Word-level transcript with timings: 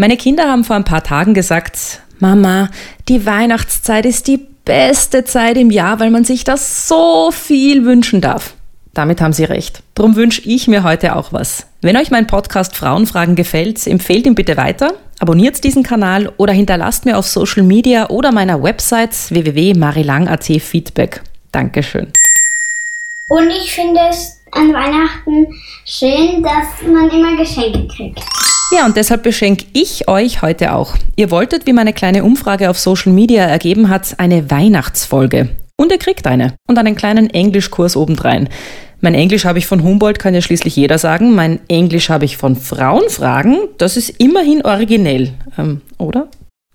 Meine 0.00 0.16
Kinder 0.16 0.44
haben 0.44 0.62
vor 0.62 0.76
ein 0.76 0.84
paar 0.84 1.02
Tagen 1.02 1.34
gesagt, 1.34 2.02
Mama, 2.20 2.70
die 3.08 3.26
Weihnachtszeit 3.26 4.06
ist 4.06 4.28
die 4.28 4.38
beste 4.64 5.24
Zeit 5.24 5.56
im 5.56 5.72
Jahr, 5.72 5.98
weil 5.98 6.10
man 6.10 6.22
sich 6.22 6.44
das 6.44 6.86
so 6.86 7.32
viel 7.32 7.84
wünschen 7.84 8.20
darf. 8.20 8.54
Damit 8.94 9.20
haben 9.20 9.32
Sie 9.32 9.42
recht. 9.42 9.82
Darum 9.96 10.14
wünsche 10.14 10.42
ich 10.48 10.68
mir 10.68 10.84
heute 10.84 11.16
auch 11.16 11.32
was. 11.32 11.66
Wenn 11.82 11.96
euch 11.96 12.12
mein 12.12 12.28
Podcast 12.28 12.76
Frauenfragen 12.76 13.34
gefällt, 13.34 13.84
empfehlt 13.88 14.24
ihn 14.24 14.36
bitte 14.36 14.56
weiter, 14.56 14.92
abonniert 15.18 15.64
diesen 15.64 15.82
Kanal 15.82 16.32
oder 16.36 16.52
hinterlasst 16.52 17.04
mir 17.04 17.18
auf 17.18 17.26
Social 17.26 17.64
Media 17.64 18.08
oder 18.08 18.30
meiner 18.30 18.62
Website 18.62 19.16
www.marilang.at 19.30 20.44
Feedback. 20.44 21.22
Dankeschön. 21.50 22.12
Und 23.30 23.50
ich 23.50 23.72
finde 23.72 23.98
es 24.08 24.38
an 24.52 24.72
Weihnachten 24.72 25.48
schön, 25.84 26.40
dass 26.44 26.88
man 26.88 27.10
immer 27.10 27.36
Geschenke 27.36 27.88
kriegt. 27.88 28.22
Ja, 28.70 28.84
und 28.84 28.96
deshalb 28.96 29.22
beschenke 29.22 29.64
ich 29.72 30.08
euch 30.08 30.42
heute 30.42 30.74
auch. 30.74 30.94
Ihr 31.16 31.30
wolltet, 31.30 31.66
wie 31.66 31.72
meine 31.72 31.94
kleine 31.94 32.22
Umfrage 32.22 32.68
auf 32.68 32.78
Social 32.78 33.12
Media 33.12 33.44
ergeben 33.44 33.88
hat, 33.88 34.18
eine 34.18 34.50
Weihnachtsfolge. 34.50 35.48
Und 35.76 35.90
ihr 35.90 35.98
kriegt 35.98 36.26
eine. 36.26 36.54
Und 36.66 36.76
einen 36.78 36.94
kleinen 36.94 37.30
Englischkurs 37.30 37.96
obendrein. 37.96 38.48
Mein 39.00 39.14
Englisch 39.14 39.46
habe 39.46 39.58
ich 39.58 39.66
von 39.66 39.82
Humboldt, 39.82 40.18
kann 40.18 40.34
ja 40.34 40.42
schließlich 40.42 40.76
jeder 40.76 40.98
sagen. 40.98 41.34
Mein 41.34 41.60
Englisch 41.68 42.10
habe 42.10 42.26
ich 42.26 42.36
von 42.36 42.56
Frauenfragen. 42.56 43.56
Das 43.78 43.96
ist 43.96 44.10
immerhin 44.18 44.64
originell, 44.64 45.32
ähm, 45.56 45.80
oder? 45.96 46.28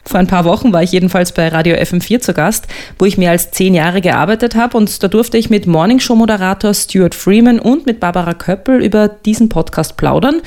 Vor 0.05 0.19
ein 0.19 0.27
paar 0.27 0.45
Wochen 0.45 0.73
war 0.73 0.83
ich 0.83 0.91
jedenfalls 0.91 1.31
bei 1.31 1.47
Radio 1.47 1.75
FM4 1.75 2.19
zu 2.19 2.33
Gast, 2.33 2.67
wo 2.97 3.05
ich 3.05 3.17
mehr 3.17 3.31
als 3.31 3.51
zehn 3.51 3.73
Jahre 3.73 4.01
gearbeitet 4.01 4.55
habe 4.55 4.77
und 4.77 5.01
da 5.01 5.07
durfte 5.07 5.37
ich 5.37 5.49
mit 5.49 5.67
Morningshow-Moderator 5.67 6.73
Stuart 6.73 7.15
Freeman 7.15 7.59
und 7.59 7.85
mit 7.85 7.99
Barbara 7.99 8.33
Köppel 8.33 8.83
über 8.83 9.07
diesen 9.07 9.47
Podcast 9.47 9.95
plaudern. 9.95 10.41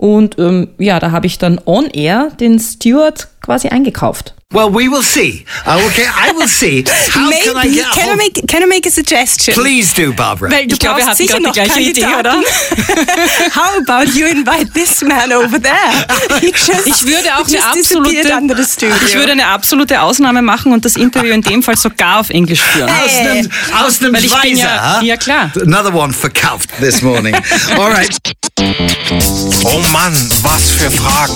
Und 0.00 0.38
ähm, 0.38 0.68
ja, 0.78 0.98
da 0.98 1.10
habe 1.10 1.26
ich 1.26 1.36
dann 1.36 1.60
on 1.66 1.84
air 1.90 2.30
den 2.40 2.58
Stuart 2.58 3.28
quasi 3.42 3.68
eingekauft. 3.68 4.34
Well, 4.52 4.72
we 4.72 4.90
will 4.90 5.02
see. 5.02 5.44
Okay, 5.64 6.06
I 6.08 6.34
will 6.36 6.48
see. 6.48 6.82
How 7.14 7.28
Maybe. 7.28 7.44
can 7.44 7.56
I 7.56 7.72
get 7.72 7.86
a 7.86 7.90
can, 7.94 8.08
I 8.08 8.16
make, 8.16 8.46
can 8.48 8.62
I 8.62 8.66
make 8.66 8.88
a 8.88 8.90
suggestion? 8.90 9.54
Please 9.54 9.94
do, 9.94 10.12
Barbara. 10.12 10.50
Weil 10.50 10.66
du 10.66 10.72
Ich 10.72 10.80
glaube, 10.80 10.96
wir 10.98 11.06
hatten 11.06 11.16
sicher 11.18 11.38
gerade 11.38 11.52
die 11.52 11.52
gleiche 11.52 11.80
Idee, 11.80 12.00
Kandidaten. 12.00 12.42
How 13.54 13.78
about 13.86 14.10
you 14.18 14.26
invite 14.26 14.72
this 14.72 15.02
man 15.02 15.32
over 15.32 15.60
there? 15.62 16.06
Just, 16.42 16.86
Ich 16.86 17.04
würde 17.06 17.28
auch 17.36 17.46
eine 17.46 17.62
absolute, 17.64 18.98
ich 19.06 19.14
würde 19.14 19.32
eine 19.32 19.46
absolute 19.46 20.00
Ausnahme 20.02 20.42
machen 20.42 20.72
und 20.72 20.84
das 20.84 20.96
Interview 20.96 21.32
in 21.32 21.42
dem 21.42 21.62
Fall 21.62 21.76
sogar 21.76 22.18
auf 22.20 22.30
Englisch 22.30 22.60
führen. 22.62 22.88
Hey. 22.88 23.42
Ausnahms- 23.72 24.12
Weil 24.14 24.24
ich 24.24 24.40
bin 24.40 24.56
ja- 24.56 24.66
Ausnahmsweise, 24.66 25.06
ja, 25.06 25.16
klar. 25.16 25.52
Another 25.64 25.94
one 25.94 26.12
verkauft 26.12 26.70
this 26.80 27.02
morning. 27.02 27.36
All 27.76 27.92
right. 27.92 28.18
Oh 28.60 29.80
Mann, 29.90 30.12
was 30.42 30.68
für 30.68 30.90
Fragen. 30.90 31.32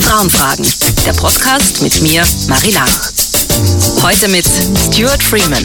Frauenfragen, 0.00 0.66
der 1.06 1.12
Podcast 1.12 1.80
mit 1.82 2.02
mir, 2.02 2.24
Marie 2.48 2.72
Lang. 2.72 2.88
Heute 4.02 4.26
mit 4.26 4.44
Stuart 4.44 5.22
Freeman. 5.22 5.64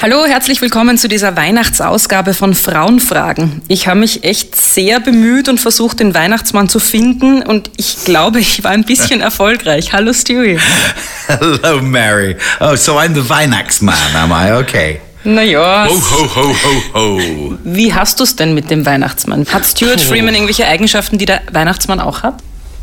Hallo, 0.00 0.24
herzlich 0.24 0.62
willkommen 0.62 0.96
zu 0.96 1.06
dieser 1.06 1.36
Weihnachtsausgabe 1.36 2.32
von 2.32 2.54
Frauenfragen. 2.54 3.60
Ich 3.68 3.86
habe 3.86 4.00
mich 4.00 4.24
echt 4.24 4.58
sehr 4.58 5.00
bemüht 5.00 5.50
und 5.50 5.60
versucht, 5.60 6.00
den 6.00 6.14
Weihnachtsmann 6.14 6.70
zu 6.70 6.78
finden 6.78 7.42
und 7.42 7.70
ich 7.76 8.06
glaube, 8.06 8.40
ich 8.40 8.64
war 8.64 8.70
ein 8.70 8.84
bisschen 8.84 9.20
erfolgreich. 9.20 9.92
Hallo 9.92 10.14
Stewie. 10.14 10.58
Hello, 11.26 11.82
Mary. 11.82 12.36
Oh, 12.60 12.74
so 12.74 12.98
I'm 12.98 13.12
the 13.12 13.84
man, 13.84 13.94
am 14.16 14.32
I? 14.32 14.52
Okay. 14.62 15.00
Naja, 15.24 15.86
Ho, 15.88 15.94
ho, 15.94 16.28
ho, 16.36 16.54
ho, 16.94 17.18
ho. 17.18 17.58
wie 17.64 17.92
hast 17.92 18.20
du 18.20 18.24
es 18.24 18.36
denn 18.36 18.54
mit 18.54 18.70
dem 18.70 18.86
Weihnachtsmann? 18.86 19.46
Hat 19.52 19.66
Stuart 19.66 20.00
Freeman 20.00 20.34
irgendwelche 20.34 20.66
Eigenschaften, 20.66 21.18
die 21.18 21.26
der 21.26 21.42
Weihnachtsmann 21.52 22.00
auch 22.00 22.22
hat? 22.22 22.36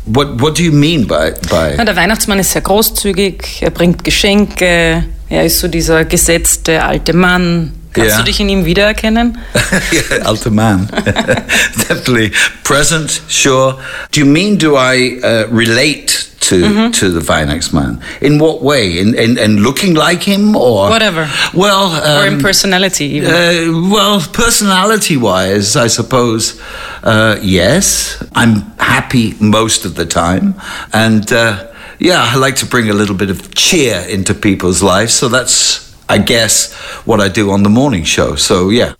What 0.04 0.40
What 0.40 0.58
do 0.58 0.62
you 0.62 0.72
mean 0.72 1.06
by 1.06 1.32
by? 1.50 1.74
Na, 1.76 1.84
der 1.84 1.96
Weihnachtsmann 1.96 2.38
ist 2.38 2.52
sehr 2.52 2.62
großzügig, 2.62 3.58
er 3.62 3.70
bringt 3.70 4.04
Geschenke, 4.04 5.04
er 5.28 5.44
ist 5.44 5.58
so 5.58 5.66
dieser 5.68 6.04
gesetzte 6.04 6.84
alte 6.84 7.12
Mann. 7.14 7.72
Kannst 7.92 8.10
Ja. 8.10 8.18
du 8.18 8.24
dich 8.24 8.38
in 8.38 8.48
ihm 8.50 8.64
wiedererkennen? 8.66 9.38
yeah, 9.92 10.22
alter 10.26 10.50
man. 10.50 10.88
Definitely 11.88 12.30
present. 12.62 13.22
Sure. 13.28 13.78
Do 14.12 14.20
you 14.20 14.26
mean 14.26 14.58
do 14.58 14.76
I 14.76 15.18
uh, 15.24 15.46
relate 15.50 16.26
to 16.48 16.90
to 16.90 17.10
the 17.10 17.20
Vinax 17.20 17.72
man? 17.72 18.02
In 18.20 18.38
what 18.38 18.62
way? 18.62 18.98
In, 18.98 19.14
in 19.14 19.38
in 19.38 19.62
looking 19.62 19.94
like 19.94 20.22
him 20.22 20.56
or 20.56 20.88
Whatever. 20.90 21.28
Well, 21.54 21.86
um, 21.92 22.24
or 22.24 22.26
in 22.26 22.40
personality 22.40 23.04
even? 23.16 23.30
Uh, 23.30 23.90
well, 23.90 24.20
personality 24.32 25.16
wise, 25.16 25.76
I 25.76 25.88
suppose, 25.88 26.60
uh, 27.02 27.38
yes. 27.42 28.22
I'm 28.34 28.62
happy 28.78 29.34
most 29.40 29.84
of 29.84 29.94
the 29.94 30.06
time. 30.06 30.54
And 30.92 31.32
uh, 31.32 31.72
yeah, 31.98 32.22
I 32.32 32.36
like 32.36 32.56
to 32.56 32.66
bring 32.66 32.90
a 32.90 32.94
little 32.94 33.16
bit 33.16 33.30
of 33.30 33.54
cheer 33.54 34.04
into 34.08 34.34
people's 34.34 34.82
lives. 34.82 35.14
So 35.14 35.28
that's, 35.28 35.85
I 36.08 36.18
guess, 36.18 36.72
what 37.04 37.20
I 37.20 37.28
do 37.28 37.50
on 37.50 37.64
the 37.64 37.70
morning 37.70 38.04
show. 38.04 38.36
So 38.36 38.70
yeah. 38.70 38.94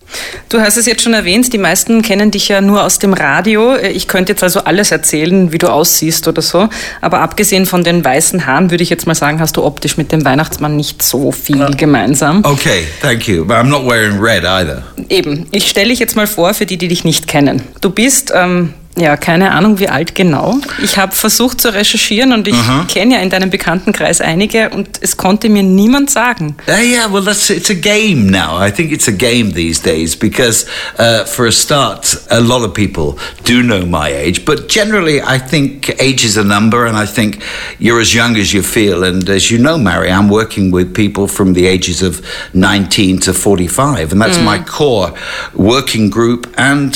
Du 0.48 0.60
hast 0.60 0.76
es 0.76 0.86
jetzt 0.86 1.02
schon 1.02 1.14
erwähnt, 1.14 1.52
die 1.52 1.58
meisten 1.58 2.02
kennen 2.02 2.30
dich 2.30 2.48
ja 2.48 2.60
nur 2.60 2.82
aus 2.82 2.98
dem 2.98 3.12
Radio. 3.12 3.76
Ich 3.76 4.08
könnte 4.08 4.32
jetzt 4.32 4.42
also 4.42 4.60
alles 4.60 4.90
erzählen, 4.90 5.52
wie 5.52 5.58
du 5.58 5.68
aussiehst 5.68 6.26
oder 6.26 6.42
so. 6.42 6.68
Aber 7.00 7.20
abgesehen 7.20 7.66
von 7.66 7.84
den 7.84 8.04
weißen 8.04 8.46
Haaren 8.46 8.70
würde 8.70 8.82
ich 8.82 8.90
jetzt 8.90 9.06
mal 9.06 9.14
sagen, 9.14 9.38
hast 9.38 9.56
du 9.56 9.64
optisch 9.64 9.96
mit 9.96 10.10
dem 10.10 10.24
Weihnachtsmann 10.24 10.76
nicht 10.76 11.02
so 11.02 11.30
viel 11.30 11.66
gemeinsam. 11.76 12.44
Okay, 12.44 12.84
thank 13.00 13.28
you. 13.28 13.44
But 13.44 13.56
I'm 13.56 13.68
not 13.68 13.86
wearing 13.86 14.18
red 14.18 14.44
either. 14.44 14.82
Eben, 15.08 15.46
ich 15.52 15.68
stelle 15.68 15.90
dich 15.90 16.00
jetzt 16.00 16.16
mal 16.16 16.26
vor 16.26 16.54
für 16.54 16.66
die, 16.66 16.76
die 16.76 16.88
dich 16.88 17.04
nicht 17.04 17.28
kennen. 17.28 17.62
Du 17.80 17.90
bist, 17.90 18.32
ähm, 18.34 18.74
ja, 18.96 19.16
keine 19.16 19.52
Ahnung, 19.52 19.78
wie 19.78 19.88
alt 19.88 20.14
genau. 20.14 20.58
Ich 20.82 20.96
habe 20.96 21.14
versucht 21.14 21.60
zu 21.60 21.72
recherchieren 21.72 22.32
und 22.32 22.48
ich 22.48 22.56
kenne 22.92 23.14
ja 23.14 23.20
in 23.20 23.28
deinem 23.28 23.50
Bekanntenkreis 23.50 24.20
einige 24.20 24.70
und 24.70 24.88
es 25.00 25.16
konnte 25.16 25.48
mir 25.50 25.62
niemand 25.62 26.10
sagen. 26.10 26.56
Uh, 26.66 26.82
yeah, 26.82 27.12
well, 27.12 27.22
that's 27.22 27.50
it's 27.50 27.70
a 27.70 27.74
game 27.74 28.30
now. 28.30 28.58
I 28.58 28.70
think 28.70 28.92
it's 28.92 29.06
a 29.06 29.12
game 29.12 29.52
these 29.52 29.80
days 29.82 30.16
because, 30.16 30.66
uh, 30.98 31.24
for 31.26 31.46
a 31.46 31.52
start, 31.52 32.16
a 32.30 32.40
lot 32.40 32.62
of 32.62 32.72
people 32.72 33.18
do 33.44 33.62
know 33.62 33.84
my 33.84 34.10
age. 34.10 34.44
But 34.44 34.68
generally, 34.68 35.20
I 35.20 35.38
think 35.38 35.94
age 36.00 36.24
is 36.24 36.38
a 36.38 36.44
number, 36.44 36.86
and 36.86 36.96
I 36.96 37.06
think 37.06 37.42
you're 37.78 38.00
as 38.00 38.14
young 38.14 38.36
as 38.36 38.52
you 38.52 38.62
feel. 38.62 39.04
And 39.04 39.28
as 39.28 39.50
you 39.50 39.58
know, 39.58 39.76
Mary, 39.76 40.10
I'm 40.10 40.30
working 40.30 40.72
with 40.72 40.94
people 40.94 41.28
from 41.28 41.52
the 41.52 41.66
ages 41.66 42.02
of 42.02 42.24
19 42.54 43.18
to 43.20 43.34
45, 43.34 44.12
and 44.12 44.20
that's 44.20 44.38
my 44.38 44.58
core 44.58 45.12
working 45.54 46.08
group. 46.08 46.46
And 46.56 46.94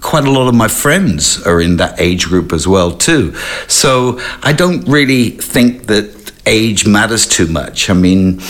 quite 0.00 0.24
a 0.24 0.30
lot 0.30 0.48
of 0.48 0.54
my 0.54 0.68
friends 0.68 1.40
are 1.46 1.60
in 1.60 1.76
that 1.76 2.00
age 2.00 2.26
group 2.28 2.52
as 2.52 2.66
well 2.66 2.92
too. 2.92 3.34
So 3.68 4.18
I 4.42 4.52
don't 4.52 4.86
really 4.88 5.30
think 5.30 5.86
that 5.86 6.32
age 6.46 6.86
matters 6.86 7.26
too 7.26 7.46
much. 7.46 7.88
I 7.88 7.94
mean, 7.94 8.40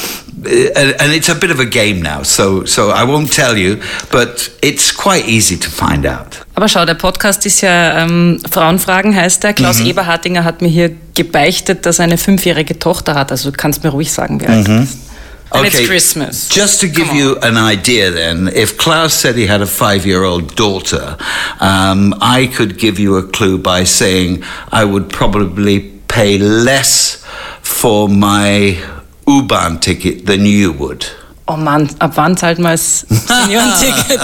uh, 0.44 0.92
and 0.98 1.12
it's 1.12 1.28
a 1.28 1.34
bit 1.34 1.50
of 1.50 1.60
a 1.60 1.64
game 1.64 2.00
now. 2.03 2.22
So 2.22 2.64
so 2.64 2.91
I 2.91 3.04
won't 3.04 3.32
tell 3.32 3.56
you, 3.56 3.80
but 4.10 4.50
it's 4.62 4.92
quite 4.92 5.26
easy 5.28 5.56
to 5.58 5.70
find 5.70 6.06
out. 6.06 6.44
Aber 6.54 6.69
schau, 6.69 6.84
der 6.84 6.94
Podcast 6.94 7.47
ist 7.47 7.60
ja 7.60 7.98
ähm, 7.98 8.41
Frauenfragen 8.50 9.14
heißt 9.14 9.42
der. 9.42 9.53
Klaus 9.53 9.80
Eberhardinger 9.80 10.44
hat 10.44 10.62
mir 10.62 10.69
hier 10.69 10.91
gebeichtet, 11.14 11.86
dass 11.86 11.98
er 11.98 12.04
eine 12.04 12.19
fünfjährige 12.19 12.78
Tochter 12.78 13.14
hat. 13.14 13.30
Also 13.30 13.50
du 13.50 13.56
kannst 13.56 13.84
mir 13.84 13.91
ruhig 13.91 14.12
sagen, 14.12 14.41
wie 14.41 14.47
alt 14.47 14.66
du 14.66 14.80
bist. 14.80 15.11
And 15.54 15.66
it's 15.66 15.86
Christmas. 15.86 16.48
Just 16.48 16.80
to 16.80 16.88
give 16.88 17.12
you 17.12 17.36
an 17.42 17.56
idea, 17.56 18.10
then, 18.10 18.48
if 18.48 18.76
Klaus 18.78 19.12
said 19.14 19.34
he 19.36 19.46
had 19.46 19.60
a 19.60 19.66
five 19.66 20.06
year 20.06 20.24
old 20.24 20.54
daughter, 20.56 21.16
um, 21.60 22.14
I 22.20 22.46
could 22.46 22.78
give 22.78 22.98
you 22.98 23.16
a 23.16 23.22
clue 23.22 23.58
by 23.58 23.84
saying 23.84 24.42
I 24.70 24.84
would 24.84 25.08
probably 25.10 25.80
pay 26.08 26.38
less 26.38 27.22
for 27.60 28.08
my 28.08 28.78
U-Bahn 29.26 29.78
ticket 29.80 30.26
than 30.26 30.46
you 30.46 30.72
would. 30.72 31.06
Oh 31.48 31.56
Mann, 31.56 31.91
ab 32.00 32.16
wann 32.16 32.36
zahlt 32.36 32.58
man 32.58 32.72
das 32.72 33.00
Seniorenticket? 33.08 34.20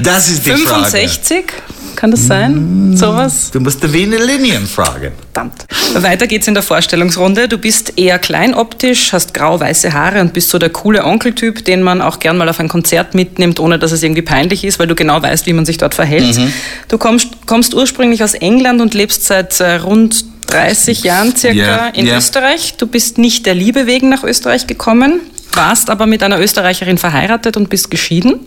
Das 0.00 0.28
ist 0.28 0.44
die 0.44 0.50
Frage. 0.50 0.90
65? 0.90 1.52
Kann 1.98 2.12
das 2.12 2.28
sein? 2.28 2.96
Sowas? 2.96 3.50
Du 3.50 3.58
musst 3.58 3.82
die 3.82 3.92
Wiener 3.92 4.20
Linien 4.20 4.68
fragen. 4.68 5.10
Verdammt. 5.32 5.66
Weiter 5.94 6.28
geht's 6.28 6.46
in 6.46 6.54
der 6.54 6.62
Vorstellungsrunde. 6.62 7.48
Du 7.48 7.58
bist 7.58 7.94
eher 7.96 8.20
klein 8.20 8.54
optisch, 8.54 9.12
hast 9.12 9.34
grau-weiße 9.34 9.92
Haare 9.92 10.20
und 10.20 10.32
bist 10.32 10.50
so 10.50 10.60
der 10.60 10.70
coole 10.70 11.04
Onkeltyp, 11.04 11.64
den 11.64 11.82
man 11.82 12.00
auch 12.00 12.20
gern 12.20 12.38
mal 12.38 12.48
auf 12.48 12.60
ein 12.60 12.68
Konzert 12.68 13.16
mitnimmt, 13.16 13.58
ohne 13.58 13.80
dass 13.80 13.90
es 13.90 14.04
irgendwie 14.04 14.22
peinlich 14.22 14.62
ist, 14.64 14.78
weil 14.78 14.86
du 14.86 14.94
genau 14.94 15.20
weißt, 15.20 15.46
wie 15.46 15.52
man 15.52 15.66
sich 15.66 15.78
dort 15.78 15.92
verhält. 15.92 16.38
Du 16.86 16.98
kommst, 16.98 17.46
kommst 17.46 17.74
ursprünglich 17.74 18.22
aus 18.22 18.34
England 18.34 18.80
und 18.80 18.94
lebst 18.94 19.24
seit 19.24 19.58
äh, 19.58 19.74
rund 19.74 20.24
30 20.48 21.02
Jahren 21.04 21.36
circa 21.36 21.54
Ja, 21.56 21.86
in 21.88 22.06
ja. 22.06 22.16
Österreich. 22.16 22.74
Du 22.78 22.86
bist 22.86 23.18
nicht 23.18 23.46
der 23.46 23.54
Liebe 23.54 23.86
wegen 23.86 24.08
nach 24.08 24.24
Österreich 24.24 24.66
gekommen, 24.66 25.20
warst 25.52 25.90
aber 25.90 26.06
mit 26.06 26.22
einer 26.22 26.38
Österreicherin 26.40 26.98
verheiratet 26.98 27.56
und 27.56 27.68
bist 27.70 27.90
geschieden. 27.90 28.40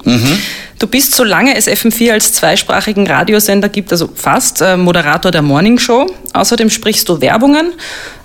Du 0.80 0.88
bist, 0.88 1.15
solange 1.15 1.56
es 1.56 1.68
FM4 1.68 2.12
als 2.13 2.33
zweisprachigen 2.33 3.06
Radiosender 3.06 3.69
gibt, 3.69 3.92
also 3.92 4.09
fast, 4.15 4.62
äh, 4.62 4.77
Moderator 4.77 5.31
der 5.31 5.42
Morning 5.44 5.77
Show. 5.77 6.07
Außerdem 6.33 6.69
sprichst 6.69 7.07
du 7.09 7.21
Werbungen 7.21 7.74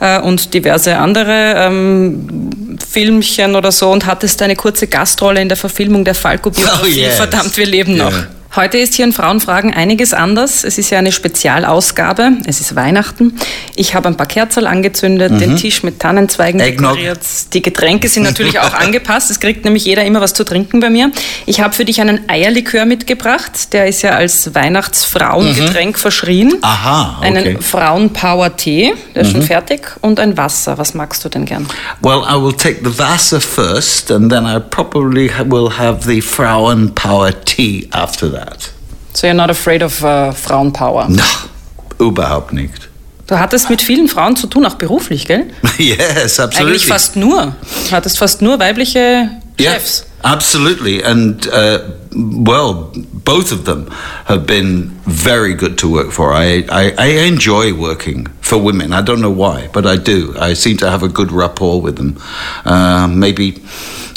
äh, 0.01 0.21
und 0.21 0.55
diverse 0.55 0.97
andere 0.97 1.55
ähm, 1.59 2.79
Filmchen 2.91 3.57
oder 3.57 3.73
so 3.73 3.91
und 3.91 4.07
hattest 4.07 4.41
eine 4.43 4.57
kurze 4.57 4.87
Gastrolle 4.87 5.41
in 5.43 5.49
der 5.49 5.57
Verfilmung 5.57 6.05
der 6.05 6.15
Falco-Biografie 6.15 6.83
Oh, 6.83 6.87
yes. 7.01 7.17
Verdammt, 7.17 7.57
wir 7.57 7.67
leben 7.67 7.97
noch. 7.97 8.13
Heute 8.57 8.79
ist 8.79 8.95
hier 8.95 9.05
in 9.05 9.13
Frauenfragen 9.13 9.75
einiges 9.75 10.15
anders. 10.15 10.65
Es 10.65 10.79
ist 10.79 10.89
ja 10.89 10.99
eine 10.99 11.13
Spezialausgabe. 11.13 12.33
Es 12.47 12.63
ist 12.63 12.75
Weihnachten. 12.75 13.35
Ich 13.75 13.95
habe 13.95 14.09
ein 14.09 14.17
paar 14.17 14.27
Kerzen 14.27 14.67
angezündet, 14.67 15.39
den 15.39 15.57
Tisch 15.57 15.83
mit 15.83 16.01
Tannenzweigen 16.01 16.59
Eggnog. 16.59 16.93
dekoriert. 16.93 17.21
Die 17.53 17.61
Getränke 17.61 18.09
sind 18.09 18.23
natürlich 18.23 18.59
auch 18.59 18.73
angepasst. 18.81 19.31
Es 19.31 19.41
kriegt 19.41 19.67
nämlich 19.67 19.85
jeder 19.85 20.07
immer 20.07 20.23
was 20.23 20.33
zu 20.33 20.43
trinken 20.43 20.81
bei 20.81 20.89
mir. 20.89 21.13
Ich 21.45 21.61
habe 21.61 21.75
für 21.75 21.85
dich 21.85 22.01
einen 22.01 22.31
Eierlikör 22.31 22.87
mitgebracht. 22.87 23.75
Der 23.75 23.89
ist 23.89 24.01
ja 24.01 24.13
als 24.13 24.55
Weihnachtsfrauengetränk 24.55 25.99
verschrien. 25.99 26.55
Aha, 26.63 27.19
okay. 27.19 27.27
Einen 27.27 27.61
Frauenpower-Tee, 27.61 28.95
der 29.15 29.23
ist 29.23 29.33
schon 29.33 29.43
fertig. 29.43 29.99
Und 30.01 30.19
ein 30.19 30.39
Wasser. 30.39 30.79
Was 30.79 30.95
magst 30.95 31.23
du 31.27 31.29
denn 31.29 31.45
gern? 31.45 31.69
Well, 32.01 32.23
I 32.27 32.43
will 32.43 32.55
take 32.55 32.79
the 32.83 32.99
Wasser 32.99 33.39
first, 33.39 34.11
and 34.11 34.33
then 34.33 34.47
I 34.47 34.61
probably 34.61 35.31
will 35.45 35.71
have 35.77 36.11
the 36.11 36.23
Frauenpower 36.23 37.33
tea 37.45 37.87
after 37.93 38.33
that. 38.33 38.46
So 39.15 39.27
you're 39.27 39.35
not 39.35 39.51
afraid 39.51 39.83
of 39.83 40.03
uh, 40.03 40.33
Frauenpower. 40.33 41.09
No, 41.09 41.23
überhaupt 41.99 42.53
nicht. 42.53 42.89
Du 43.27 43.39
hattest 43.39 43.71
mit 43.71 43.83
vielen 43.83 44.09
Frauen 44.09 44.37
zu 44.37 44.47
tun, 44.47 44.65
auch 44.67 44.77
beruflich, 44.77 45.27
gell? 45.27 45.47
yes, 45.79 46.39
absolutely. 46.39 46.75
Eigentlich 46.75 46.87
fast 46.87 47.17
nur. 47.17 47.55
Du 47.89 47.97
hattest 47.97 48.19
fast 48.19 48.41
nur 48.41 48.59
weibliche 48.61 49.31
Chefs. 49.59 50.05
Yeah, 50.23 50.33
absolutely. 50.33 51.03
And, 51.03 51.47
uh, 51.49 51.79
well, 52.15 52.93
both 53.25 53.53
of 53.53 53.65
them 53.65 53.91
have 54.27 54.47
been 54.47 54.93
very 55.07 55.55
good 55.55 55.77
to 55.79 55.89
work 55.89 56.13
for. 56.13 56.33
I, 56.33 56.65
I, 56.71 56.95
I 56.99 57.07
enjoy 57.27 57.73
working 57.73 58.29
for 58.43 58.59
women. 58.59 58.93
I 58.93 59.03
don't 59.03 59.21
know 59.21 59.31
why, 59.31 59.69
but 59.73 59.87
I 59.87 59.97
do. 59.97 60.35
I 60.39 60.55
seem 60.55 60.77
to 60.79 60.91
have 60.91 61.03
a 61.03 61.09
good 61.09 61.33
rapport 61.33 61.81
with 61.81 61.97
them. 61.97 62.19
Uh, 62.65 63.09
maybe. 63.09 63.63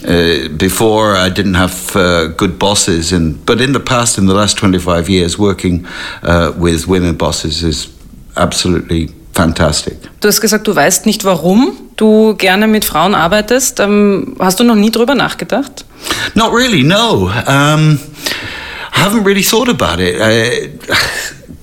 Uh, 0.02 0.48
before 0.58 1.18
I 1.18 1.30
didn't 1.30 1.56
have 1.56 1.94
uh, 1.94 2.28
good 2.38 2.58
bosses, 2.58 3.12
and 3.12 3.46
but 3.46 3.60
in 3.60 3.74
the 3.74 3.82
past, 3.82 4.18
in 4.18 4.28
the 4.28 4.34
last 4.34 4.58
twenty 4.58 4.80
five 4.80 5.10
years, 5.10 5.38
working 5.38 5.86
uh, 6.24 6.54
with 6.58 6.88
women 6.88 7.18
bosses 7.18 7.64
is 7.64 7.90
absolutely 8.38 9.10
fantastic. 9.34 9.98
Du 10.22 10.30
hast 10.30 10.40
gesagt, 10.40 10.68
du 10.68 10.76
weißt 10.76 11.06
nicht, 11.06 11.26
warum 11.26 11.74
du 11.98 12.34
gerne 12.36 12.68
mit 12.68 12.86
Frauen 12.86 13.14
arbeitest. 13.14 13.82
Ähm, 13.82 14.38
hast 14.40 14.62
du 14.62 14.64
noch 14.64 14.76
nie 14.76 14.90
drüber 14.90 15.16
nachgedacht? 15.16 15.84
Not 16.34 16.54
really, 16.54 16.82
no. 16.84 17.30
Um, 17.46 18.00
I 18.96 19.02
haven't 19.02 19.26
really 19.26 19.44
thought 19.44 19.68
about 19.68 20.00
it. 20.00 20.16
Uh, 20.20 20.70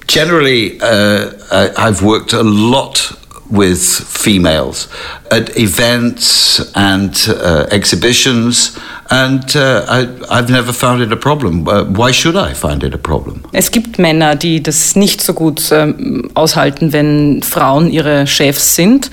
generally, 0.07 0.79
uh, 0.83 1.33
I, 1.51 1.71
I've 1.89 2.03
worked 2.03 2.35
a 2.35 2.43
lot 2.43 3.17
with 3.51 3.81
females 3.81 4.89
at 5.31 5.57
events 5.57 6.71
and 6.75 7.15
uh, 7.29 7.67
exhibitions, 7.71 8.79
and 9.11 9.57
uh, 9.57 9.85
I, 9.89 10.09
I've 10.31 10.51
never 10.51 10.73
found 10.73 11.03
it 11.03 11.13
a 11.13 11.17
problem. 11.17 11.67
Uh, 11.69 11.85
why 11.85 12.13
should 12.13 12.37
I 12.37 12.55
find 12.55 12.83
it 12.83 12.95
a 12.95 12.99
problem? 12.99 13.45
Es 13.53 13.71
gibt 13.71 13.99
Männer, 13.99 14.37
die 14.37 14.63
das 14.63 14.97
nicht 14.97 15.23
so 15.23 15.33
gut 15.33 15.63
ähm, 15.71 16.31
aushalten, 16.35 16.93
wenn 16.93 17.43
Frauen 17.43 17.91
ihre 17.91 18.27
Chefs 18.27 18.75
sind. 18.75 19.11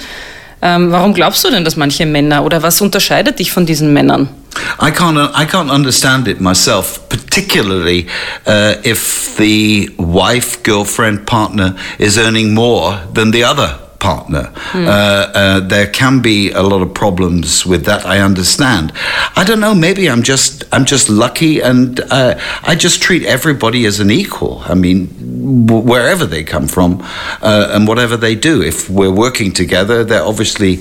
Ähm, 0.61 0.91
warum 0.91 1.13
glaubst 1.13 1.43
du 1.43 1.49
denn, 1.49 1.65
dass 1.65 1.75
manche 1.75 2.05
Männer 2.05 2.45
oder 2.45 2.63
was 2.63 2.79
unterscheidet 2.79 3.39
dich 3.39 3.51
von 3.51 3.65
diesen 3.65 3.91
Männern? 3.91 4.29
I 4.81 4.91
can't. 4.91 5.17
I 5.35 5.45
can't 5.45 5.71
understand 5.71 6.27
it 6.27 6.39
myself, 6.39 7.01
particularly 7.09 8.07
uh, 8.47 8.75
if 8.85 9.35
the 9.37 9.91
wife, 9.97 10.63
girlfriend, 10.63 11.25
partner 11.25 11.75
is 11.97 12.17
earning 12.17 12.53
more 12.53 12.99
than 13.13 13.33
the 13.33 13.43
other 13.43 13.79
partner. 14.07 14.45
Uh, 14.73 14.89
uh, 15.41 15.59
there 15.73 15.87
can 16.01 16.15
be 16.21 16.51
a 16.51 16.61
lot 16.71 16.81
of 16.85 16.89
problems 17.03 17.65
with 17.71 17.81
that. 17.89 18.01
I 18.15 18.17
understand. 18.29 18.91
I 19.41 19.43
don't 19.47 19.61
know. 19.65 19.73
Maybe 19.87 20.03
I'm 20.11 20.23
just 20.33 20.51
I'm 20.73 20.85
just 20.95 21.07
lucky, 21.23 21.53
and 21.69 21.99
uh, 22.11 22.33
I 22.71 22.73
just 22.85 22.97
treat 23.07 23.23
everybody 23.37 23.81
as 23.91 23.99
an 23.99 24.09
equal. 24.11 24.55
I 24.73 24.75
mean, 24.85 24.99
w- 25.67 25.85
wherever 25.91 26.25
they 26.33 26.43
come 26.43 26.67
from 26.75 26.91
uh, 27.41 27.73
and 27.75 27.87
whatever 27.87 28.15
they 28.25 28.35
do. 28.49 28.53
If 28.71 28.77
we're 28.97 29.15
working 29.25 29.53
together, 29.53 29.97
they're 30.07 30.27
obviously 30.33 30.73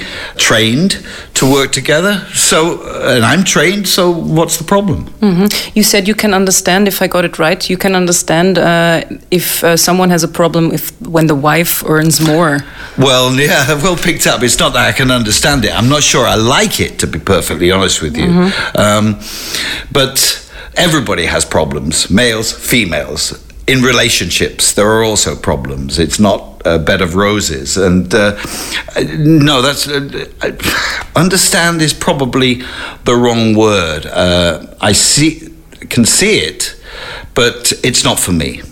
trained 0.49 0.93
to 1.39 1.45
work 1.57 1.71
together. 1.81 2.15
So, 2.51 2.59
uh, 2.83 3.15
and 3.17 3.25
I'm 3.33 3.45
trained. 3.45 3.85
So, 3.97 4.03
what's 4.39 4.57
the 4.61 4.65
problem? 4.75 4.99
Mhm. 5.21 5.47
You 5.77 5.83
said 5.93 6.03
you 6.09 6.17
can 6.23 6.33
understand, 6.41 6.83
if 6.89 6.99
I 7.05 7.07
got 7.17 7.25
it 7.25 7.35
right, 7.47 7.61
you 7.71 7.79
can 7.85 7.95
understand 8.03 8.59
uh, 8.59 9.01
if 9.31 9.47
uh, 9.65 9.77
someone 9.87 10.11
has 10.11 10.23
a 10.25 10.29
problem 10.41 10.63
if 10.79 10.85
when 11.15 11.27
the 11.27 11.39
wife 11.51 11.75
earns 11.95 12.17
more. 12.21 12.55
Well, 12.99 13.12
yeah, 13.39 13.75
well 13.83 13.97
picked 13.97 14.27
up. 14.27 14.43
It's 14.43 14.59
not 14.59 14.73
that 14.73 14.89
I 14.89 14.93
can 14.93 15.11
understand 15.11 15.65
it. 15.65 15.73
I'm 15.73 15.89
not 15.89 16.03
sure 16.03 16.27
I 16.27 16.37
like 16.37 16.81
it, 16.81 16.99
to 17.01 17.07
be 17.07 17.19
perfectly 17.19 17.71
honest 17.71 18.03
with 18.03 18.17
you. 18.17 18.51
Um, 18.75 19.21
but 19.91 20.51
everybody 20.77 21.27
has 21.27 21.45
problems, 21.45 22.11
males, 22.11 22.53
females. 22.53 23.33
In 23.67 23.83
relationships, 23.83 24.73
there 24.73 24.91
are 24.91 25.05
also 25.05 25.37
problems. 25.37 25.99
It's 25.99 26.19
not 26.19 26.63
a 26.65 26.79
bed 26.79 27.01
of 27.01 27.15
roses. 27.15 27.77
And 27.77 28.13
uh, 28.15 28.37
no, 29.17 29.63
that's. 29.63 29.87
Uh, 29.87 30.27
understand 31.15 31.81
is 31.83 31.95
probably 31.95 32.63
the 33.05 33.15
wrong 33.15 33.55
word. 33.55 34.07
Uh, 34.07 34.67
I 34.81 34.93
see, 34.93 35.49
can 35.91 36.05
see 36.05 36.39
it, 36.39 36.75
but 37.35 37.73
it's 37.85 38.05
not 38.05 38.19
for 38.19 38.33
me. 38.33 38.63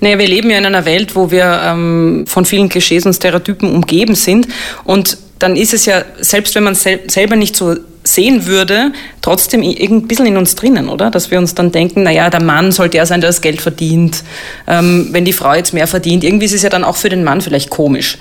Naja, 0.00 0.18
wir 0.18 0.28
leben 0.28 0.50
ja 0.50 0.58
in 0.58 0.66
einer 0.66 0.84
Welt, 0.84 1.16
wo 1.16 1.30
wir 1.30 1.60
ähm, 1.64 2.24
von 2.26 2.44
vielen 2.44 2.68
Klischees 2.68 3.04
und 3.04 3.14
Stereotypen 3.14 3.72
umgeben 3.72 4.14
sind. 4.14 4.46
Und 4.84 5.18
dann 5.40 5.56
ist 5.56 5.74
es 5.74 5.86
ja, 5.86 6.02
selbst 6.20 6.54
wenn 6.54 6.64
man 6.64 6.74
sel 6.74 7.00
selber 7.08 7.36
nicht 7.36 7.56
so 7.56 7.74
sehen 8.04 8.46
würde, 8.46 8.92
trotzdem 9.20 9.62
ein 9.62 10.06
bisschen 10.08 10.26
in 10.26 10.36
uns 10.36 10.54
drinnen, 10.54 10.88
oder? 10.88 11.10
Dass 11.10 11.30
wir 11.30 11.38
uns 11.38 11.54
dann 11.54 11.72
denken, 11.72 12.04
naja, 12.04 12.30
der 12.30 12.42
Mann 12.42 12.72
soll 12.72 12.88
der 12.88 13.06
sein, 13.06 13.20
der 13.20 13.28
das 13.30 13.40
Geld 13.42 13.60
verdient. 13.60 14.22
Ähm, 14.66 15.08
wenn 15.10 15.24
die 15.24 15.32
Frau 15.32 15.52
jetzt 15.52 15.74
mehr 15.74 15.86
verdient, 15.86 16.24
irgendwie 16.24 16.46
ist 16.46 16.54
es 16.54 16.62
ja 16.62 16.70
dann 16.70 16.84
auch 16.84 16.96
für 16.96 17.08
den 17.08 17.22
Mann 17.24 17.40
vielleicht 17.40 17.68
komisch. 17.70 18.16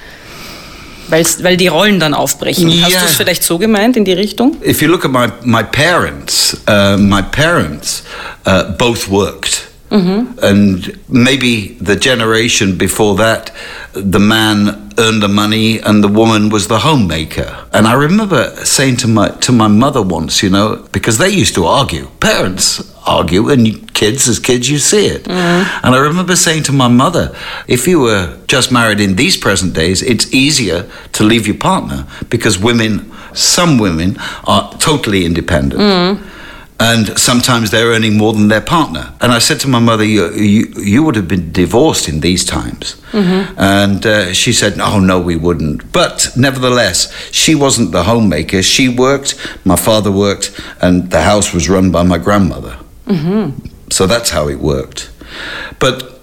Weil's, 1.10 1.42
weil 1.42 1.56
die 1.56 1.68
Rollen 1.68 2.02
dann 2.02 2.14
aufbrechen. 2.14 2.70
Hast 2.84 2.92
Ja. 2.92 3.00
du 3.00 3.06
es 3.06 3.14
vielleicht 3.16 3.44
so 3.44 3.58
gemeint, 3.58 3.96
in 3.96 4.04
die 4.04 4.12
Richtung? 4.14 4.58
if 4.66 4.82
you 4.82 4.90
look 4.90 5.06
at 5.06 5.12
my 5.12 5.28
my 5.44 5.64
parents, 5.64 6.58
uh, 6.68 6.98
my 6.98 7.22
parents 7.22 8.04
uh, 8.46 8.64
both 8.78 9.10
worked, 9.10 9.62
Mm-hmm. 9.90 10.40
and 10.44 11.00
maybe 11.08 11.78
the 11.80 11.96
generation 11.96 12.78
before 12.78 13.16
that, 13.16 13.52
the 13.94 14.20
man 14.20 14.92
earned 15.00 15.24
the 15.24 15.28
money 15.30 15.80
and 15.80 16.04
the 16.04 16.08
woman 16.10 16.50
was 16.50 16.68
the 16.68 16.80
homemaker. 16.80 17.66
And 17.72 17.88
I 17.88 17.94
remember 17.94 18.54
saying 18.66 18.98
to 18.98 19.08
my 19.08 19.30
to 19.30 19.52
my 19.52 19.68
mother 19.68 20.02
once, 20.02 20.44
you 20.44 20.50
know, 20.50 20.88
because 20.92 21.18
they 21.20 21.30
used 21.30 21.56
to 21.56 21.66
argue. 21.66 22.08
Parents 22.20 22.94
argue, 23.08 23.50
and 23.50 23.94
kids, 23.94 24.28
as 24.28 24.40
kids, 24.40 24.70
you 24.70 24.78
see 24.78 25.08
it. 25.08 25.24
Mm. 25.24 25.66
And 25.84 25.96
I 25.96 26.00
remember 26.00 26.36
saying 26.36 26.64
to 26.64 26.74
my 26.74 26.90
mother, 26.90 27.34
if 27.68 27.88
you 27.88 28.02
were 28.02 28.38
just 28.48 28.72
married 28.72 29.00
in 29.00 29.16
these 29.16 29.38
present 29.38 29.74
days, 29.74 30.02
it's 30.04 30.34
easier 30.34 30.90
to 31.14 31.24
leave 31.24 31.48
your 31.48 31.58
partner 31.58 32.06
because 32.30 32.60
women, 32.60 33.12
some 33.34 33.78
women, 33.78 34.18
are 34.44 34.72
totally 34.74 35.26
independent. 35.26 35.82
Mm. 35.82 36.30
And 36.80 37.18
sometimes 37.18 37.72
they're 37.72 37.88
earning 37.88 38.18
more 38.18 38.34
than 38.34 38.50
their 38.50 38.62
partner. 38.62 39.12
And 39.20 39.32
I 39.32 39.40
said 39.40 39.60
to 39.62 39.68
my 39.68 39.80
mother, 39.80 40.04
You, 40.04 40.32
you, 40.34 40.68
you 40.78 41.04
would 41.04 41.16
have 41.16 41.28
been 41.28 41.52
divorced 41.52 42.08
in 42.08 42.20
these 42.20 42.46
times. 42.46 43.02
And 43.58 44.06
uh, 44.06 44.32
she 44.34 44.54
said, 44.54 44.80
Oh, 44.80 45.00
no, 45.00 45.20
we 45.20 45.36
wouldn't. 45.36 45.92
But 45.92 46.30
nevertheless, 46.38 47.12
she 47.32 47.56
wasn't 47.56 47.92
the 47.94 48.04
homemaker. 48.04 48.62
She 48.62 48.90
worked, 48.90 49.36
my 49.66 49.76
father 49.76 50.12
worked, 50.12 50.52
and 50.80 51.10
the 51.10 51.22
house 51.24 51.52
was 51.52 51.68
run 51.68 51.92
by 51.92 52.04
my 52.04 52.20
grandmother. 52.20 52.78
So 53.90 54.06
that's 54.06 54.30
how 54.30 54.48
it 54.48 54.60
worked. 54.60 55.10
But 55.80 56.22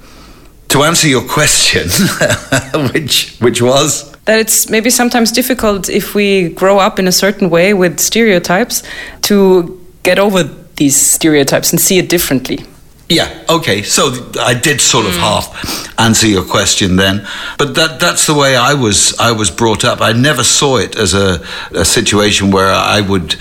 to 0.69 0.83
answer 0.85 1.09
your 1.09 1.23
question, 1.23 1.89
which, 2.93 3.37
which 3.39 3.61
was. 3.61 4.13
that 4.27 4.39
it's 4.39 4.69
maybe 4.71 4.91
sometimes 4.91 5.33
difficult 5.33 5.89
if 5.89 6.15
we 6.15 6.51
grow 6.51 6.79
up 6.79 6.99
in 6.99 7.09
a 7.09 7.13
certain 7.13 7.51
way 7.51 7.75
with 7.75 7.99
stereotypes 7.99 8.83
to 9.23 9.81
get 10.05 10.19
over 10.21 10.45
these 10.77 10.97
stereotypes 10.97 11.73
and 11.73 11.81
see 11.81 11.99
it 11.99 12.09
differently. 12.09 12.65
Yeah, 13.09 13.29
okay. 13.51 13.83
So 13.83 14.13
I 14.41 14.55
did 14.55 14.81
sort 14.81 15.05
of 15.05 15.13
half 15.17 15.53
answer 15.99 16.27
your 16.27 16.43
question 16.43 16.97
then, 16.97 17.27
but 17.59 17.75
that 17.75 18.01
that's 18.01 18.27
the 18.27 18.33
way 18.33 18.57
I 18.57 18.73
was 18.73 19.15
I 19.21 19.31
was 19.33 19.51
brought 19.51 19.85
up. 19.85 20.01
I 20.01 20.13
never 20.13 20.43
saw 20.43 20.79
it 20.79 20.97
as 20.97 21.13
a, 21.13 21.43
a 21.75 21.85
situation 21.85 22.51
where 22.51 22.73
I 22.73 23.03
would 23.03 23.37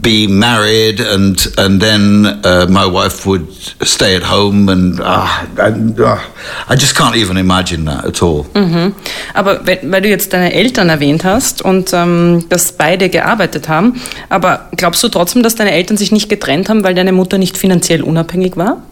be 0.00 0.26
married 0.26 1.00
and 1.00 1.38
and 1.56 1.80
then 1.80 2.26
uh, 2.44 2.66
my 2.68 2.86
wife 2.86 3.24
would 3.24 3.52
stay 3.86 4.16
at 4.16 4.24
home 4.24 4.68
and 4.68 5.00
uh, 5.00 5.46
I, 5.58 5.70
uh, 6.02 6.20
I 6.68 6.74
just 6.74 6.96
can't 6.96 7.14
even 7.14 7.36
imagine 7.36 7.84
that 7.84 8.04
at 8.04 8.20
all. 8.20 8.46
Mhm. 8.54 8.96
Aber 9.32 9.64
weil 9.64 10.00
du 10.00 10.08
jetzt 10.08 10.32
deine 10.32 10.52
Eltern 10.52 10.88
erwähnt 10.88 11.22
hast 11.22 11.62
und 11.62 11.92
ähm, 11.92 12.46
dass 12.48 12.72
beide 12.72 13.08
gearbeitet 13.08 13.68
haben, 13.68 14.00
aber 14.28 14.70
glaubst 14.76 15.04
du 15.04 15.08
trotzdem, 15.08 15.44
dass 15.44 15.54
deine 15.54 15.70
Eltern 15.70 15.96
sich 15.96 16.10
nicht 16.10 16.28
getrennt 16.28 16.68
haben, 16.68 16.82
weil 16.82 16.94
deine 16.94 17.12
Mutter 17.12 17.38
nicht 17.38 17.56
finanziell 17.56 18.02
unabhängig 18.02 18.56
war? 18.56 18.82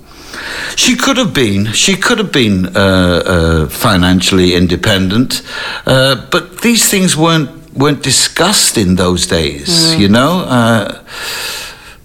She 0.77 0.97
could 0.97 1.17
have 1.17 1.33
been. 1.35 1.73
She 1.73 1.97
could 1.97 2.19
have 2.19 2.33
been 2.33 2.77
uh, 2.77 3.23
uh, 3.27 3.69
financially 3.69 4.55
independent, 4.55 5.43
uh, 5.87 6.27
but 6.31 6.63
these 6.63 6.89
things 6.89 7.17
weren't 7.17 7.51
weren't 7.75 8.03
discussed 8.03 8.77
in 8.77 8.97
those 8.97 9.27
days. 9.27 9.95
You 9.99 10.09
know, 10.09 10.41
uh, 10.41 11.03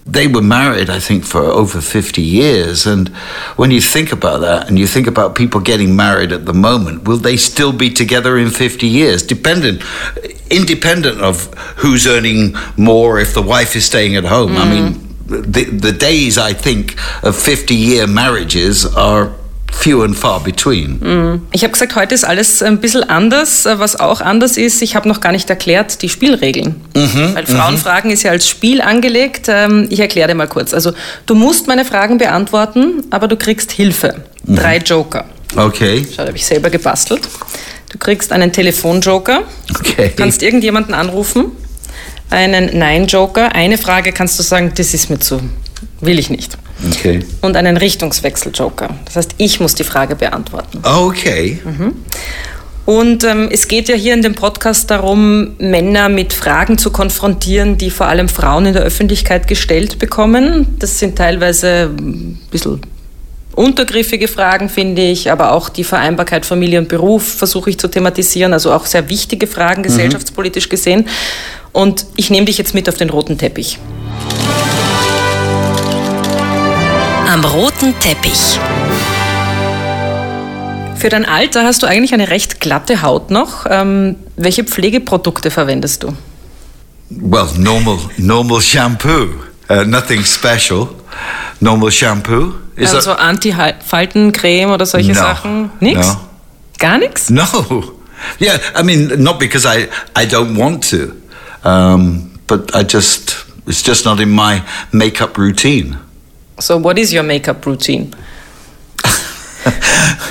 they 0.05 0.27
were 0.27 0.41
married, 0.41 0.89
I 0.89 0.99
think, 0.99 1.25
for 1.25 1.41
over 1.41 1.81
50 1.81 2.21
years. 2.21 2.85
And 2.87 3.09
when 3.57 3.71
you 3.71 3.81
think 3.81 4.13
about 4.13 4.39
that 4.41 4.69
and 4.69 4.79
you 4.79 4.87
think 4.87 5.07
about 5.07 5.35
people 5.35 5.59
getting 5.59 5.95
married 5.95 6.31
at 6.31 6.45
the 6.45 6.53
moment, 6.53 7.03
will 7.03 7.17
they 7.17 7.35
still 7.37 7.73
be 7.73 7.89
together 7.89 8.37
in 8.37 8.49
50 8.49 8.87
years? 8.87 9.21
Dependent, 9.23 9.83
independent 10.49 11.19
of 11.21 11.53
who's 11.77 12.07
earning 12.07 12.55
more 12.77 13.19
if 13.19 13.33
the 13.33 13.41
wife 13.41 13.75
is 13.75 13.85
staying 13.85 14.15
at 14.15 14.23
home. 14.23 14.55
I 14.55 14.63
mean, 14.69 15.06
the, 15.29 15.65
the 15.81 15.91
days, 15.91 16.37
I 16.37 16.53
think, 16.53 16.95
of 17.23 17.35
50 17.35 17.73
year 17.75 18.07
marriages 18.07 18.85
are 18.95 19.29
few 19.71 20.01
and 20.03 20.17
far 20.17 20.39
between. 20.39 21.41
Ich 21.51 21.63
habe 21.63 21.71
gesagt, 21.73 21.95
heute 21.95 22.15
ist 22.15 22.23
alles 22.23 22.63
ein 22.63 22.79
bisschen 22.79 23.03
anders. 23.03 23.65
Was 23.65 23.99
auch 23.99 24.21
anders 24.21 24.57
ist, 24.57 24.81
ich 24.81 24.95
habe 24.95 25.07
noch 25.07 25.21
gar 25.21 25.31
nicht 25.31 25.49
erklärt, 25.49 26.01
die 26.01 26.09
Spielregeln. 26.09 26.75
Weil 26.93 27.45
Frauenfragen 27.45 28.09
ist 28.09 28.23
ja 28.23 28.31
als 28.31 28.47
Spiel 28.47 28.81
angelegt. 28.81 29.47
Ähm, 29.49 29.87
Ich 29.89 29.99
erkläre 29.99 30.29
dir 30.29 30.35
mal 30.35 30.47
kurz. 30.47 30.73
Also 30.73 30.93
du 31.25 31.35
musst 31.35 31.67
meine 31.67 31.85
Fragen 31.85 32.17
beantworten, 32.17 33.03
aber 33.11 33.27
du 33.27 33.35
kriegst 33.35 33.71
Hilfe. 33.71 34.23
Drei 34.45 34.77
Joker. 34.77 35.25
Okay, 35.55 36.05
Schau, 36.09 36.23
da 36.23 36.27
habe 36.27 36.37
ich 36.37 36.45
selber 36.45 36.69
gebastelt. 36.69 37.21
Du 37.91 37.97
kriegst 37.97 38.31
einen 38.31 38.51
Telefonjoker, 38.51 39.43
okay. 39.79 40.11
kannst 40.15 40.43
irgendjemanden 40.43 40.93
anrufen, 40.93 41.51
einen 42.29 42.77
Nein-Joker. 42.77 43.53
Eine 43.53 43.77
Frage 43.77 44.11
kannst 44.11 44.37
du 44.39 44.43
sagen, 44.43 44.71
das 44.75 44.93
ist 44.93 45.09
mir 45.09 45.19
zu, 45.19 45.41
will 46.01 46.19
ich 46.19 46.29
nicht. 46.29 46.57
Okay. 46.91 47.25
Und 47.41 47.55
einen 47.55 47.77
Richtungswechsel-Joker. 47.77 48.89
Das 49.05 49.15
heißt, 49.15 49.35
ich 49.37 49.59
muss 49.59 49.75
die 49.75 49.83
Frage 49.83 50.15
beantworten. 50.15 50.79
Okay. 50.83 51.59
Und 52.85 53.23
ähm, 53.23 53.49
es 53.51 53.67
geht 53.67 53.89
ja 53.89 53.95
hier 53.95 54.13
in 54.13 54.21
dem 54.21 54.35
Podcast 54.35 54.89
darum, 54.91 55.55
Männer 55.57 56.07
mit 56.07 56.31
Fragen 56.31 56.77
zu 56.77 56.91
konfrontieren, 56.91 57.77
die 57.77 57.89
vor 57.89 58.07
allem 58.07 58.29
Frauen 58.29 58.67
in 58.67 58.73
der 58.73 58.83
Öffentlichkeit 58.83 59.47
gestellt 59.47 59.99
bekommen. 59.99 60.77
Das 60.79 60.99
sind 60.99 61.17
teilweise 61.17 61.91
ein 61.99 62.39
bisschen 62.49 62.79
untergriffige 63.57 64.27
Fragen, 64.27 64.69
finde 64.69 65.01
ich, 65.01 65.31
aber 65.31 65.51
auch 65.51 65.69
die 65.69 65.83
Vereinbarkeit 65.83 66.45
Familie 66.45 66.77
und 66.79 66.89
Beruf 66.89 67.27
versuche 67.27 67.71
ich 67.71 67.79
zu 67.79 67.87
thematisieren, 67.87 68.53
also 68.53 68.71
auch 68.71 68.85
sehr 68.85 69.09
wichtige 69.09 69.47
Fragen 69.47 69.81
gesellschaftspolitisch 69.81 70.69
gesehen. 70.69 71.07
Und 71.77 72.07
ich 72.15 72.31
nehme 72.31 72.47
dich 72.47 72.57
jetzt 72.57 72.73
mit 72.73 72.89
auf 72.89 72.95
den 72.95 73.11
roten 73.11 73.37
Teppich. 73.37 73.77
Am 77.31 77.45
roten 77.45 77.93
Teppich. 77.99 78.59
Für 80.95 81.09
dein 81.09 81.23
Alter 81.23 81.65
hast 81.65 81.83
du 81.83 81.85
eigentlich 81.85 82.15
eine 82.15 82.29
recht 82.29 82.61
glatte 82.61 83.03
Haut 83.03 83.29
noch. 83.29 83.67
Ähm, 83.69 84.15
welche 84.37 84.63
Pflegeprodukte 84.63 85.51
verwendest 85.51 86.01
du? 86.01 86.13
Well, 87.11 87.45
normal 87.59 87.99
normal 88.17 88.59
shampoo. 88.59 89.27
Uh, 89.69 89.83
nothing 89.85 90.23
special. 90.25 90.87
Normal 91.59 91.91
shampoo. 91.91 92.53
Is 92.75 92.95
also 92.95 93.11
Anti-Faltencreme 93.11 94.71
oder 94.71 94.87
solche 94.87 95.11
No. 95.11 95.19
Sachen? 95.19 95.69
Nix? 95.79 96.07
No. 96.07 96.15
Gar 96.79 96.97
nichts? 96.97 97.29
no? 97.29 97.45
Yeah, 98.39 98.57
I 98.75 98.81
mean, 98.81 99.21
not 99.21 99.37
because 99.37 99.67
I 99.67 99.87
I 100.19 100.25
don't 100.25 100.57
want 100.57 100.89
to, 100.89 101.11
um, 101.63 102.39
but 102.47 102.75
I 102.75 102.83
just 102.83 103.35
it's 103.67 103.81
just 103.81 104.05
not 104.05 104.19
in 104.19 104.29
my 104.29 104.67
makeup 104.93 105.37
routine. 105.37 105.97
So 106.59 106.77
what 106.77 106.97
is 106.97 107.13
your 107.13 107.23
makeup 107.23 107.65
routine? 107.65 108.13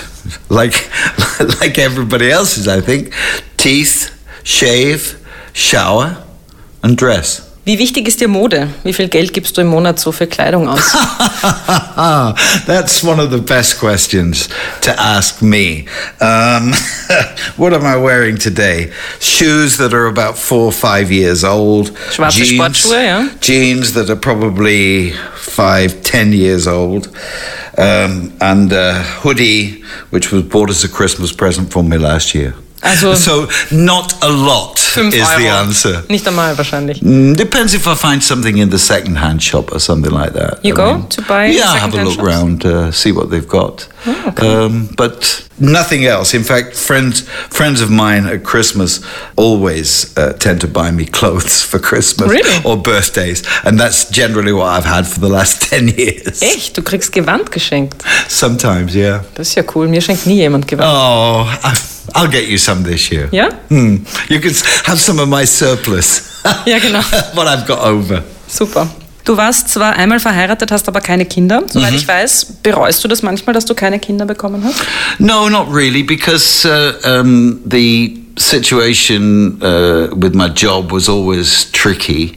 Like 0.48 0.90
like 1.60 1.78
everybody 1.78 2.30
else's, 2.30 2.68
I 2.68 2.80
think. 2.80 3.12
Teeth, 3.56 4.10
shave, 4.44 5.24
shower, 5.52 6.22
and 6.82 6.96
dress. 6.96 7.45
Wie 7.66 7.80
wichtig 7.80 8.06
ist 8.06 8.20
dir 8.20 8.28
Mode? 8.28 8.68
Wie 8.84 8.92
viel 8.92 9.08
Geld 9.08 9.32
gibst 9.32 9.56
du 9.56 9.60
im 9.62 9.66
Monat 9.66 9.98
so 9.98 10.12
für 10.12 10.28
Kleidung 10.28 10.68
aus? 10.68 10.92
That's 12.66 13.02
one 13.02 13.20
of 13.20 13.32
the 13.32 13.40
best 13.40 13.80
questions 13.80 14.48
to 14.82 14.92
ask 14.92 15.42
me. 15.42 15.86
Um, 16.20 16.72
what 17.56 17.72
am 17.72 17.84
I 17.84 17.96
wearing 18.00 18.38
today? 18.38 18.92
Shoes 19.18 19.78
that 19.78 19.92
are 19.92 20.06
about 20.06 20.38
four 20.38 20.66
or 20.66 20.72
five 20.72 21.10
years 21.10 21.42
old. 21.42 21.90
Schwarze 22.12 22.44
Sportschuhe, 22.44 23.04
ja. 23.04 23.24
Jeans 23.40 23.94
that 23.94 24.10
are 24.10 24.20
probably 24.20 25.10
five, 25.34 26.04
ten 26.04 26.32
years 26.32 26.68
old. 26.68 27.08
Um, 27.76 28.32
and 28.40 28.72
a 28.72 29.02
hoodie, 29.24 29.82
which 30.10 30.30
was 30.30 30.44
bought 30.44 30.70
as 30.70 30.84
a 30.84 30.88
Christmas 30.88 31.32
present 31.32 31.72
for 31.72 31.82
me 31.82 31.98
last 31.98 32.32
year. 32.32 32.54
Also 32.82 33.14
So, 33.14 33.48
not 33.70 34.14
a 34.22 34.28
lot 34.28 34.78
5 34.78 35.06
is 35.14 35.14
Euro. 35.14 35.38
the 35.38 35.48
answer. 35.48 36.04
Nicht 36.08 36.26
einmal 36.28 36.56
wahrscheinlich. 36.56 37.00
Mm, 37.02 37.34
Depends 37.36 37.74
if 37.74 37.86
I 37.86 37.94
find 37.94 38.22
something 38.22 38.56
in 38.58 38.70
the 38.70 38.78
second-hand 38.78 39.42
shop 39.42 39.72
or 39.72 39.80
something 39.80 40.12
like 40.12 40.32
that. 40.34 40.58
You 40.62 40.74
go 40.74 41.04
to 41.08 41.22
buy 41.22 41.46
Yeah, 41.50 41.74
have 41.78 41.94
a 41.94 42.02
look 42.04 42.14
shops? 42.14 42.22
Oh, 42.22 42.26
round, 42.26 42.64
uh, 42.64 42.92
see 42.92 43.12
what 43.12 43.30
they've 43.30 43.48
got. 43.48 43.88
um, 44.40 44.88
but 44.96 45.42
nothing 45.58 46.04
else. 46.04 46.32
In 46.36 46.44
fact, 46.44 46.76
friends 46.76 47.22
friends 47.50 47.80
of 47.80 47.90
mine 47.90 48.24
at 48.26 48.44
Christmas 48.44 49.00
always 49.36 50.12
uh, 50.16 50.32
tend 50.38 50.60
to 50.60 50.68
buy 50.68 50.90
me 50.92 51.04
clothes 51.18 51.62
for 51.62 51.78
Christmas 51.80 52.30
Really? 52.30 52.60
or 52.64 52.76
birthdays, 52.76 53.42
and 53.64 53.78
that's 53.80 54.08
generally 54.10 54.52
what 54.52 54.68
I've 54.68 54.84
had 54.84 55.06
for 55.06 55.18
the 55.20 55.28
last 55.28 55.62
ten 55.70 55.88
years. 55.88 56.40
Echt? 56.42 56.76
Du 56.76 56.82
kriegst 56.82 57.10
Gewand 57.12 57.50
geschenkt? 57.50 58.02
Sometimes, 58.28 58.94
yeah. 58.94 59.24
Das 59.34 59.48
ist 59.48 59.54
ja 59.56 59.62
cool. 59.74 59.88
Mir 59.88 60.00
schenkt 60.00 60.26
nie 60.26 60.36
jemand 60.36 60.66
Gewand. 60.68 60.88
Oh, 60.88 61.46
I, 61.64 61.72
I'll 62.14 62.30
get 62.30 62.48
you 62.48 62.58
some 62.58 62.82
this 62.84 63.10
year. 63.10 63.28
Ja? 63.32 63.48
Hmm. 63.68 64.04
You 64.28 64.40
can 64.40 64.52
have 64.84 64.98
some 64.98 65.20
of 65.20 65.28
my 65.28 65.46
surplus. 65.46 66.34
Ja, 66.64 66.78
genau. 66.78 67.00
what 67.34 67.48
I've 67.48 67.66
got 67.66 67.80
over. 67.80 68.22
Super. 68.46 68.88
Du 69.24 69.36
warst 69.36 69.68
zwar 69.68 69.96
einmal 69.96 70.20
verheiratet, 70.20 70.70
hast 70.70 70.86
aber 70.86 71.00
keine 71.00 71.26
Kinder. 71.26 71.64
Soweit 71.68 71.94
ich 71.94 72.06
weiß, 72.06 72.58
bereust 72.62 73.02
du 73.02 73.08
das 73.08 73.22
manchmal, 73.22 73.54
dass 73.54 73.64
du 73.64 73.74
keine 73.74 73.98
Kinder 73.98 74.24
bekommen 74.24 74.62
hast? 74.62 74.80
No, 75.18 75.48
not 75.48 75.66
really, 75.74 76.04
because 76.04 76.64
uh, 76.64 76.92
um, 77.04 77.58
the 77.68 78.16
situation 78.38 79.60
uh, 79.60 80.14
with 80.14 80.34
my 80.34 80.46
job 80.46 80.92
was 80.92 81.08
always 81.08 81.70
tricky. 81.72 82.36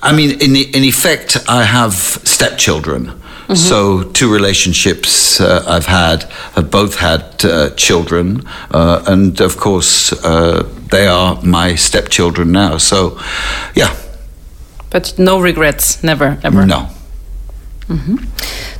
I 0.00 0.12
mean, 0.12 0.30
in 0.38 0.54
in 0.54 0.84
effect, 0.84 1.40
I 1.48 1.64
have 1.64 2.20
stepchildren. 2.24 3.12
So 3.54 4.02
two 4.02 4.30
relationships 4.30 5.40
uh, 5.40 5.64
I've 5.66 5.86
had 5.86 6.24
have 6.54 6.70
both 6.70 6.96
had 6.96 7.22
uh, 7.44 7.70
children, 7.76 8.42
uh, 8.70 9.02
and 9.06 9.40
of 9.40 9.56
course 9.56 10.12
uh, 10.22 10.64
they 10.90 11.06
are 11.06 11.38
my 11.42 11.74
stepchildren 11.76 12.52
now. 12.52 12.76
So, 12.78 13.18
yeah, 13.74 13.90
But 14.90 15.14
no 15.18 15.40
regrets, 15.40 16.02
never, 16.02 16.38
ever. 16.42 16.66
no. 16.66 16.88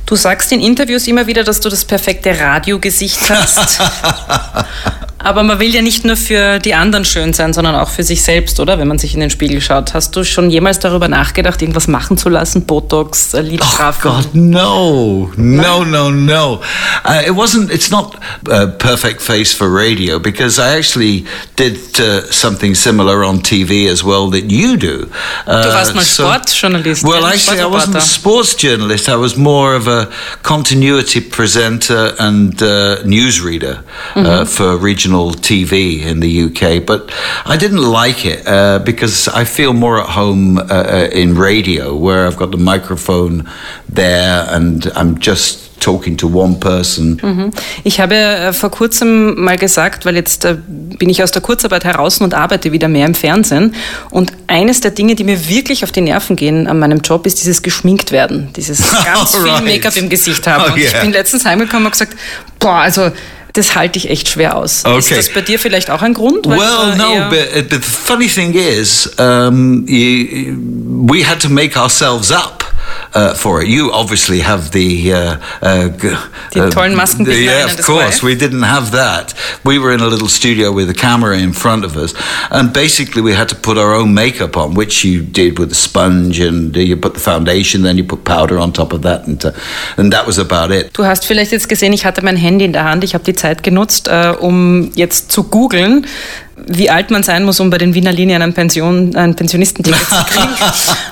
Du 0.05 0.15
sagst 0.15 0.51
in 0.51 0.59
Interviews 0.59 1.07
immer 1.07 1.25
wieder, 1.25 1.43
dass 1.43 1.59
du 1.61 1.69
das 1.69 1.83
perfekte 1.83 2.39
Radiogesicht 2.39 3.27
hast. 3.29 3.79
Aber 5.21 5.43
man 5.43 5.59
will 5.59 5.73
ja 5.75 5.81
nicht 5.81 6.05
nur 6.05 6.15
für 6.15 6.59
die 6.59 6.73
anderen 6.73 7.03
schön 7.03 7.33
sein, 7.33 7.51
sondern 7.53 7.75
auch 7.75 7.89
für 7.89 8.03
sich 8.03 8.21
selbst, 8.23 8.59
oder? 8.59 8.79
Wenn 8.79 8.87
man 8.87 8.97
sich 8.99 9.13
in 9.13 9.19
den 9.19 9.29
Spiegel 9.29 9.59
schaut. 9.59 9.93
Hast 9.93 10.15
du 10.15 10.23
schon 10.23 10.49
jemals 10.49 10.79
darüber 10.79 11.09
nachgedacht, 11.09 11.61
irgendwas 11.61 11.87
machen 11.89 12.17
zu 12.17 12.29
lassen? 12.29 12.65
Botox, 12.65 13.33
äh, 13.33 13.39
Oh 13.39 13.41
Lidstrafen? 13.41 14.01
God, 14.01 14.29
no, 14.33 15.29
no, 15.35 15.83
no, 15.83 16.09
no. 16.09 16.61
Uh, 17.05 17.21
it 17.27 17.35
wasn't. 17.35 17.69
It's 17.69 17.91
not 17.91 18.15
a 18.49 18.67
perfect 18.67 19.21
face 19.21 19.53
for 19.53 19.67
radio 19.69 20.19
because 20.19 20.57
I 20.57 20.77
actually 20.77 21.25
did 21.57 21.77
uh, 21.99 22.21
something 22.31 22.73
similar 22.73 23.23
on 23.25 23.41
TV 23.41 23.89
as 23.91 24.03
well 24.05 24.29
that 24.31 24.49
you 24.49 24.77
do. 24.77 25.07
Uh, 25.45 25.63
Du 25.63 25.69
warst 25.73 25.95
mal 25.95 26.03
Sportjournalist, 26.05 27.03
Well, 27.03 27.25
actually, 27.25 27.59
I 27.59 27.65
wasn't 27.65 27.95
a 27.97 28.01
sports 28.01 28.55
journalist. 28.55 29.09
I 29.09 29.17
was 29.17 29.35
more 29.35 29.75
of 29.75 29.87
a 29.87 30.07
continuity 30.43 31.19
presenter 31.19 32.13
and 32.19 32.61
uh, 32.61 33.03
newsreader 33.03 33.83
uh, 34.15 34.45
for 34.45 34.77
regional 34.77 35.08
TV 35.33 36.01
in 36.05 36.21
the 36.21 36.43
UK. 36.45 36.85
But 36.85 37.11
I 37.45 37.57
didn't 37.57 37.83
like 37.83 38.25
it 38.25 38.47
uh, 38.47 38.79
because 38.79 39.27
I 39.27 39.45
feel 39.45 39.73
more 39.73 39.99
at 39.99 40.09
home 40.09 40.57
uh, 40.57 40.63
uh, 40.63 41.09
in 41.11 41.35
radio, 41.35 41.95
where 41.95 42.27
I've 42.27 42.37
got 42.37 42.51
the 42.51 42.57
microphone 42.57 43.49
there 43.87 44.45
and 44.49 44.85
I'm 44.95 45.19
just 45.19 45.69
talking 45.79 46.17
to 46.17 46.27
one 46.27 46.59
person. 46.59 47.19
Ich 47.83 47.99
habe 47.99 48.15
äh, 48.15 48.53
vor 48.53 48.69
kurzem 48.69 49.41
mal 49.41 49.57
gesagt, 49.57 50.05
weil 50.05 50.15
jetzt 50.15 50.45
äh, 50.45 50.57
bin 50.67 51.09
ich 51.09 51.23
aus 51.23 51.31
der 51.31 51.41
Kurzarbeit 51.41 51.83
heraus 51.85 52.19
und 52.19 52.33
arbeite 52.33 52.71
wieder 52.71 52.87
mehr 52.87 53.05
im 53.05 53.15
Fernsehen. 53.15 53.75
Und 54.11 54.33
eines 54.47 54.81
der 54.81 54.91
Dinge, 54.91 55.15
die 55.15 55.23
mir 55.23 55.49
wirklich 55.49 55.83
auf 55.83 55.91
die 55.91 56.01
Nerven 56.01 56.35
gehen 56.35 56.67
an 56.67 56.79
meinem 56.79 56.99
Job, 56.99 57.25
ist 57.25 57.39
dieses 57.39 57.61
geschminkt 57.61 58.11
werden. 58.11 58.49
Dieses 58.55 58.91
ganz 59.05 59.35
viel. 59.35 59.61
Make-up 59.61 59.95
im 59.97 60.09
Gesicht 60.09 60.45
haben. 60.47 60.65
Oh, 60.67 60.73
und 60.73 60.77
ich 60.77 60.91
yeah. 60.91 61.01
bin 61.01 61.11
letztens 61.11 61.45
heimgekommen 61.45 61.85
und 61.85 61.91
gesagt, 61.91 62.15
boah, 62.59 62.75
also 62.75 63.11
das 63.53 63.75
halte 63.75 63.97
ich 63.97 64.09
echt 64.09 64.29
schwer 64.29 64.55
aus. 64.55 64.77
Ist 64.79 64.85
Okay. 64.85 65.15
das 65.15 65.29
bei 65.29 65.41
dir 65.41 65.59
vielleicht 65.59 65.89
auch 65.89 66.01
ein 66.01 66.13
Grund? 66.13 66.45
Well, 66.45 66.95
no, 66.97 67.29
but, 67.29 67.49
uh, 67.55 67.67
the 67.69 67.79
funny 67.81 68.27
thing 68.27 68.53
is, 68.53 69.09
um, 69.19 69.85
you, 69.87 70.55
we 71.07 71.23
had 71.27 71.39
to 71.41 71.49
make 71.49 71.77
ourselves 71.77 72.31
up 72.31 72.63
uh, 73.15 73.33
for 73.33 73.61
it. 73.61 73.67
You 73.67 73.91
obviously 73.91 74.41
have 74.41 74.71
the 74.71 75.13
uh, 75.13 75.37
uh, 75.61 75.89
uh, 76.55 76.69
tollen 76.69 76.95
Maskenbildner 76.95 77.41
Yeah, 77.43 77.63
in 77.71 77.79
of 77.79 77.85
course. 77.85 78.21
We 78.23 78.35
didn't 78.35 78.63
have 78.63 78.91
that. 78.91 79.33
We 79.63 79.79
were 79.79 79.93
in 79.93 80.01
a 80.01 80.07
little 80.07 80.27
studio 80.29 80.71
with 80.71 80.89
a 80.89 80.93
camera 80.93 81.37
in 81.37 81.53
front 81.53 81.85
of 81.85 81.95
us, 81.95 82.13
and 82.51 82.71
basically 82.73 83.21
we 83.21 83.33
had 83.33 83.47
to 83.49 83.55
put 83.55 83.77
our 83.77 83.93
own 83.93 84.13
makeup 84.13 84.55
on, 84.57 84.75
which 84.75 85.03
you 85.03 85.21
did 85.21 85.57
with 85.59 85.71
a 85.71 85.75
sponge, 85.75 86.39
and 86.39 86.75
uh, 86.75 86.79
you 86.79 86.95
put 86.97 87.13
the 87.13 87.19
foundation, 87.19 87.81
then 87.83 87.97
you 87.97 88.03
put 88.03 88.23
powder 88.23 88.59
on 88.59 88.71
top 88.71 88.93
of 88.93 89.01
that, 89.01 89.27
and 89.27 89.43
and 89.97 90.11
that 90.13 90.25
was 90.27 90.37
about 90.37 90.71
it. 90.71 90.91
Du 90.93 91.03
hast 91.03 91.25
vielleicht 91.25 91.51
jetzt 91.51 91.67
gesehen, 91.69 91.93
ich 91.93 92.05
hatte 92.05 92.23
mein 92.23 92.37
Handy 92.37 92.65
in 92.65 92.73
der 92.73 92.83
Hand. 92.85 93.03
Ich 93.03 93.13
habe 93.13 93.23
die 93.23 93.33
Zeit 93.39 93.63
genutzt, 93.63 94.07
äh, 94.07 94.33
um 94.39 94.91
jetzt 94.95 95.31
zu 95.31 95.43
googeln, 95.43 96.05
wie 96.67 96.89
alt 96.89 97.09
man 97.09 97.23
sein 97.23 97.45
muss, 97.45 97.59
um 97.59 97.69
bei 97.69 97.77
den 97.77 97.93
Wiener 97.93 98.11
Linien 98.11 98.41
ein, 98.41 98.53
Pension, 98.53 99.15
ein 99.15 99.35
Pensionistenticket 99.35 100.01
zu 100.07 100.23
kriegen. 100.25 100.49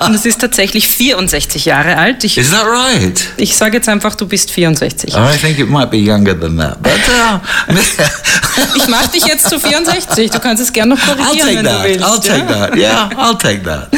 Und 0.00 0.14
es 0.14 0.26
ist 0.26 0.40
tatsächlich 0.40 0.86
64 0.86 1.64
Jahre 1.64 1.96
alt. 1.96 2.22
Ich, 2.24 2.38
Is 2.38 2.50
that 2.50 2.64
right? 2.66 3.20
ich 3.36 3.56
sage 3.56 3.78
jetzt 3.78 3.88
einfach, 3.88 4.14
du 4.14 4.26
bist 4.26 4.50
64. 4.50 5.14
I 5.14 5.36
think 5.40 5.58
it 5.58 5.68
might 5.68 5.90
be 5.90 5.96
younger 5.96 6.38
than 6.38 6.58
that, 6.58 6.82
but 6.82 6.92
uh, 6.92 7.74
Ich 8.76 8.88
mache 8.88 9.08
dich 9.08 9.26
jetzt 9.26 9.48
zu 9.48 9.58
64. 9.58 10.30
Du 10.30 10.38
kannst 10.38 10.62
es 10.62 10.72
gerne 10.72 10.94
noch 10.94 11.00
korrigieren, 11.00 11.56
wenn 11.56 11.64
du 11.64 11.82
willst. 11.82 12.04
I'll 12.04 12.20
take 12.20 12.46
that. 12.46 12.76
Yeah, 12.76 13.10
I'll 13.16 13.38
take 13.38 13.62
that. 13.64 13.88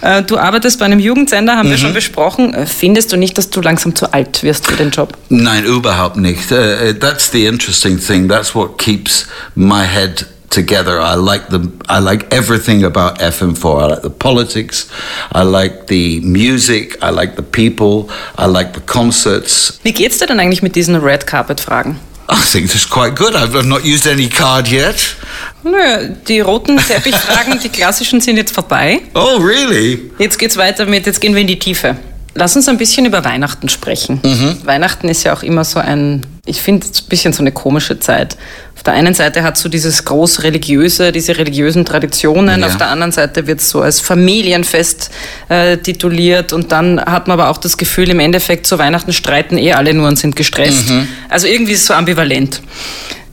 Äh, 0.00 0.22
Du 0.22 0.38
arbeitest 0.38 0.78
bei 0.78 0.84
einem 0.84 0.98
Jugendsender, 1.00 1.56
haben 1.56 1.68
wir 1.70 1.76
Mhm. 1.76 1.80
schon 1.82 1.94
besprochen. 1.94 2.54
Äh, 2.54 2.66
Findest 2.66 3.12
du 3.12 3.16
nicht, 3.16 3.36
dass 3.38 3.50
du 3.50 3.60
langsam 3.60 3.94
zu 3.94 4.12
alt 4.12 4.42
wirst 4.42 4.66
für 4.66 4.76
den 4.76 4.90
Job? 4.90 5.12
Nein, 5.28 5.64
überhaupt 5.64 6.16
nicht. 6.16 6.50
Uh, 6.52 6.92
that's 6.98 7.30
the 7.30 7.46
interesting 7.46 7.98
thing. 7.98 8.28
That's 8.28 8.54
what 8.54 8.78
keeps 8.78 9.26
my 9.54 9.84
head 9.84 10.26
together. 10.50 11.00
I 11.02 11.14
like 11.16 11.44
the 11.50 11.60
I 11.90 11.98
like 12.00 12.26
everything 12.34 12.84
about 12.84 13.20
FM4. 13.20 13.82
I 13.84 13.88
like 13.90 14.02
the 14.02 14.10
politics. 14.10 14.86
I 15.34 15.42
like 15.42 15.86
the 15.88 16.20
music. 16.22 16.98
I 17.02 17.10
like 17.10 17.36
the 17.36 17.42
people. 17.42 18.08
I 18.38 18.46
like 18.46 18.72
the 18.74 18.80
concerts. 18.86 19.78
Wie 19.82 19.92
geht's 19.92 20.18
dir 20.18 20.26
denn 20.26 20.40
eigentlich 20.40 20.62
mit 20.62 20.74
diesen 20.76 20.96
Red 20.96 21.26
Carpet 21.26 21.60
Fragen? 21.60 21.98
I 22.30 22.36
think 22.36 22.70
that's 22.70 22.88
quite 22.88 23.16
good. 23.16 23.34
I've 23.34 23.64
not 23.64 23.84
used 23.84 24.06
any 24.06 24.28
card 24.28 24.68
yet. 24.68 25.16
Nö, 25.62 26.10
die 26.28 26.40
roten 26.40 26.76
Teppichfragen, 26.76 27.58
die 27.60 27.68
klassischen 27.70 28.20
sind 28.20 28.36
jetzt 28.36 28.54
vorbei. 28.54 29.00
Oh, 29.14 29.38
really? 29.38 30.10
Jetzt 30.18 30.38
geht's 30.38 30.56
weiter 30.56 30.84
mit, 30.86 31.06
jetzt 31.06 31.20
gehen 31.20 31.34
wir 31.34 31.40
in 31.40 31.46
die 31.46 31.58
Tiefe. 31.58 31.96
Lass 32.34 32.54
uns 32.54 32.68
ein 32.68 32.78
bisschen 32.78 33.06
über 33.06 33.24
Weihnachten 33.24 33.68
sprechen. 33.68 34.20
Weihnachten 34.64 35.08
ist 35.08 35.24
ja 35.24 35.32
auch 35.32 35.42
immer 35.42 35.64
so 35.64 35.80
ein, 35.80 36.24
ich 36.48 36.60
finde 36.60 36.86
es 36.90 37.02
ein 37.02 37.08
bisschen 37.08 37.32
so 37.32 37.42
eine 37.42 37.52
komische 37.52 37.98
Zeit. 38.00 38.36
Auf 38.76 38.82
der 38.84 38.92
einen 38.94 39.12
Seite 39.14 39.42
hat 39.42 39.58
so 39.58 39.68
dieses 39.68 40.04
groß 40.04 40.42
religiöse, 40.44 41.10
diese 41.12 41.36
religiösen 41.36 41.84
Traditionen, 41.84 42.60
Ja. 42.60 42.66
auf 42.66 42.76
der 42.76 42.88
anderen 42.88 43.12
Seite 43.12 43.46
wird 43.46 43.60
es 43.60 43.70
so 43.70 43.80
als 43.82 44.00
Familienfest 44.00 45.10
äh, 45.48 45.76
tituliert 45.78 46.52
und 46.52 46.70
dann 46.72 47.00
hat 47.00 47.26
man 47.28 47.40
aber 47.40 47.50
auch 47.50 47.58
das 47.58 47.76
Gefühl, 47.76 48.08
im 48.10 48.20
Endeffekt 48.20 48.66
zu 48.66 48.78
Weihnachten 48.78 49.12
streiten 49.12 49.58
eh 49.58 49.72
alle 49.72 49.94
nur 49.94 50.06
und 50.08 50.18
sind 50.18 50.36
gestresst. 50.36 50.92
Also 51.28 51.46
irgendwie 51.48 51.72
ist 51.72 51.80
es 51.80 51.86
so 51.86 51.94
ambivalent. 51.94 52.62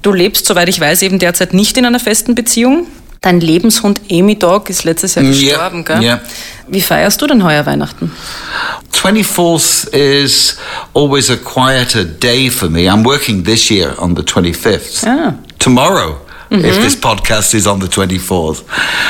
Du 0.01 0.11
lebst, 0.13 0.45
soweit 0.45 0.69
ich 0.69 0.79
weiß, 0.79 1.01
eben 1.03 1.19
derzeit 1.19 1.53
nicht 1.53 1.77
in 1.77 1.85
einer 1.85 1.99
festen 1.99 2.35
Beziehung. 2.35 2.87
Dein 3.25 3.39
Lebenshund 3.39 4.01
Amy 4.11 4.37
Dog 4.37 4.69
ist 4.69 4.83
letztes 4.83 5.15
Jahr 5.15 5.25
Ja, 5.25 5.31
gestorben, 5.31 5.83
gell? 5.83 6.03
ja. 6.03 6.19
Wie 6.67 6.79
feierst 6.79 7.19
du 7.23 7.25
denn 7.25 7.43
heuer 7.43 7.65
Weihnachten? 7.65 8.11
24th 8.93 9.87
is 9.95 10.57
always 10.93 11.31
a 11.31 11.35
quieter 11.35 12.05
day 12.05 12.51
for 12.51 12.69
me. 12.69 12.81
I'm 12.87 13.03
working 13.03 13.43
this 13.43 13.71
year 13.71 13.95
on 13.97 14.15
the 14.15 14.21
25th. 14.21 15.07
Ah. 15.07 15.33
Tomorrow. 15.57 16.21
If 16.51 16.79
this 16.83 16.95
podcast 16.95 17.55
is 17.55 17.65
on 17.65 17.79
the 17.79 17.87
24th. 17.87 18.63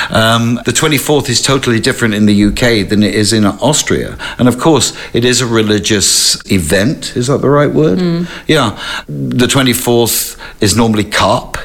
Um, 0.09 0.61
the 0.65 0.71
24th 0.71 1.27
is 1.27 1.41
totally 1.41 1.81
different 1.81 2.13
in 2.13 2.25
the 2.25 2.45
UK 2.45 2.87
than 2.87 3.03
it 3.03 3.13
is 3.13 3.33
in 3.33 3.45
Austria. 3.45 4.17
And 4.39 4.47
of 4.47 4.57
course, 4.57 4.93
it 5.11 5.25
is 5.25 5.41
a 5.41 5.45
religious 5.45 6.37
event. 6.49 7.11
Is 7.17 7.27
that 7.27 7.41
the 7.41 7.49
right 7.49 7.69
word? 7.71 7.99
Yeah. 8.47 8.79
The 9.09 9.47
24th 9.47 10.37
is 10.61 10.77
normally 10.77 11.03
carp. 11.03 11.57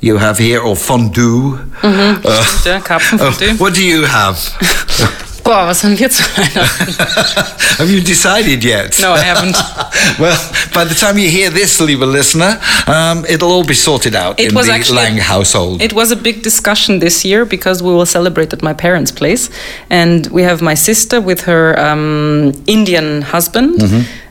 You 0.00 0.16
have 0.18 0.38
here, 0.38 0.60
or 0.60 0.76
fondue. 0.76 1.58
Uh, 1.82 2.18
Ja, 2.64 2.80
Karpfenfondue. 2.80 3.50
oh, 3.52 3.56
what 3.58 3.74
do 3.74 3.82
you 3.84 4.04
have? 4.06 4.38
Boah, 5.44 5.66
was 5.66 5.82
haben 5.82 5.98
wir 5.98 6.10
zu 6.10 6.22
Weihnachten? 6.36 6.94
have 7.78 7.90
you 7.90 8.00
decided 8.00 8.62
yet? 8.62 8.98
No, 9.00 9.12
I 9.12 9.20
haven't. 9.24 9.56
well, 10.18 10.36
by 10.74 10.84
the 10.84 10.94
time 10.94 11.18
you 11.18 11.28
hear 11.30 11.50
this, 11.50 11.80
lieber 11.80 12.06
listener, 12.06 12.60
um, 12.86 13.24
it'll 13.26 13.50
all 13.50 13.64
be 13.64 13.74
sorted 13.74 14.14
out 14.14 14.38
It 14.38 14.50
in 14.50 14.54
was 14.54 14.66
the 14.66 14.72
actually- 14.74 14.96
Lang 14.98 15.16
household. 15.18 15.82
It 15.82 15.92
was 15.92 16.10
a 16.12 16.16
big 16.16 16.42
discussion 16.42 16.98
this 17.00 17.24
year 17.24 17.44
because 17.46 17.82
we 17.82 17.90
will 17.92 18.06
celebrate 18.06 18.52
at 18.52 18.62
my 18.62 18.74
parents' 18.74 19.10
place. 19.12 19.50
And 19.90 20.26
we 20.28 20.42
have 20.44 20.60
my 20.62 20.74
sister 20.74 21.20
with 21.22 21.42
her 21.42 21.74
um, 21.78 22.52
Indian 22.66 23.22
husband. 23.22 23.82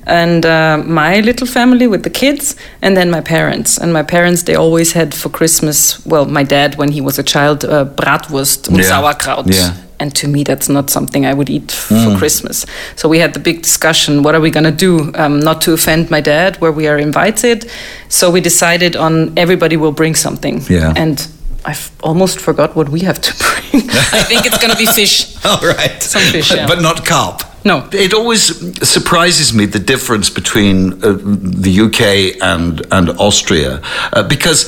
And 0.09 0.45
uh, 0.45 0.83
my 0.85 1.19
little 1.21 1.47
family 1.47 1.87
with 1.87 2.01
the 2.03 2.09
kids, 2.09 2.55
and 2.81 2.95
then 2.97 3.09
my 3.11 3.21
parents. 3.21 3.77
And 3.77 3.93
my 3.93 4.03
parents, 4.03 4.43
they 4.43 4.55
always 4.55 4.93
had 4.93 5.13
for 5.13 5.29
Christmas, 5.29 6.03
well, 6.05 6.25
my 6.25 6.43
dad, 6.43 6.75
when 6.75 6.91
he 6.91 7.01
was 7.01 7.19
a 7.19 7.23
child, 7.23 7.63
uh, 7.63 7.85
Bratwurst 7.85 8.67
and 8.67 8.77
Yeah. 8.77 8.83
Sauerkraut. 8.89 9.45
Yeah. 9.47 9.73
And 10.01 10.15
to 10.15 10.27
me, 10.27 10.43
that's 10.43 10.69
not 10.69 10.89
something 10.89 11.25
I 11.25 11.33
would 11.33 11.49
eat 11.49 11.71
f- 11.71 11.87
for 12.03 12.17
Christmas. 12.17 12.65
So 12.95 13.09
we 13.09 13.19
had 13.19 13.33
the 13.33 13.39
big 13.39 13.61
discussion 13.61 14.23
what 14.23 14.33
are 14.33 14.39
we 14.41 14.49
going 14.49 14.63
to 14.63 14.71
do? 14.87 15.11
Um, 15.15 15.39
not 15.41 15.59
to 15.61 15.73
offend 15.73 16.09
my 16.09 16.21
dad, 16.21 16.55
where 16.61 16.71
we 16.71 16.87
are 16.87 16.97
invited. 16.97 17.69
So 18.07 18.31
we 18.31 18.39
decided 18.41 18.95
on 18.95 19.33
everybody 19.37 19.75
will 19.77 19.91
bring 19.91 20.15
something. 20.15 20.61
Yeah. 20.69 20.93
And 20.95 21.27
I've 21.65 21.91
almost 22.01 22.39
forgot 22.39 22.75
what 22.75 22.87
we 22.89 23.01
have 23.01 23.19
to 23.19 23.31
bring. 23.71 23.89
I 24.13 24.23
think 24.23 24.45
it's 24.45 24.57
going 24.57 24.71
to 24.71 24.77
be 24.77 24.85
fish. 24.85 25.35
All 25.45 25.59
right. 25.61 26.01
Some 26.01 26.21
fish, 26.31 26.47
but, 26.49 26.57
yeah. 26.57 26.67
but 26.67 26.81
not 26.81 27.05
carp. 27.05 27.41
No. 27.65 27.87
It 27.91 28.13
always 28.13 28.43
surprises 28.87 29.53
me 29.53 29.65
the 29.65 29.79
difference 29.79 30.29
between 30.29 30.93
uh, 31.03 31.17
the 31.61 31.79
UK 31.85 32.41
and 32.41 32.85
and 32.91 33.09
Austria 33.19 33.81
uh, 34.13 34.23
because, 34.23 34.63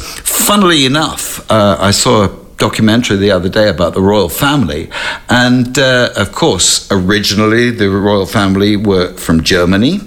funnily 0.47 0.85
enough, 0.85 1.39
uh, 1.49 1.77
I 1.79 1.91
saw 1.91 2.25
a 2.25 2.29
documentary 2.57 3.17
the 3.17 3.31
other 3.31 3.49
day 3.49 3.69
about 3.69 3.93
the 3.95 4.01
royal 4.01 4.29
family, 4.29 4.87
and 5.29 5.79
uh, 5.79 6.09
of 6.15 6.31
course, 6.31 6.87
originally 6.91 7.71
the 7.71 7.89
royal 7.89 8.27
family 8.27 8.75
were 8.77 9.13
from 9.17 9.41
Germany, 9.43 9.99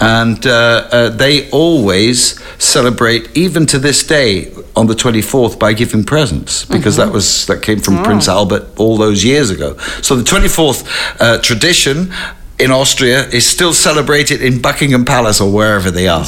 and 0.00 0.44
uh, 0.46 0.50
uh, 0.90 1.08
they 1.10 1.48
always 1.50 2.40
celebrate, 2.58 3.28
even 3.36 3.66
to 3.66 3.78
this 3.78 4.04
day, 4.06 4.52
on 4.74 4.86
the 4.86 4.94
twenty 4.94 5.22
fourth 5.22 5.58
by 5.58 5.72
giving 5.74 6.04
presents 6.04 6.64
because 6.64 6.96
that 6.96 7.12
was 7.12 7.46
that 7.46 7.62
came 7.62 7.78
from 7.80 8.02
Prince 8.04 8.28
Albert 8.28 8.64
all 8.78 8.96
those 8.96 9.22
years 9.24 9.50
ago. 9.50 9.76
So 10.02 10.16
the 10.16 10.24
twenty 10.24 10.48
fourth 10.48 10.88
uh, 11.20 11.38
tradition. 11.38 12.12
In 12.58 12.70
Austria, 12.70 13.26
is 13.30 13.44
still 13.44 13.72
celebrated 13.74 14.40
in 14.40 14.60
Buckingham 14.62 15.04
Palace 15.04 15.40
or 15.40 15.50
wherever 15.50 15.90
they 15.90 16.06
are 16.06 16.24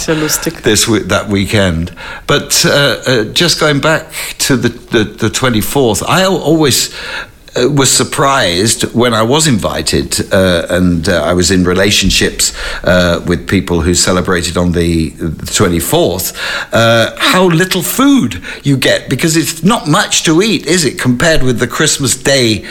this 0.64 0.86
that 0.86 1.28
weekend. 1.28 1.94
But 2.26 2.64
uh, 2.66 2.70
uh, 3.06 3.24
just 3.26 3.60
going 3.60 3.80
back 3.80 4.10
to 4.38 4.56
the 4.56 4.70
the, 4.70 5.04
the 5.04 5.28
24th, 5.28 6.02
I 6.08 6.24
always. 6.24 6.92
Uh, 7.56 7.68
was 7.68 7.88
surprised 7.88 8.82
when 8.94 9.14
I 9.14 9.22
was 9.22 9.46
invited 9.46 10.32
uh, 10.32 10.66
and 10.70 11.08
uh, 11.08 11.22
I 11.22 11.34
was 11.34 11.52
in 11.52 11.62
relationships 11.62 12.52
uh, 12.82 13.24
with 13.28 13.46
people 13.48 13.80
who 13.80 13.94
celebrated 13.94 14.56
on 14.56 14.72
the, 14.72 15.10
the 15.10 15.46
24th, 15.46 16.34
uh, 16.72 17.14
how 17.16 17.44
little 17.44 17.82
food 17.82 18.42
you 18.64 18.76
get 18.76 19.08
because 19.08 19.36
it's 19.36 19.62
not 19.62 19.86
much 19.86 20.24
to 20.24 20.42
eat, 20.42 20.66
is 20.66 20.84
it, 20.84 20.98
compared 20.98 21.44
with 21.44 21.60
the 21.60 21.68
Christmas 21.68 22.16
Day 22.16 22.64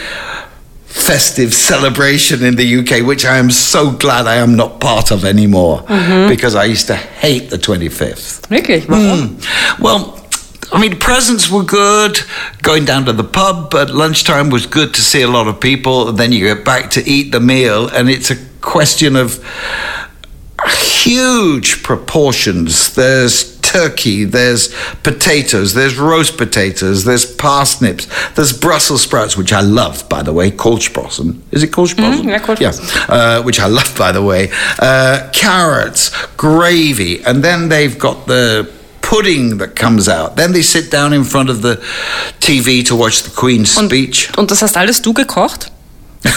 festive 0.86 1.54
celebration 1.54 2.43
in 2.43 2.56
the 2.58 2.80
UK, 2.80 3.08
which 3.08 3.26
I 3.26 3.38
am 3.38 3.52
so 3.52 3.91
glad 3.91 4.28
I 4.28 4.36
am 4.36 4.56
not 4.56 4.82
part 4.82 5.12
of 5.12 5.24
anymore 5.24 5.82
because 6.28 6.56
I 6.56 6.65
used 6.65 6.88
to 6.88 6.96
hate 6.96 7.50
the 7.50 7.58
25th. 7.58 8.50
Wirklich? 8.50 8.88
Warum? 8.89 9.39
Well, 9.80 10.23
I 10.74 10.80
mean, 10.82 10.98
presents 10.98 11.52
were 11.52 11.64
good. 11.64 12.20
Going 12.64 12.84
down 12.84 13.06
to 13.06 13.14
the 13.14 13.24
pub 13.24 13.76
at 13.76 13.92
lunchtime 13.92 14.50
was 14.50 14.66
good 14.66 14.94
to 14.96 15.02
see 15.02 15.22
a 15.22 15.28
lot 15.28 15.48
of 15.48 15.60
people. 15.60 16.12
Then 16.12 16.32
you 16.32 16.40
get 16.54 16.66
back 16.66 16.90
to 16.92 17.08
eat 17.08 17.32
the 17.32 17.40
meal, 17.40 17.88
and 17.90 18.10
it's 18.10 18.32
a 18.32 18.38
question 18.60 19.16
of 19.16 19.44
huge 20.66 21.84
proportions. 21.84 22.96
There's 22.96 23.60
turkey, 23.62 24.24
there's 24.24 24.74
potatoes, 25.04 25.76
there's 25.76 25.98
roast 25.98 26.38
potatoes, 26.38 27.04
there's 27.04 27.26
parsnips, 27.36 28.08
there's 28.34 28.58
Brussels 28.58 29.04
sprouts, 29.04 29.38
which 29.38 29.54
I 29.54 29.62
love, 29.62 30.08
by 30.10 30.24
the 30.24 30.34
way, 30.34 30.50
Kohlsprossen. 30.50 31.42
Is 31.52 31.62
it 31.62 31.72
Kohlsprossen? 31.72 32.24
yeah, 32.26 32.40
Kohlsprossen. 32.40 33.08
Yeah, 33.10 33.16
uh, 33.16 33.44
which 33.44 33.60
I 33.60 33.68
love, 33.68 33.96
by 33.96 34.12
the 34.12 34.24
way. 34.24 34.50
Uh, 34.80 35.30
carrots, 35.34 36.10
gravy, 36.36 37.24
and 37.24 37.44
then 37.44 37.70
they've 37.70 37.98
got 37.98 38.26
the 38.26 38.72
pudding 39.04 39.60
that 39.60 39.76
comes 39.76 40.08
out. 40.08 40.36
Then 40.36 40.54
they 40.54 40.63
sit 40.63 40.89
down 40.89 41.13
in 41.13 41.24
front 41.24 41.50
of 41.52 41.62
the 41.62 41.76
TV 42.39 42.84
to 42.88 42.96
watch 42.96 43.22
the 43.22 43.30
Queen's 43.30 43.76
speech. 43.76 44.30
Und 44.38 44.50
das 44.50 44.62
hast 44.63 44.76
alles 44.78 45.02
du 45.02 45.13
gekocht? 45.13 45.72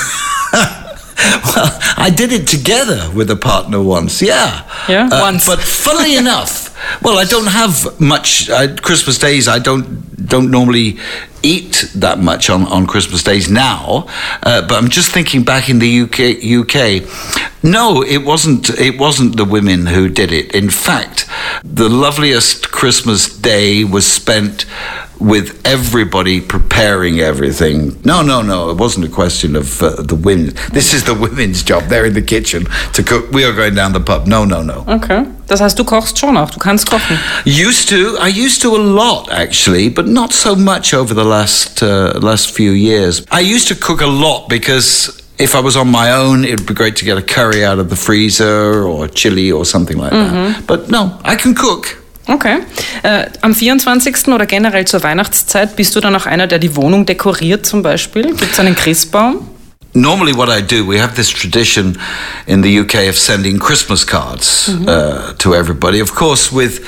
Well, 1.56 1.72
I 1.96 2.10
did 2.10 2.30
it 2.30 2.46
together 2.46 3.10
with 3.14 3.30
a 3.30 3.36
partner 3.36 3.80
once, 3.80 4.20
yeah. 4.20 4.64
Yeah? 4.86 5.08
Uh, 5.10 5.22
Once. 5.22 5.46
But 5.46 5.60
funnily 5.60 6.16
enough, 6.22 6.65
Well, 7.02 7.18
I 7.18 7.24
don't 7.24 7.46
have 7.48 8.00
much 8.00 8.48
uh, 8.50 8.76
Christmas 8.76 9.18
days. 9.18 9.48
I 9.48 9.58
don't 9.58 10.04
don't 10.26 10.50
normally 10.50 10.98
eat 11.42 11.90
that 11.94 12.18
much 12.18 12.50
on, 12.50 12.66
on 12.66 12.86
Christmas 12.86 13.22
days 13.22 13.48
now. 13.48 14.06
Uh, 14.42 14.66
but 14.66 14.72
I'm 14.72 14.88
just 14.88 15.12
thinking 15.12 15.44
back 15.44 15.68
in 15.68 15.78
the 15.78 16.00
UK. 16.02 16.42
UK, 16.42 17.62
no, 17.62 18.02
it 18.02 18.24
wasn't. 18.24 18.70
It 18.70 18.98
wasn't 18.98 19.36
the 19.36 19.44
women 19.44 19.86
who 19.86 20.08
did 20.08 20.32
it. 20.32 20.54
In 20.54 20.70
fact, 20.70 21.28
the 21.62 21.88
loveliest 21.88 22.70
Christmas 22.70 23.28
day 23.28 23.84
was 23.84 24.10
spent 24.10 24.66
with 25.20 25.60
everybody 25.64 26.40
preparing 26.40 27.20
everything. 27.20 27.98
No, 28.04 28.22
no, 28.22 28.42
no. 28.42 28.70
It 28.70 28.76
wasn't 28.76 29.06
a 29.06 29.08
question 29.08 29.56
of 29.56 29.82
uh, 29.82 30.02
the 30.02 30.14
women. 30.14 30.54
This 30.72 30.92
is 30.94 31.04
the 31.04 31.14
women's 31.14 31.62
job. 31.62 31.84
They're 31.84 32.06
in 32.06 32.14
the 32.14 32.22
kitchen 32.22 32.66
to 32.92 33.02
cook. 33.02 33.30
We 33.32 33.44
are 33.44 33.52
going 33.52 33.74
down 33.74 33.92
the 33.92 34.00
pub. 34.00 34.26
No, 34.26 34.44
no, 34.44 34.62
no. 34.62 34.84
Okay. 34.88 35.24
Das 35.48 35.60
heißt, 35.60 35.78
du 35.78 35.84
kochst 35.84 36.18
schon 36.18 36.36
auch. 36.36 36.50
Du 36.50 36.58
kannst 36.58 36.90
kochen. 36.90 37.18
Used 37.44 37.88
to. 37.88 38.16
I 38.20 38.28
used 38.28 38.60
to 38.62 38.74
a 38.76 38.78
lot 38.78 39.30
actually, 39.30 39.88
but 39.88 40.06
not 40.06 40.32
so 40.32 40.56
much 40.56 40.92
over 40.92 41.14
the 41.14 41.24
last 41.24 41.82
uh, 41.82 42.18
last 42.20 42.50
few 42.50 42.72
years. 42.72 43.22
I 43.30 43.40
used 43.40 43.68
to 43.68 43.74
cook 43.74 44.00
a 44.02 44.06
lot 44.06 44.48
because 44.48 45.22
if 45.38 45.54
I 45.54 45.60
was 45.60 45.76
on 45.76 45.88
my 45.88 46.10
own, 46.12 46.44
it 46.44 46.58
would 46.58 46.66
be 46.66 46.74
great 46.74 46.96
to 46.96 47.04
get 47.04 47.16
a 47.16 47.22
curry 47.22 47.64
out 47.64 47.78
of 47.78 47.88
the 47.90 47.96
freezer 47.96 48.82
or 48.82 49.06
chili 49.08 49.52
or 49.52 49.64
something 49.64 49.98
like 49.98 50.10
that. 50.10 50.66
But 50.66 50.90
no, 50.90 51.18
I 51.24 51.36
can 51.36 51.54
cook. 51.54 51.98
Okay. 52.28 52.58
Äh, 53.02 53.26
am 53.40 53.54
24. 53.54 54.28
oder 54.28 54.46
generell 54.46 54.84
zur 54.84 55.02
Weihnachtszeit 55.02 55.76
bist 55.76 55.94
du 55.94 56.00
dann 56.00 56.16
auch 56.16 56.26
einer, 56.26 56.46
der 56.46 56.58
die 56.58 56.74
Wohnung 56.74 57.06
dekoriert 57.06 57.66
zum 57.66 57.82
Beispiel? 57.82 58.34
Gibt 58.34 58.52
es 58.52 58.58
einen 58.58 58.74
Christbaum? 58.74 59.48
Normally, 59.92 60.34
what 60.34 60.50
I 60.50 60.60
do, 60.60 60.86
we 60.86 61.00
have 61.00 61.14
this 61.14 61.30
tradition 61.30 61.98
in 62.46 62.62
the 62.62 62.80
UK 62.80 63.08
of 63.08 63.16
sending 63.16 63.58
Christmas 63.58 64.04
cards 64.04 64.68
uh, 64.86 65.32
to 65.38 65.54
everybody. 65.54 66.00
Of 66.00 66.14
course, 66.14 66.52
with 66.52 66.82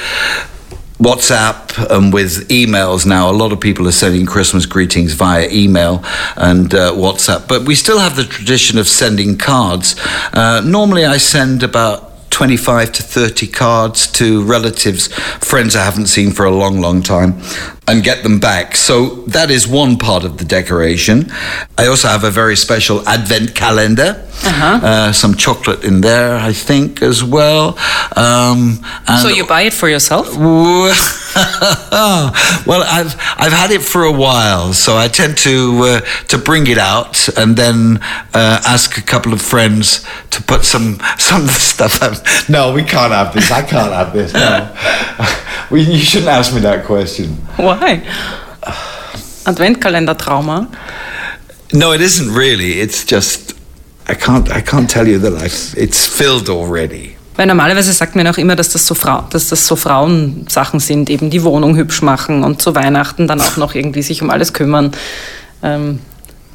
WhatsApp 0.99 1.91
and 1.91 2.13
with 2.13 2.47
emails 2.49 3.07
now, 3.07 3.31
a 3.31 3.33
lot 3.33 3.51
of 3.51 3.61
people 3.61 3.87
are 3.87 3.93
sending 3.93 4.27
Christmas 4.27 4.67
greetings 4.67 5.15
via 5.15 5.49
email 5.51 6.03
and 6.37 6.75
uh, 6.75 6.93
WhatsApp. 6.93 7.49
But 7.49 7.67
we 7.67 7.75
still 7.75 7.99
have 7.99 8.15
the 8.15 8.25
tradition 8.25 8.79
of 8.79 8.87
sending 8.87 9.39
cards. 9.39 9.97
Uh, 10.35 10.61
normally, 10.63 11.07
I 11.07 11.17
send 11.17 11.63
about 11.63 12.08
25 12.39 12.93
to 12.93 13.03
30 13.03 13.49
cards 13.49 14.07
to 14.13 14.45
relatives, 14.45 15.09
friends 15.41 15.75
I 15.75 15.83
haven't 15.85 16.07
seen 16.07 16.31
for 16.31 16.45
a 16.47 16.53
long, 16.53 16.81
long 16.81 17.03
time, 17.03 17.41
and 17.89 18.05
get 18.05 18.23
them 18.23 18.39
back. 18.39 18.77
So 18.77 19.25
that 19.27 19.51
is 19.51 19.67
one 19.67 19.97
part 19.99 20.23
of 20.23 20.39
the 20.39 20.45
decoration. 20.45 21.33
I 21.77 21.89
also 21.89 22.07
have 22.07 22.23
a 22.23 22.31
very 22.31 22.55
special 22.57 23.03
advent 23.09 23.57
calendar. 23.57 24.25
Uh, 24.85 25.13
some 25.13 25.35
chocolate 25.35 25.83
in 25.83 26.01
there, 26.01 26.37
I 26.37 26.53
think, 26.53 27.03
as 27.03 27.25
well. 27.25 27.77
Um, 28.15 28.85
So 29.21 29.29
you 29.29 29.45
buy 29.45 29.63
it 29.63 29.73
for 29.75 29.89
yourself? 29.89 30.29
well, 32.67 32.83
I've 32.87 33.15
I've 33.37 33.53
had 33.53 33.71
it 33.71 33.83
for 33.83 34.05
a 34.05 34.13
while, 34.13 34.73
so 34.73 34.97
I 34.97 35.09
tend 35.09 35.37
to 35.39 35.81
uh, 35.83 36.01
to 36.29 36.39
bring 36.39 36.67
it 36.67 36.79
out 36.79 37.29
and 37.37 37.57
then 37.57 37.99
uh, 38.35 38.63
ask 38.67 38.97
a 38.97 39.03
couple 39.03 39.33
of 39.33 39.43
friends 39.43 40.07
to 40.31 40.43
put 40.43 40.65
some 40.65 40.99
some 41.19 41.43
of 41.43 41.49
the 41.49 41.61
stuff. 41.61 42.03
Out. 42.03 42.23
No, 42.49 42.73
we 42.73 42.83
can't 42.83 43.13
have 43.13 43.35
this. 43.35 43.51
I 43.51 43.63
can't 43.63 43.93
have 43.93 44.13
this. 44.15 44.33
No, 44.33 44.75
we, 45.71 45.83
you 45.83 45.99
shouldn't 45.99 46.31
ask 46.31 46.55
me 46.55 46.61
that 46.61 46.87
question. 46.87 47.29
Why? 47.57 48.03
Advent 49.47 49.83
calendar 49.83 50.15
trauma. 50.15 50.71
No, 51.75 51.93
it 51.93 52.01
isn't 52.01 52.33
really. 52.33 52.81
It's 52.81 53.05
just 53.05 53.53
I 54.07 54.15
can't 54.15 54.51
I 54.51 54.63
can't 54.63 54.89
tell 54.89 55.07
you 55.07 55.19
that 55.19 55.35
I've, 55.35 55.75
it's 55.77 56.07
filled 56.07 56.49
already. 56.49 57.18
Weil 57.39 57.47
normalerweise 57.47 57.93
sagt 57.93 58.17
man 58.17 58.27
auch 58.27 58.37
immer, 58.37 58.57
dass 58.57 58.71
das 58.71 58.85
so 58.85 58.97
Frau, 58.97 59.23
dass 59.31 59.47
das 59.47 59.65
so 59.65 59.77
Frauensachen 59.77 60.81
sind, 60.81 61.09
eben 61.09 61.31
die 61.31 61.45
Wohnung 61.45 61.77
hübsch 61.77 62.03
machen 62.03 62.43
und 62.43 62.61
zu 62.61 62.75
Weihnachten 62.75 63.29
dann 63.29 63.41
auch 63.41 63.57
noch 63.57 63.77
irgendwie 63.77 64.03
sich 64.03 64.21
um 64.23 64.31
alles 64.31 64.53
kümmern. 64.53 64.91
Ähm, 65.63 66.01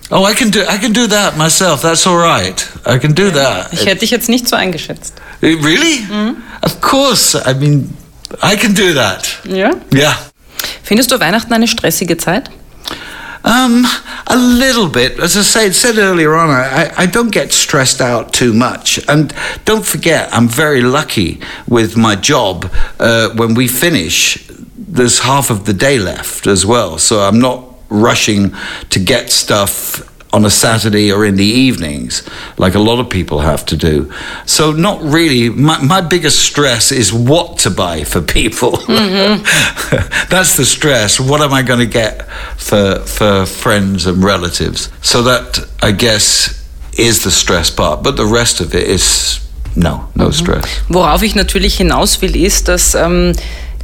Oh, 0.09 0.27
I 0.29 0.33
can 0.33 0.51
do 0.51 0.59
I 0.59 0.77
can 0.77 0.93
do 0.93 1.07
that 1.07 1.37
myself. 1.37 1.81
That's 1.81 2.05
all 2.05 2.17
right. 2.17 2.67
I 2.85 2.99
can 2.99 3.15
do 3.15 3.31
that. 3.31 3.69
ich 3.71 3.85
hätte 3.85 4.01
dich 4.01 4.11
jetzt 4.11 4.27
nicht 4.27 4.47
so 4.49 4.57
eingeschätzt. 4.57 5.13
Really? 5.41 6.05
Of 6.61 6.81
course. 6.81 7.41
I 7.49 7.53
mean, 7.53 7.93
I 8.43 8.57
can 8.57 8.75
do 8.75 8.93
that. 8.93 9.25
Ja? 9.45 9.71
Yeah. 9.93 10.17
Findest 10.83 11.11
du 11.11 11.19
Weihnachten 11.21 11.53
eine 11.53 11.69
stressige 11.69 12.17
Zeit? 12.17 12.51
Um, 13.43 13.85
a 14.27 14.37
little 14.37 14.87
bit. 14.87 15.19
As 15.19 15.35
I 15.35 15.41
said, 15.41 15.75
said 15.75 15.97
earlier 15.97 16.33
on, 16.33 16.49
I, 16.49 16.93
I 16.95 17.05
don't 17.05 17.31
get 17.31 17.51
stressed 17.51 17.99
out 18.01 18.31
too 18.31 18.53
much. 18.53 18.99
And 19.09 19.33
don't 19.65 19.85
forget, 19.85 20.33
I'm 20.33 20.47
very 20.47 20.81
lucky 20.81 21.41
with 21.67 21.97
my 21.97 22.15
job. 22.15 22.71
Uh, 22.99 23.29
when 23.35 23.53
we 23.53 23.67
finish, 23.67 24.47
there's 24.77 25.19
half 25.19 25.49
of 25.49 25.65
the 25.65 25.73
day 25.73 25.99
left 25.99 26.47
as 26.47 26.65
well. 26.65 26.97
So 26.97 27.21
I'm 27.21 27.39
not 27.39 27.65
rushing 27.89 28.55
to 28.89 28.99
get 28.99 29.29
stuff 29.29 30.09
on 30.33 30.43
a 30.45 30.49
Saturday 30.49 31.11
or 31.11 31.23
in 31.23 31.35
the 31.35 31.45
evenings, 31.45 32.23
like 32.57 32.73
a 32.73 32.79
lot 32.79 32.99
of 32.99 33.09
people 33.09 33.39
have 33.39 33.65
to 33.67 33.77
do. 33.77 34.11
So, 34.45 34.71
not 34.71 35.01
really. 35.01 35.49
My, 35.49 35.81
my 35.81 36.01
biggest 36.01 36.39
stress 36.39 36.91
is 36.91 37.13
what 37.13 37.59
to 37.59 37.69
buy 37.69 38.03
for 38.03 38.19
people. 38.21 38.71
That's 40.29 40.57
the 40.57 40.65
stress. 40.65 41.19
What 41.19 41.41
am 41.41 41.53
I 41.53 41.61
going 41.61 41.79
to 41.79 41.85
get 41.85 42.27
for 42.57 42.99
for 43.05 43.45
friends 43.45 44.07
and 44.07 44.23
relatives? 44.23 44.89
So 45.01 45.21
that 45.23 45.59
I 45.81 45.91
guess 45.91 46.59
is 46.97 47.23
the 47.23 47.31
stress 47.31 47.69
part. 47.69 48.03
But 48.03 48.17
the 48.17 48.25
rest 48.25 48.59
of 48.59 48.73
it 48.73 48.87
is 48.87 49.39
no, 49.75 50.09
no 50.15 50.27
mhm. 50.27 50.33
stress. 50.33 50.65
Worauf 50.89 51.21
ich 51.21 51.35
natürlich 51.35 51.77
hinaus 51.77 52.21
will, 52.21 52.35
ist, 52.35 52.67
dass 52.67 52.95
ähm, 52.95 53.33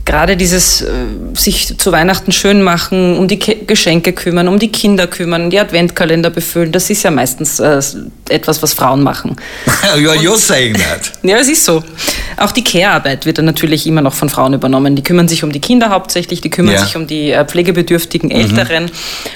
gerade 0.10 0.36
dieses 0.36 0.82
äh, 0.82 0.88
sich 1.36 1.78
zu 1.78 1.92
Weihnachten 1.92 2.32
schön 2.32 2.64
machen, 2.64 3.16
um 3.16 3.28
die 3.28 3.38
Ke 3.38 3.58
Geschenke 3.68 4.12
kümmern, 4.12 4.48
um 4.48 4.58
die 4.58 4.72
Kinder 4.72 5.06
kümmern, 5.06 5.52
die 5.52 5.60
Adventkalender 5.60 6.32
befüllen, 6.32 6.72
das 6.72 6.90
ist 6.90 7.04
ja 7.04 7.12
meistens 7.12 7.60
äh, 7.60 7.80
etwas, 8.30 8.64
was 8.64 8.74
Frauen 8.74 9.04
machen. 9.04 9.36
you're, 9.96 10.16
you're 10.16 10.36
saying 10.38 10.74
that. 10.74 11.12
Ja, 11.22 11.38
es 11.38 11.48
ist 11.48 11.64
so. 11.64 11.84
Auch 12.38 12.52
die 12.52 12.64
Care-Arbeit 12.64 13.28
wird 13.28 13.38
dann 13.38 13.46
natürlich 13.46 13.86
immer 13.86 14.02
noch 14.02 14.14
von 14.14 14.30
Frauen 14.30 14.54
übernommen. 14.54 14.96
Die 14.96 15.04
kümmern 15.04 15.28
sich 15.28 15.44
um 15.44 15.52
die 15.52 15.60
Kinder 15.60 15.90
hauptsächlich, 15.90 16.42
die 16.42 16.50
kümmern 16.50 16.74
Ja. 16.74 16.84
sich 16.84 16.96
um 16.96 17.06
die 17.06 17.32
äh, 17.32 17.46
pflegebedürftigen 17.46 18.32
Älteren. 18.32 18.90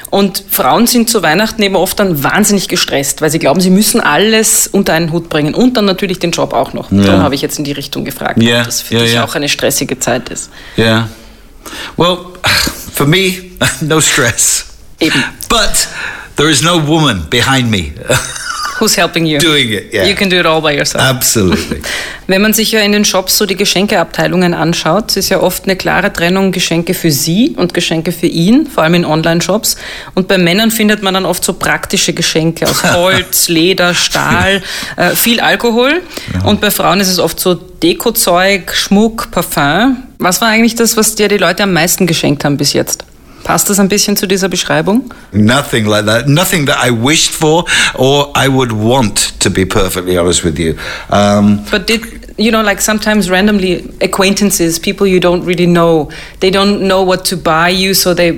Und 0.10 0.44
Frauen 0.50 0.88
sind 0.88 1.08
zu 1.10 1.22
Weihnachten 1.22 1.62
eben 1.62 1.76
oft 1.76 2.00
dann 2.00 2.24
wahnsinnig 2.24 2.68
gestresst, 2.68 3.22
weil 3.22 3.30
sie 3.30 3.40
glauben, 3.40 3.62
sie 3.62 3.70
müssen 3.70 4.00
alles 4.00 4.68
unter 4.68 4.94
einen 4.94 5.12
Hut 5.12 5.30
bringen 5.30 5.54
und 5.54 5.78
dann 5.78 5.86
natürlich 5.86 6.18
den 6.18 6.32
Job 6.32 6.54
auch 6.54 6.74
noch. 6.74 6.88
Darum 6.90 7.22
habe 7.22 7.36
ich 7.36 7.42
jetzt 7.42 7.60
in 7.60 7.64
die 7.64 7.74
Richtung 7.74 8.06
gefragt, 8.06 8.42
Ja, 8.42 8.60
ob 8.62 8.66
das 8.66 8.82
für 8.82 8.96
ja, 8.96 9.02
dich 9.02 9.14
ja. 9.14 9.24
auch 9.24 9.36
eine 9.36 9.50
stressige 9.50 10.00
Zeit 10.00 10.30
ist. 10.30 10.50
Yeah. 10.78 11.08
Well, 11.98 12.36
for 12.96 13.06
me, 13.06 13.58
no 13.82 14.00
stress. 14.00 14.70
Eben. 15.02 15.22
But 15.50 15.88
there 16.36 16.50
is 16.50 16.64
no 16.64 16.78
woman 16.84 17.30
behind 17.30 17.70
me 17.70 17.94
Who's 18.80 18.96
helping 18.96 19.26
you? 19.26 19.40
doing 19.50 19.72
it. 19.72 19.94
Yeah. 19.94 20.06
You 20.06 20.16
can 20.16 20.30
do 20.30 20.38
it 20.38 20.46
all 20.46 20.62
by 20.62 20.72
yourself. 20.72 21.04
Absolutely. 21.04 21.82
Wenn 22.28 22.42
man 22.42 22.54
sich 22.54 22.72
ja 22.72 22.80
in 22.82 22.92
den 22.92 23.06
Shops 23.06 23.38
so 23.38 23.46
die 23.46 23.56
Geschenkeabteilungen 23.56 24.54
anschaut, 24.54 25.18
ist 25.18 25.30
ja 25.30 25.42
oft 25.42 25.66
eine 25.66 25.76
klare 25.76 26.12
Trennung 26.14 26.52
Geschenke 26.52 26.94
für 26.94 27.12
sie 27.12 27.56
und 27.58 27.74
Geschenke 27.74 28.12
für 28.12 28.28
ihn, 28.28 28.68
vor 28.68 28.84
allem 28.84 28.94
in 28.96 29.06
Online-Shops. 29.06 29.78
Und 30.14 30.28
bei 30.28 30.38
Männern 30.38 30.72
findet 30.72 31.04
man 31.04 31.14
dann 31.14 31.26
oft 31.26 31.44
so 31.44 31.54
praktische 31.54 32.14
Geschenke 32.14 32.68
aus 32.68 32.84
Holz, 32.94 33.50
Leder, 33.50 33.94
Stahl, 33.94 34.62
äh, 34.96 35.16
viel 35.16 35.40
Alkohol. 35.40 36.02
Und 36.44 36.62
bei 36.62 36.72
Frauen 36.72 37.00
ist 37.00 37.10
es 37.10 37.20
oft 37.20 37.40
so 37.40 37.56
Dekozeug, 37.56 38.74
Schmuck, 38.74 39.32
Parfum. 39.32 39.98
Was 40.20 40.40
war 40.42 40.48
eigentlich 40.48 40.76
das, 40.76 40.96
was 40.96 41.16
dir 41.16 41.28
die 41.28 41.38
Leute 41.38 41.64
am 41.64 41.74
meisten 41.74 42.08
geschenkt 42.08 42.46
haben 42.46 42.58
bis 42.58 42.74
jetzt? 42.74 43.06
Passt 43.44 43.70
das 43.70 43.80
ein 43.80 43.90
bisschen 43.90 44.16
zu 44.16 44.26
dieser 44.28 44.48
Beschreibung? 44.50 45.14
Nothing 45.32 45.86
like 45.86 46.06
that. 46.06 46.28
Nothing 46.28 46.66
that 46.66 46.78
I 46.86 46.90
wished 46.92 47.32
for 47.32 47.66
or 47.96 48.32
I 48.36 48.48
would 48.48 48.72
want, 48.72 49.40
to 49.40 49.50
be 49.50 49.66
perfectly 49.66 50.18
honest 50.18 50.44
with 50.46 50.58
you. 50.58 50.76
Um, 51.10 51.60
But 51.70 51.88
did 51.90 52.02
you 52.38 52.52
know, 52.52 52.64
like 52.64 52.82
sometimes 52.82 53.30
randomly 53.30 53.90
acquaintances, 54.02 54.80
people 54.80 55.06
you 55.06 55.20
don't 55.20 55.44
really 55.46 55.68
know, 55.68 56.12
they 56.40 56.50
don't 56.50 56.88
know 56.88 57.04
what 57.04 57.26
to 57.26 57.38
buy 57.38 57.70
you, 57.70 57.94
so 57.94 58.14
they 58.14 58.32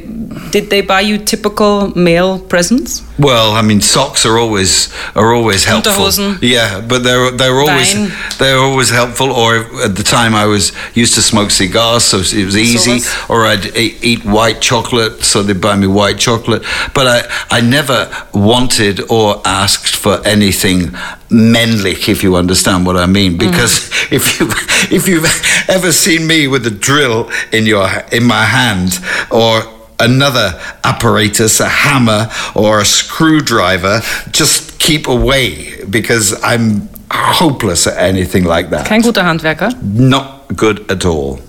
did 0.52 0.70
they 0.70 0.82
buy 0.82 1.02
you 1.02 1.18
typical 1.18 1.96
male 1.98 2.40
presents? 2.40 3.06
well, 3.18 3.54
I 3.54 3.62
mean, 3.62 3.80
socks 3.80 4.26
are 4.26 4.38
always 4.38 4.94
are 5.16 5.34
always 5.34 5.64
helpful. 5.64 5.94
Unterhosen. 5.94 6.38
Yeah, 6.42 6.82
but 6.82 7.04
they're 7.04 7.32
they're 7.32 7.60
always 7.60 8.38
they're 8.38 8.58
always 8.58 8.90
helpful. 8.90 9.32
Or 9.32 9.56
at 9.84 9.96
the 9.96 10.04
time, 10.04 10.36
I 10.36 10.46
was 10.46 10.74
used 10.96 11.16
to 11.16 11.22
smoke 11.22 11.52
cigars, 11.52 12.04
so 12.04 12.18
it 12.18 12.46
was 12.46 12.58
easy. 12.58 12.98
Sowas. 12.98 13.30
Or 13.30 13.46
I'd 13.46 13.76
eat, 13.76 14.26
white 14.26 14.62
chocolate, 14.62 15.24
so 15.24 15.44
they'd 15.44 15.62
buy 15.62 15.76
me 15.76 15.88
white 15.88 16.18
chocolate. 16.18 16.64
But 16.94 17.08
I 17.08 17.58
I 17.58 17.62
never 17.62 18.12
wanted 18.34 19.10
or 19.10 19.42
asked 19.46 19.96
for 19.96 20.26
anything 20.28 20.92
männlich, 21.30 22.10
if 22.10 22.22
you 22.22 22.36
understand 22.36 22.86
what 22.86 22.98
I 22.98 23.06
mean. 23.06 23.38
Because 23.38 23.85
if 24.12 24.40
you 24.40 24.48
if 24.96 25.08
you've 25.08 25.26
ever 25.70 25.92
seen 25.92 26.28
me 26.28 26.48
with 26.48 26.66
a 26.68 26.72
drill 26.72 27.30
in 27.52 27.66
your 27.66 27.88
in 28.12 28.24
my 28.24 28.46
hand 28.46 29.00
or 29.32 29.64
another 30.00 30.60
apparatus, 30.84 31.60
a 31.60 31.70
hammer 31.70 32.30
or 32.54 32.80
a 32.80 32.86
screwdriver, 32.86 34.02
just 34.32 34.78
keep 34.80 35.08
away 35.08 35.84
because 35.86 36.34
I'm 36.44 36.90
hopeless 37.12 37.88
at 37.88 37.98
anything 37.98 38.44
like 38.44 38.70
that. 38.72 38.88
Kein 38.88 39.02
guter 39.02 39.22
Handwerker. 39.22 39.72
Not 39.82 40.56
good 40.56 40.90
at 40.92 41.06
all. 41.06 41.40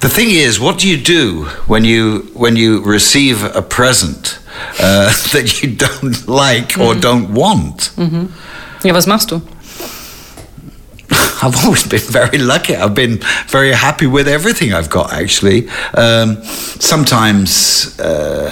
The 0.00 0.08
thing 0.08 0.30
is, 0.30 0.58
what 0.58 0.78
do 0.78 0.88
you 0.88 0.96
do 0.96 1.44
when 1.68 1.84
you 1.84 2.30
when 2.34 2.56
you 2.56 2.82
receive 2.82 3.44
a 3.44 3.62
present 3.62 4.38
uh, 4.80 5.12
that 5.32 5.62
you 5.62 5.76
don't 5.76 6.26
like 6.44 6.76
or 6.78 6.94
don't 6.94 7.32
want? 7.32 7.92
Ja, 8.84 8.92
was 8.94 9.06
machst 9.06 9.28
du? 9.28 9.40
I've 11.42 11.56
always 11.64 11.86
been 11.86 12.00
very 12.00 12.38
lucky. 12.38 12.74
I've 12.76 12.94
been 12.94 13.18
very 13.48 13.72
happy 13.72 14.06
with 14.06 14.28
everything 14.28 14.72
I've 14.72 14.88
got. 14.90 15.12
Actually, 15.12 15.68
um, 15.94 16.38
sometimes 16.80 17.98
uh, 17.98 18.50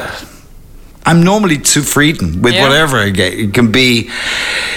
I'm 1.06 1.22
normally 1.24 1.60
zufrieden 1.64 2.42
with 2.42 2.54
Yeah. 2.54 2.64
whatever 2.68 2.98
I 2.98 3.10
get. 3.10 3.32
It 3.34 3.52
can 3.54 3.70
be, 3.70 4.08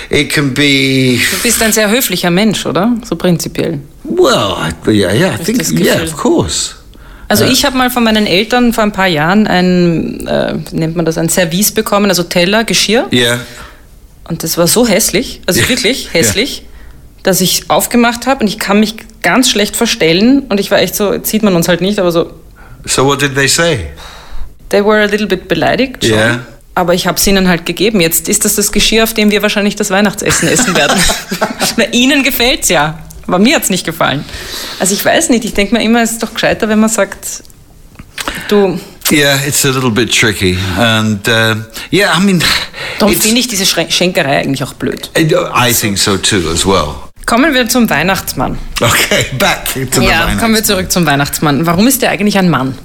it 0.09 0.29
can 0.31 0.53
be. 0.53 1.19
Du 1.31 1.37
bist 1.43 1.61
ein 1.61 1.71
sehr 1.73 1.89
höflicher 1.89 2.29
Mensch, 2.31 2.65
oder? 2.65 2.93
So 3.03 3.15
prinzipiell. 3.15 3.79
Well, 4.03 4.57
yeah, 4.87 5.11
yeah, 5.13 5.33
I 5.33 5.43
think, 5.43 5.61
yeah, 5.79 6.01
of 6.03 6.15
course. 6.15 6.75
Also 7.29 7.45
ich 7.45 7.65
habe 7.65 7.77
mal 7.77 7.89
von 7.89 8.03
meinen 8.03 8.27
Eltern 8.27 8.73
vor 8.73 8.83
ein 8.83 8.91
paar 8.91 9.07
Jahren 9.07 9.47
ein, 9.47 10.27
äh, 10.27 10.53
nennt 10.71 10.95
man 10.95 11.05
das, 11.05 11.17
ein 11.17 11.29
Service 11.29 11.71
bekommen, 11.71 12.09
also 12.09 12.23
Teller, 12.23 12.63
Geschirr. 12.63 13.07
Yeah. 13.11 13.39
Und 14.25 14.43
das 14.43 14.57
war 14.57 14.67
so 14.67 14.85
hässlich, 14.87 15.41
also 15.47 15.61
Ja. 15.61 15.69
wirklich 15.69 16.09
hässlich, 16.13 16.63
dass 17.23 17.41
ich 17.41 17.69
aufgemacht 17.69 18.27
habe 18.27 18.41
und 18.41 18.47
ich 18.47 18.59
kann 18.59 18.79
mich 18.79 18.95
ganz 19.21 19.49
schlecht 19.49 19.75
verstellen. 19.75 20.41
Und 20.49 20.59
ich 20.59 20.69
war 20.71 20.79
echt 20.79 20.95
so, 20.95 21.13
jetzt 21.13 21.29
sieht 21.29 21.43
man 21.43 21.55
uns 21.55 21.67
halt 21.67 21.81
nicht, 21.81 21.99
aber 21.99 22.11
so, 22.11 22.31
So 22.85 23.05
what 23.05 23.21
did 23.21 23.35
they 23.35 23.47
say? 23.47 23.87
they 24.69 24.83
were 24.83 25.01
a 25.01 25.05
little 25.05 25.27
bit 25.27 25.47
beleidigt 25.47 26.03
schon. 26.03 26.17
Ja. 26.17 26.39
Aber 26.75 26.95
ich 26.95 27.05
habe 27.05 27.17
es 27.17 27.27
ihnen 27.27 27.47
halt 27.47 27.65
gegeben. 27.67 28.01
Jetzt 28.01 28.27
ist 28.27 28.45
das 28.45 28.55
das 28.55 28.71
Geschirr, 28.71 29.03
auf 29.03 29.13
dem 29.13 29.29
wir 29.29 29.43
wahrscheinlich 29.43 29.75
das 29.75 29.91
Weihnachtsessen 29.91 30.47
essen 30.49 30.75
werden. 30.75 30.99
Weil 31.75 31.93
ihnen 31.93 32.23
gefällt's 32.23 32.69
ja. 32.69 32.97
Aber 33.27 33.37
mir 33.39 33.55
hat's 33.55 33.69
nicht 33.69 33.85
gefallen. 33.85 34.25
Also 34.79 34.93
ich 34.95 35.05
weiß 35.05 35.29
nicht, 35.29 35.45
ich 35.45 35.53
denke 35.53 35.75
mir 35.75 35.83
immer, 35.83 36.01
es 36.01 36.13
ist 36.13 36.23
doch 36.23 36.33
gescheiter, 36.33 36.67
wenn 36.67 36.79
man 36.79 36.89
sagt, 36.89 37.43
du, 38.47 38.79
Yeah, 39.11 39.37
it's 39.45 39.65
a 39.65 39.69
little 39.69 39.91
bit 39.91 40.11
tricky, 40.17 40.57
and 40.77 41.27
uh, 41.27 41.55
yeah, 41.91 42.17
I 42.17 42.21
mean, 42.21 42.41
darum 42.97 43.13
finde 43.13 43.37
ich 43.39 43.47
diese 43.47 43.65
Schenkerei 43.65 44.39
eigentlich 44.39 44.63
auch 44.63 44.73
blöd. 44.73 45.09
I 45.15 45.73
think 45.73 45.99
so 45.99 46.17
too 46.17 46.49
as 46.51 46.65
well. 46.65 46.95
Kommen 47.25 47.53
wir 47.53 47.67
zum 47.69 47.89
Weihnachtsmann. 47.89 48.57
Okay, 48.81 49.25
back 49.39 49.65
to 49.73 49.79
the 49.91 50.05
Ja, 50.05 50.35
kommen 50.39 50.55
wir 50.55 50.63
zurück 50.63 50.91
zum 50.91 51.05
Weihnachtsmann. 51.05 51.65
Warum 51.65 51.87
ist 51.87 52.01
der 52.01 52.09
eigentlich 52.11 52.37
ein 52.37 52.49
Mann? 52.49 52.75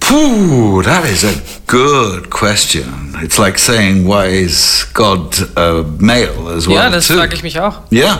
Phew, 0.00 0.82
that 0.82 1.04
is 1.04 1.24
a 1.24 1.32
good 1.66 2.30
question. 2.30 3.14
It's 3.22 3.38
like 3.38 3.58
saying, 3.58 4.04
why 4.06 4.26
is 4.26 4.86
God 4.94 5.46
a 5.56 5.84
male 5.98 6.48
as 6.56 6.66
well? 6.66 6.76
ja, 6.76 6.90
das 6.90 7.06
too? 7.08 7.14
frage 7.14 7.34
ich 7.34 7.42
mich 7.42 7.58
auch. 7.60 7.78
Yeah. 7.90 8.18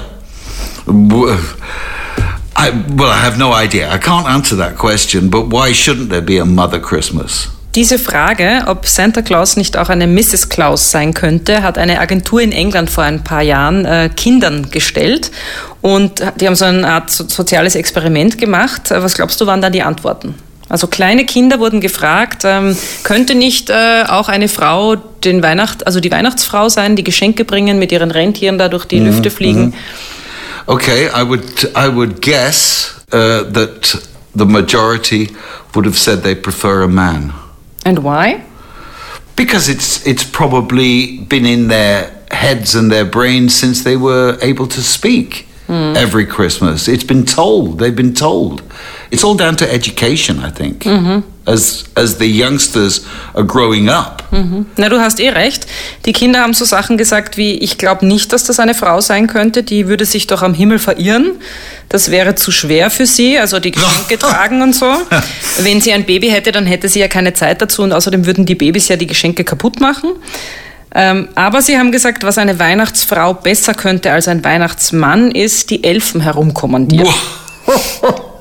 W- 0.87 1.37
I, 2.57 2.71
well, 2.95 3.11
I 3.11 3.19
have 3.25 3.39
no 3.39 3.53
idea. 3.53 3.93
I 3.93 3.99
can't 3.99 4.27
answer 4.29 4.57
that 4.59 4.77
question, 4.77 5.29
but 5.31 5.47
why 5.51 5.73
shouldn't 5.73 6.11
there 6.11 6.21
be 6.23 6.39
a 6.39 6.45
Mother 6.45 6.79
Christmas? 6.81 7.49
Diese 7.75 7.99
Frage, 7.99 8.65
ob 8.67 8.85
Santa 8.87 9.23
Claus 9.23 9.57
nicht 9.57 9.79
auch 9.79 9.89
eine 9.89 10.07
Mrs. 10.07 10.51
Claus 10.51 10.91
sein 10.91 11.15
könnte, 11.15 11.63
hat 11.63 11.79
eine 11.79 12.01
Agentur 12.01 12.43
in 12.43 12.53
England 12.53 12.91
vor 12.91 13.05
ein 13.05 13.25
paar 13.25 13.41
Jahren 13.41 13.87
äh, 13.87 14.11
Kindern 14.15 14.71
gestellt. 14.71 15.31
Und 15.81 16.23
die 16.39 16.47
haben 16.47 16.55
so 16.55 16.67
eine 16.67 16.87
Art 16.87 17.11
so 17.11 17.27
soziales 17.27 17.75
Experiment 17.75 18.37
gemacht. 18.37 18.91
Äh, 18.91 19.03
Was 19.03 19.15
glaubst 19.15 19.41
du, 19.41 19.47
waren 19.47 19.63
da 19.63 19.71
die 19.71 19.81
Antworten? 19.81 20.35
Also 20.69 20.87
kleine 20.87 21.25
Kinder 21.25 21.61
wurden 21.61 21.81
gefragt, 21.81 22.43
ähm, 22.45 22.77
könnte 23.05 23.35
nicht 23.35 23.71
äh, 23.71 24.05
auch 24.07 24.29
eine 24.29 24.49
Frau 24.49 24.97
den 24.97 25.43
Weihnacht, 25.43 25.87
also 25.87 26.01
die 26.01 26.11
Weihnachtsfrau 26.11 26.69
sein, 26.69 26.97
die 26.97 27.05
Geschenke 27.05 27.45
bringen, 27.45 27.79
mit 27.79 27.91
ihren 27.91 28.11
Rentieren 28.11 28.59
da 28.59 28.69
durch 28.69 28.85
die 28.85 28.99
Lüfte 28.99 29.31
fliegen? 29.31 29.75
Okay, 30.67 31.09
I 31.09 31.29
would 31.29 31.71
I 31.77 31.95
would 31.95 32.23
guess 32.23 32.95
uh, 33.13 33.45
that 33.53 33.99
the 34.35 34.45
majority 34.45 35.31
would 35.75 35.87
have 35.87 35.99
said 35.99 36.23
they 36.23 36.35
prefer 36.35 36.83
a 36.85 36.89
man 36.89 37.33
And 37.85 37.99
why? 38.01 38.45
because 39.37 39.69
it's 39.69 40.07
it's 40.07 40.25
probably 40.25 41.19
been 41.19 41.47
in 41.47 41.69
their 41.69 42.11
heads 42.31 42.75
and 42.75 42.91
their 42.91 43.05
brains 43.05 43.55
since 43.55 43.85
they 43.85 43.97
were 43.97 44.39
able 44.41 44.67
to 44.67 44.83
speak. 44.83 45.47
Hmm. 45.67 45.95
Every 45.97 46.27
Christmas, 46.27 46.89
it's 46.89 47.05
been 47.05 47.25
told. 47.25 47.79
They've 47.79 47.95
been 47.95 48.15
told. 48.15 48.63
It's 49.13 49.23
all 49.23 49.37
down 49.37 49.59
to 49.59 49.71
education, 49.71 50.43
I 50.43 50.51
think. 50.51 50.87
As 51.45 51.85
as 51.97 52.17
the 52.19 52.25
youngsters 52.25 53.05
are 53.35 53.45
growing 53.45 53.91
up, 53.91 54.23
Na, 54.79 54.89
du 54.89 54.99
hast 55.01 55.21
eh 55.21 55.29
recht. 55.29 55.67
Die 56.07 56.15
Kinder 56.15 56.41
haben 56.41 56.55
so 56.55 56.65
Sachen 56.65 56.97
gesagt 56.97 57.37
wie, 57.37 57.59
ich 57.59 57.77
glaube 57.77 58.07
nicht, 58.07 58.33
dass 58.33 58.45
das 58.45 58.59
eine 58.59 58.73
Frau 58.73 59.03
sein 59.03 59.27
könnte, 59.27 59.63
die 59.63 59.87
würde 59.87 60.07
sich 60.07 60.29
doch 60.29 60.41
am 60.41 60.55
Himmel 60.55 60.79
verirren. 60.79 61.33
Das 61.91 62.11
wäre 62.11 62.37
zu 62.37 62.51
schwer 62.51 62.89
für 62.89 63.05
sie, 63.05 63.39
also 63.39 63.61
die 63.61 63.73
Geschenke 63.73 64.19
tragen 64.27 64.63
und 64.63 64.75
so. 64.75 64.91
Wenn 65.59 65.83
sie 65.83 65.93
ein 65.93 66.05
Baby 66.07 66.31
hätte, 66.31 66.51
dann 66.51 66.65
hätte 66.65 66.89
sie 66.89 67.01
ja 67.01 67.09
keine 67.09 67.35
Zeit 67.35 67.61
dazu 67.61 67.83
und 67.83 67.93
außerdem 67.93 68.25
würden 68.25 68.47
die 68.47 68.55
Babys 68.55 68.89
ja 68.89 68.97
die 68.97 69.07
Geschenke 69.07 69.45
kaputt 69.45 69.79
machen. 69.79 70.13
Ähm, 70.95 71.29
aber 71.35 71.61
sie 71.61 71.77
haben 71.77 71.93
gesagt, 71.93 72.25
was 72.25 72.39
eine 72.39 72.59
Weihnachtsfrau 72.59 73.35
besser 73.35 73.75
könnte 73.75 74.11
als 74.11 74.27
ein 74.27 74.43
Weihnachtsmann, 74.43 75.33
ist 75.33 75.69
die 75.69 75.85
Elfen 75.85 76.23
herumkommandieren. 76.23 77.13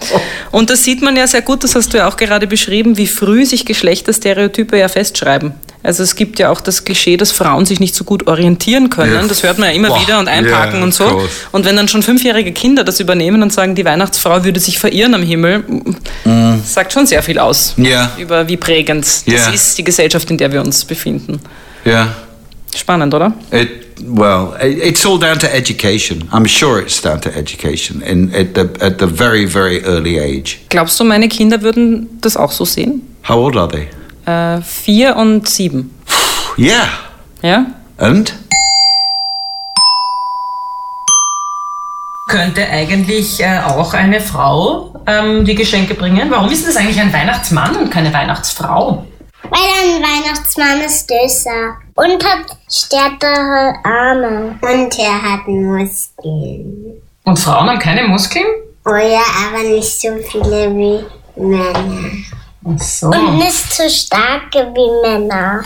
Und 0.50 0.70
das 0.70 0.82
sieht 0.84 1.02
man 1.02 1.16
ja 1.16 1.26
sehr 1.26 1.42
gut, 1.42 1.62
das 1.64 1.74
hast 1.74 1.92
du 1.92 1.98
ja 1.98 2.08
auch 2.08 2.16
gerade 2.16 2.46
beschrieben, 2.46 2.96
wie 2.96 3.06
früh 3.06 3.44
sich 3.46 3.64
Geschlechterstereotype 3.64 4.76
ja 4.78 4.88
festschreiben. 4.88 5.52
Also 5.82 6.02
es 6.02 6.14
gibt 6.14 6.38
ja 6.38 6.50
auch 6.50 6.60
das 6.60 6.84
Klischee, 6.84 7.16
dass 7.16 7.32
Frauen 7.32 7.64
sich 7.64 7.80
nicht 7.80 7.94
so 7.94 8.04
gut 8.04 8.26
orientieren 8.26 8.90
können. 8.90 9.14
Ja. 9.14 9.22
Das 9.26 9.42
hört 9.42 9.58
man 9.58 9.70
ja 9.70 9.74
immer 9.74 9.88
Boah, 9.88 10.02
wieder 10.02 10.18
und 10.18 10.28
einparken 10.28 10.74
yeah, 10.76 10.82
und 10.84 10.92
so. 10.92 11.04
course. 11.04 11.28
Und 11.52 11.64
wenn 11.64 11.74
dann 11.76 11.88
schon 11.88 12.02
fünfjährige 12.02 12.52
Kinder 12.52 12.84
das 12.84 13.00
übernehmen 13.00 13.42
und 13.42 13.50
sagen, 13.52 13.74
die 13.74 13.84
Weihnachtsfrau 13.84 14.44
würde 14.44 14.60
sich 14.60 14.78
verirren 14.78 15.14
am 15.14 15.22
Himmel, 15.22 15.64
das 16.24 16.74
sagt 16.74 16.92
schon 16.92 17.06
sehr 17.06 17.22
viel 17.22 17.38
aus 17.38 17.74
Ja. 17.78 18.12
über 18.18 18.46
wie 18.48 18.58
prägend 18.58 19.06
Ja. 19.24 19.36
das 19.46 19.54
ist, 19.54 19.78
die 19.78 19.84
Gesellschaft, 19.84 20.30
in 20.30 20.36
der 20.36 20.52
wir 20.52 20.60
uns 20.60 20.84
befinden. 20.84 21.40
yeah. 21.86 22.14
Spannend, 22.76 23.14
oder? 23.14 23.32
It 23.50 23.89
well, 24.04 24.54
it, 24.60 24.78
it's 24.78 25.04
all 25.06 25.18
down 25.18 25.38
to 25.38 25.54
education. 25.54 26.28
I'm 26.32 26.46
sure 26.46 26.80
it's 26.80 27.00
down 27.00 27.20
to 27.22 27.34
education 27.36 28.02
in 28.02 28.34
at 28.34 28.54
the 28.54 28.68
at 28.84 28.98
the 28.98 29.06
very 29.06 29.46
very 29.46 29.82
early 29.84 30.18
age. 30.18 30.60
Glaubst 30.68 30.98
du, 31.00 31.04
meine 31.04 31.28
Kinder 31.28 31.62
würden 31.62 32.18
das 32.20 32.36
auch 32.36 32.52
so 32.52 32.64
sehen? 32.64 33.02
How 33.28 33.36
old 33.36 33.56
are 33.56 33.68
they? 33.68 33.88
Äh, 34.26 34.60
vier 34.62 35.16
und 35.16 35.48
sieben. 35.48 35.94
Yeah, 36.58 36.88
Ja? 37.42 37.66
and 37.98 38.32
Könnte 42.28 42.64
eigentlich 42.68 43.40
äh, 43.40 43.58
auch 43.66 43.92
eine 43.92 44.20
Frau 44.20 44.94
ähm, 45.06 45.44
die 45.44 45.54
Geschenke 45.56 45.94
bringen? 45.94 46.30
Warum 46.30 46.48
ist 46.50 46.66
das 46.66 46.76
eigentlich 46.76 47.00
ein 47.00 47.12
Weihnachtsmann 47.12 47.74
und 47.76 47.90
keine 47.90 48.12
Weihnachtsfrau? 48.12 49.04
Weil 49.42 49.96
ein 49.96 50.02
Weihnachtsmann 50.02 50.80
ist 50.80 51.10
döser 51.10 51.74
und 52.00 52.24
hat 52.24 52.56
stärkere 52.70 53.74
Arme. 53.84 54.58
Und 54.62 54.98
er 54.98 55.22
hat 55.22 55.46
Muskeln. 55.46 57.02
Und 57.24 57.38
Frauen 57.38 57.68
haben 57.68 57.78
keine 57.78 58.08
Muskeln? 58.08 58.46
Oh 58.86 58.94
ja, 58.94 59.22
aber 59.46 59.62
nicht 59.62 60.00
so 60.00 60.08
viele 60.30 60.74
wie 60.74 61.04
Männer. 61.36 62.10
Ach 62.64 62.82
so. 62.82 63.08
Und 63.08 63.38
nicht 63.38 63.72
so 63.72 63.88
starke 63.88 64.72
wie 64.74 65.08
Männer. 65.08 65.62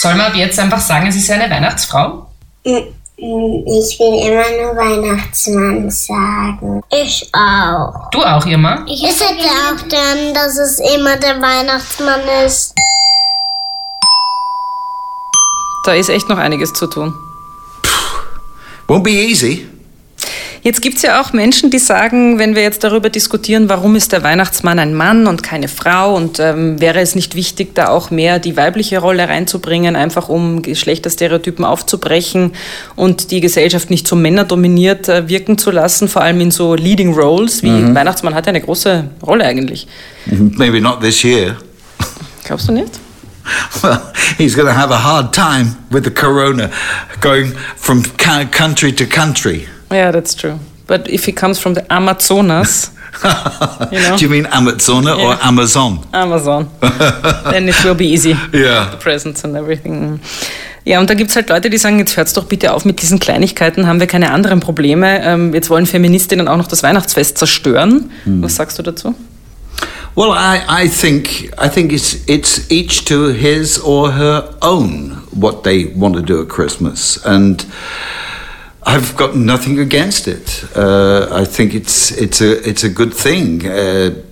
Soll 0.00 0.14
man 0.14 0.34
jetzt 0.34 0.58
einfach 0.58 0.80
sagen, 0.80 1.08
es 1.08 1.16
ist 1.16 1.30
eine 1.30 1.50
Weihnachtsfrau? 1.50 2.26
Ich 2.62 3.98
will 3.98 4.28
immer 4.28 4.62
nur 4.62 4.76
Weihnachtsmann 4.76 5.90
sagen. 5.90 6.80
Ich 6.90 7.28
auch. 7.34 8.08
Du 8.10 8.22
auch, 8.22 8.46
Irma? 8.46 8.84
Ich 8.86 9.02
hätte 9.02 9.24
auch 9.24 9.88
gern, 9.88 10.32
dass 10.32 10.56
es 10.56 10.78
immer 10.78 11.16
der 11.16 11.42
Weihnachtsmann 11.42 12.20
ist. 12.46 12.74
Da 15.88 15.94
ist 15.94 16.10
echt 16.10 16.28
noch 16.28 16.36
einiges 16.36 16.74
zu 16.74 16.86
tun. 16.86 17.14
won't 18.88 19.04
be 19.04 19.08
easy. 19.08 19.64
Jetzt 20.60 20.82
gibt 20.82 20.96
es 20.96 21.02
ja 21.02 21.18
auch 21.18 21.32
Menschen, 21.32 21.70
die 21.70 21.78
sagen, 21.78 22.38
wenn 22.38 22.54
wir 22.54 22.60
jetzt 22.60 22.84
darüber 22.84 23.08
diskutieren, 23.08 23.70
warum 23.70 23.96
ist 23.96 24.12
der 24.12 24.22
Weihnachtsmann 24.22 24.78
ein 24.78 24.92
Mann 24.92 25.26
und 25.26 25.42
keine 25.42 25.66
Frau 25.66 26.14
und 26.14 26.40
ähm, 26.40 26.78
wäre 26.78 27.00
es 27.00 27.14
nicht 27.14 27.34
wichtig, 27.34 27.74
da 27.74 27.88
auch 27.88 28.10
mehr 28.10 28.38
die 28.38 28.54
weibliche 28.54 28.98
Rolle 28.98 29.30
reinzubringen, 29.30 29.96
einfach 29.96 30.28
um 30.28 30.60
Geschlechterstereotypen 30.60 31.64
aufzubrechen 31.64 32.52
und 32.94 33.30
die 33.30 33.40
Gesellschaft 33.40 33.88
nicht 33.88 34.06
so 34.06 34.14
männerdominiert 34.14 35.08
äh, 35.08 35.26
wirken 35.30 35.56
zu 35.56 35.70
lassen, 35.70 36.08
vor 36.08 36.20
allem 36.20 36.42
in 36.42 36.50
so 36.50 36.74
Leading 36.74 37.14
Roles, 37.14 37.62
wie 37.62 37.94
Weihnachtsmann 37.94 38.34
hat 38.34 38.44
ja 38.44 38.50
eine 38.50 38.60
große 38.60 39.08
Rolle 39.26 39.44
eigentlich. 39.44 39.86
Maybe 40.26 40.82
not 40.82 41.00
this 41.00 41.24
year. 41.24 41.56
Glaubst 42.44 42.68
du 42.68 42.72
nicht? 42.72 43.07
Well, 43.82 44.12
he's 44.38 44.54
going 44.54 44.66
to 44.68 44.72
have 44.74 44.90
a 44.90 44.98
hard 44.98 45.32
time 45.32 45.76
with 45.90 46.04
the 46.04 46.10
corona, 46.10 46.70
going 47.20 47.52
from 47.76 48.02
country 48.50 48.92
to 48.92 49.06
country. 49.06 49.68
Yeah, 49.90 50.10
that's 50.12 50.34
true. 50.34 50.58
But 50.86 51.08
if 51.08 51.26
he 51.26 51.32
comes 51.32 51.58
from 51.58 51.74
the 51.74 51.84
Amazonas, 51.92 52.90
You 53.90 54.00
know? 54.00 54.16
Do 54.16 54.24
you 54.24 54.28
mean 54.30 54.46
Amazon 54.46 55.08
or 55.08 55.16
Yeah. 55.18 55.38
Amazon? 55.48 55.98
Amazon, 56.12 56.68
then 57.50 57.68
it 57.68 57.82
will 57.84 57.94
be 57.94 58.06
easy. 58.06 58.36
Yeah. 58.52 58.90
The 58.90 58.98
presents 58.98 59.44
and 59.44 59.56
everything. 59.56 60.20
Ja, 60.84 61.00
und 61.00 61.10
da 61.10 61.14
gibt 61.14 61.30
es 61.30 61.36
halt 61.36 61.48
Leute, 61.48 61.68
die 61.68 61.78
sagen, 61.78 61.98
jetzt 61.98 62.16
hört's 62.16 62.32
doch 62.32 62.44
bitte 62.44 62.72
auf 62.72 62.84
mit 62.84 63.02
diesen 63.02 63.18
Kleinigkeiten, 63.18 63.86
haben 63.86 64.00
wir 64.00 64.06
keine 64.06 64.30
anderen 64.30 64.60
Probleme. 64.60 65.20
Ähm, 65.22 65.52
jetzt 65.52 65.68
wollen 65.68 65.86
Feministinnen 65.86 66.48
auch 66.48 66.56
noch 66.56 66.68
das 66.68 66.82
Weihnachtsfest 66.82 67.36
zerstören. 67.38 68.10
Was 68.24 68.56
sagst 68.56 68.78
du 68.78 68.82
dazu? 68.82 69.14
Well, 70.14 70.32
I, 70.32 70.64
I 70.68 70.88
think 70.88 71.50
I 71.58 71.68
think 71.68 71.92
it's 71.92 72.28
it's 72.28 72.70
each 72.72 73.04
to 73.04 73.28
his 73.28 73.78
or 73.78 74.10
her 74.10 74.58
own 74.62 75.10
what 75.30 75.62
they 75.62 75.84
want 75.84 76.16
to 76.16 76.22
do 76.22 76.42
at 76.42 76.48
Christmas, 76.48 77.24
and 77.24 77.64
I've 78.82 79.14
got 79.16 79.36
nothing 79.36 79.78
against 79.78 80.26
it. 80.26 80.64
Uh, 80.74 81.28
I 81.30 81.44
think 81.44 81.72
it's 81.72 82.10
it's 82.10 82.40
a 82.40 82.68
it's 82.68 82.82
a 82.84 82.88
good 82.88 83.14
thing. 83.14 83.64
Uh, 83.64 84.22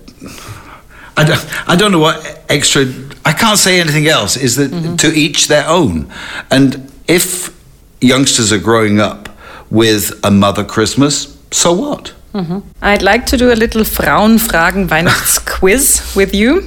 I 1.15 1.23
don't, 1.23 1.69
I 1.69 1.75
don't 1.75 1.91
know 1.91 1.99
what 1.99 2.43
extra. 2.49 2.85
I 3.23 3.33
can't 3.33 3.57
say 3.57 3.79
anything 3.79 4.07
else. 4.07 4.35
Is 4.35 4.55
that 4.55 4.99
to 4.99 5.07
each 5.13 5.47
their 5.47 5.67
own, 5.67 6.11
and 6.51 6.91
if 7.07 7.55
youngsters 8.01 8.51
are 8.51 8.59
growing 8.59 8.99
up 8.99 9.29
with 9.69 10.19
a 10.23 10.31
mother 10.31 10.65
Christmas, 10.65 11.37
so 11.51 11.71
what? 11.71 12.13
I'd 12.81 13.01
like 13.01 13.25
to 13.27 13.37
do 13.37 13.49
a 13.51 13.55
little 13.55 13.83
Frauenfragen 13.85 14.89
Weihnachtsquiz 14.89 16.01
with 16.15 16.33
you. 16.33 16.61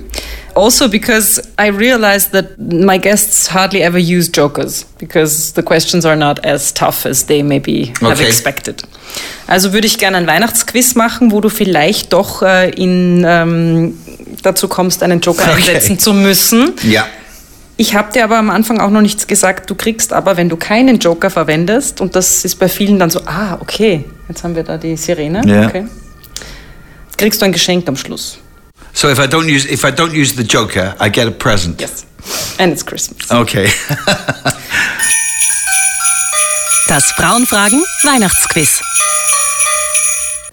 Also, 0.55 0.89
because 0.89 1.41
I 1.59 1.69
realized 1.71 2.33
that 2.33 2.59
my 2.59 2.99
guests 2.99 3.53
hardly 3.55 3.83
ever 3.83 3.99
use 3.99 4.29
jokers 4.29 4.85
because 4.99 5.53
the 5.55 5.63
questions 5.63 6.05
are 6.05 6.17
not 6.17 6.45
as 6.45 6.75
tough 6.75 7.07
as 7.07 7.27
they 7.27 7.43
maybe 7.43 7.93
have 8.01 8.13
Okay. 8.21 8.27
expected. 8.27 8.83
Also 9.47 9.73
würde 9.73 9.87
ich 9.87 9.99
gerne 9.99 10.17
ein 10.17 10.27
Weihnachtsquiz 10.27 10.97
machen, 10.97 11.31
wo 11.31 11.41
du 11.41 11.49
vielleicht 11.49 12.13
doch 12.13 12.43
äh, 12.43 12.71
in, 12.71 13.25
ähm, 13.27 13.97
dazu 14.43 14.67
kommst, 14.69 15.03
einen 15.05 15.21
Joker 15.21 15.45
Okay. 15.53 15.57
einsetzen 15.59 15.99
zu 16.01 16.13
müssen. 16.13 16.73
Yeah. 16.85 17.07
Ich 17.77 17.95
habe 17.95 18.13
dir 18.13 18.25
aber 18.25 18.37
am 18.37 18.51
Anfang 18.51 18.79
auch 18.81 18.91
noch 18.91 19.01
nichts 19.03 19.27
gesagt. 19.29 19.71
Du 19.71 19.75
kriegst 19.77 20.13
aber, 20.13 20.37
wenn 20.37 20.49
du 20.49 20.57
keinen 20.57 20.99
Joker 20.99 21.31
verwendest, 21.31 22.01
und 22.01 22.15
das 22.17 22.45
ist 22.45 22.57
bei 22.59 22.69
vielen 22.69 22.99
dann 22.99 23.09
so, 23.11 23.21
ah, 23.25 23.57
okay, 23.61 24.05
jetzt 24.31 24.43
haben 24.45 24.55
wir 24.55 24.63
da 24.63 24.79
die 24.79 24.97
Sirene. 24.97 25.43
Ja. 25.45 25.67
Okay. 25.67 25.87
Kriegst 27.19 27.41
du 27.43 27.45
ein 27.45 27.53
Geschenk 27.53 27.87
am 27.89 27.97
Schluss. 27.97 28.39
So 28.93 29.09
if 29.11 29.19
I 29.19 29.23
don't 29.23 29.45
use 29.47 29.69
if 29.69 29.85
I 29.85 29.89
don't 29.89 30.13
use 30.13 30.35
the 30.37 30.43
Joker, 30.43 30.95
I 31.01 31.11
get 31.11 31.27
a 31.27 31.31
present. 31.31 31.81
Yes. 31.81 32.07
And 32.59 32.73
it's 32.73 32.85
Christmas. 32.85 33.31
Okay. 33.31 33.69
Das 36.89 37.05
Frauenfragen 37.13 37.81
Weihnachtsquiz. 38.03 38.81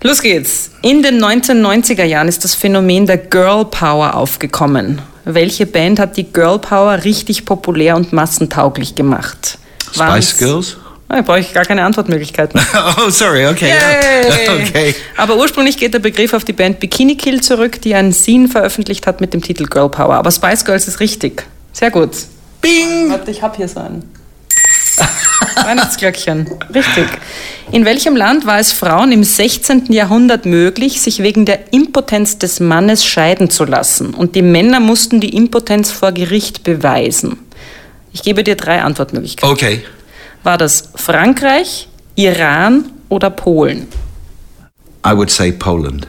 Los 0.03 0.21
geht's. 0.21 0.69
In 0.83 1.01
den 1.01 1.19
1990er 1.23 2.03
Jahren 2.03 2.27
ist 2.27 2.43
das 2.43 2.53
Phänomen 2.53 3.07
der 3.07 3.17
Girl 3.17 3.65
Power 3.65 4.13
aufgekommen. 4.13 5.01
Welche 5.25 5.65
Band 5.65 5.99
hat 5.99 6.15
die 6.15 6.31
Girl 6.31 6.59
Power 6.59 7.03
richtig 7.03 7.43
populär 7.45 7.95
und 7.95 8.13
massentauglich 8.13 8.93
gemacht? 8.93 9.57
Waren's- 9.95 10.29
Spice 10.29 10.37
Girls. 10.37 10.77
Da 11.09 11.21
brauche 11.21 11.39
ich 11.39 11.53
gar 11.53 11.63
keine 11.63 11.83
Antwortmöglichkeiten. 11.83 12.59
oh, 12.97 13.09
sorry. 13.09 13.47
Okay. 13.47 13.67
yeah. 13.67 14.57
Okay. 14.67 14.95
Aber 15.15 15.37
ursprünglich 15.37 15.77
geht 15.77 15.93
der 15.93 15.99
Begriff 15.99 16.33
auf 16.33 16.43
die 16.43 16.53
Band 16.53 16.79
Bikini 16.79 17.15
Kill 17.15 17.41
zurück, 17.41 17.81
die 17.81 17.95
ein 17.95 18.11
Scene 18.11 18.47
veröffentlicht 18.47 19.07
hat 19.07 19.21
mit 19.21 19.33
dem 19.33 19.41
Titel 19.41 19.65
Girl 19.65 19.89
Power. 19.89 20.15
Aber 20.15 20.31
Spice 20.31 20.65
Girls 20.65 20.87
ist 20.87 20.99
richtig. 20.99 21.45
Sehr 21.71 21.91
gut. 21.91 22.11
Bing. 22.61 23.09
Warte, 23.09 23.31
ich 23.31 23.41
hab 23.41 23.55
hier 23.55 23.67
so 23.67 23.79
ein 23.79 24.03
Weihnachtsglöckchen. 25.63 26.49
Richtig. 26.73 27.07
In 27.71 27.85
welchem 27.85 28.15
Land 28.15 28.45
war 28.45 28.59
es 28.59 28.71
Frauen 28.71 29.11
im 29.11 29.23
16. 29.23 29.91
Jahrhundert 29.91 30.45
möglich, 30.45 31.01
sich 31.01 31.19
wegen 31.21 31.45
der 31.45 31.71
Impotenz 31.73 32.37
des 32.37 32.59
Mannes 32.59 33.05
scheiden 33.05 33.49
zu 33.49 33.65
lassen? 33.65 34.13
Und 34.13 34.35
die 34.35 34.41
Männer 34.41 34.79
mussten 34.79 35.19
die 35.19 35.35
Impotenz 35.35 35.91
vor 35.91 36.11
Gericht 36.11 36.63
beweisen. 36.63 37.37
Ich 38.11 38.23
gebe 38.23 38.43
dir 38.43 38.55
drei 38.55 38.81
Antwortmöglichkeiten. 38.81 39.53
Okay. 39.53 39.83
War 40.43 40.57
das 40.57 40.89
Frankreich, 40.95 41.87
Iran 42.15 42.85
oder 43.09 43.29
Polen? 43.29 43.87
I 45.05 45.11
would 45.15 45.29
say 45.29 45.51
Poland. 45.51 46.07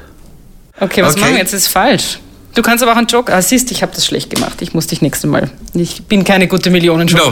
Okay, 0.81 1.03
was 1.03 1.13
Okay. 1.13 1.21
machen 1.21 1.33
wir 1.35 1.41
jetzt? 1.41 1.53
Das 1.53 1.61
ist 1.63 1.69
falsch. 1.69 2.19
Du 2.55 2.63
kannst 2.63 2.83
aber 2.83 2.93
auch 2.93 2.97
einen 2.97 3.07
Joker. 3.07 3.35
Ah, 3.35 3.43
siehst, 3.43 3.71
ich 3.71 3.83
habe 3.83 3.93
das 3.95 4.05
schlecht 4.07 4.31
gemacht. 4.31 4.63
Ich 4.63 4.75
muss 4.75 4.87
dich 4.89 5.01
nächstes 5.03 5.31
Mal. 5.31 5.51
Ich 5.75 6.05
bin 6.07 6.25
keine 6.25 6.49
gute 6.49 6.71
millionen 6.71 7.07
No. 7.09 7.31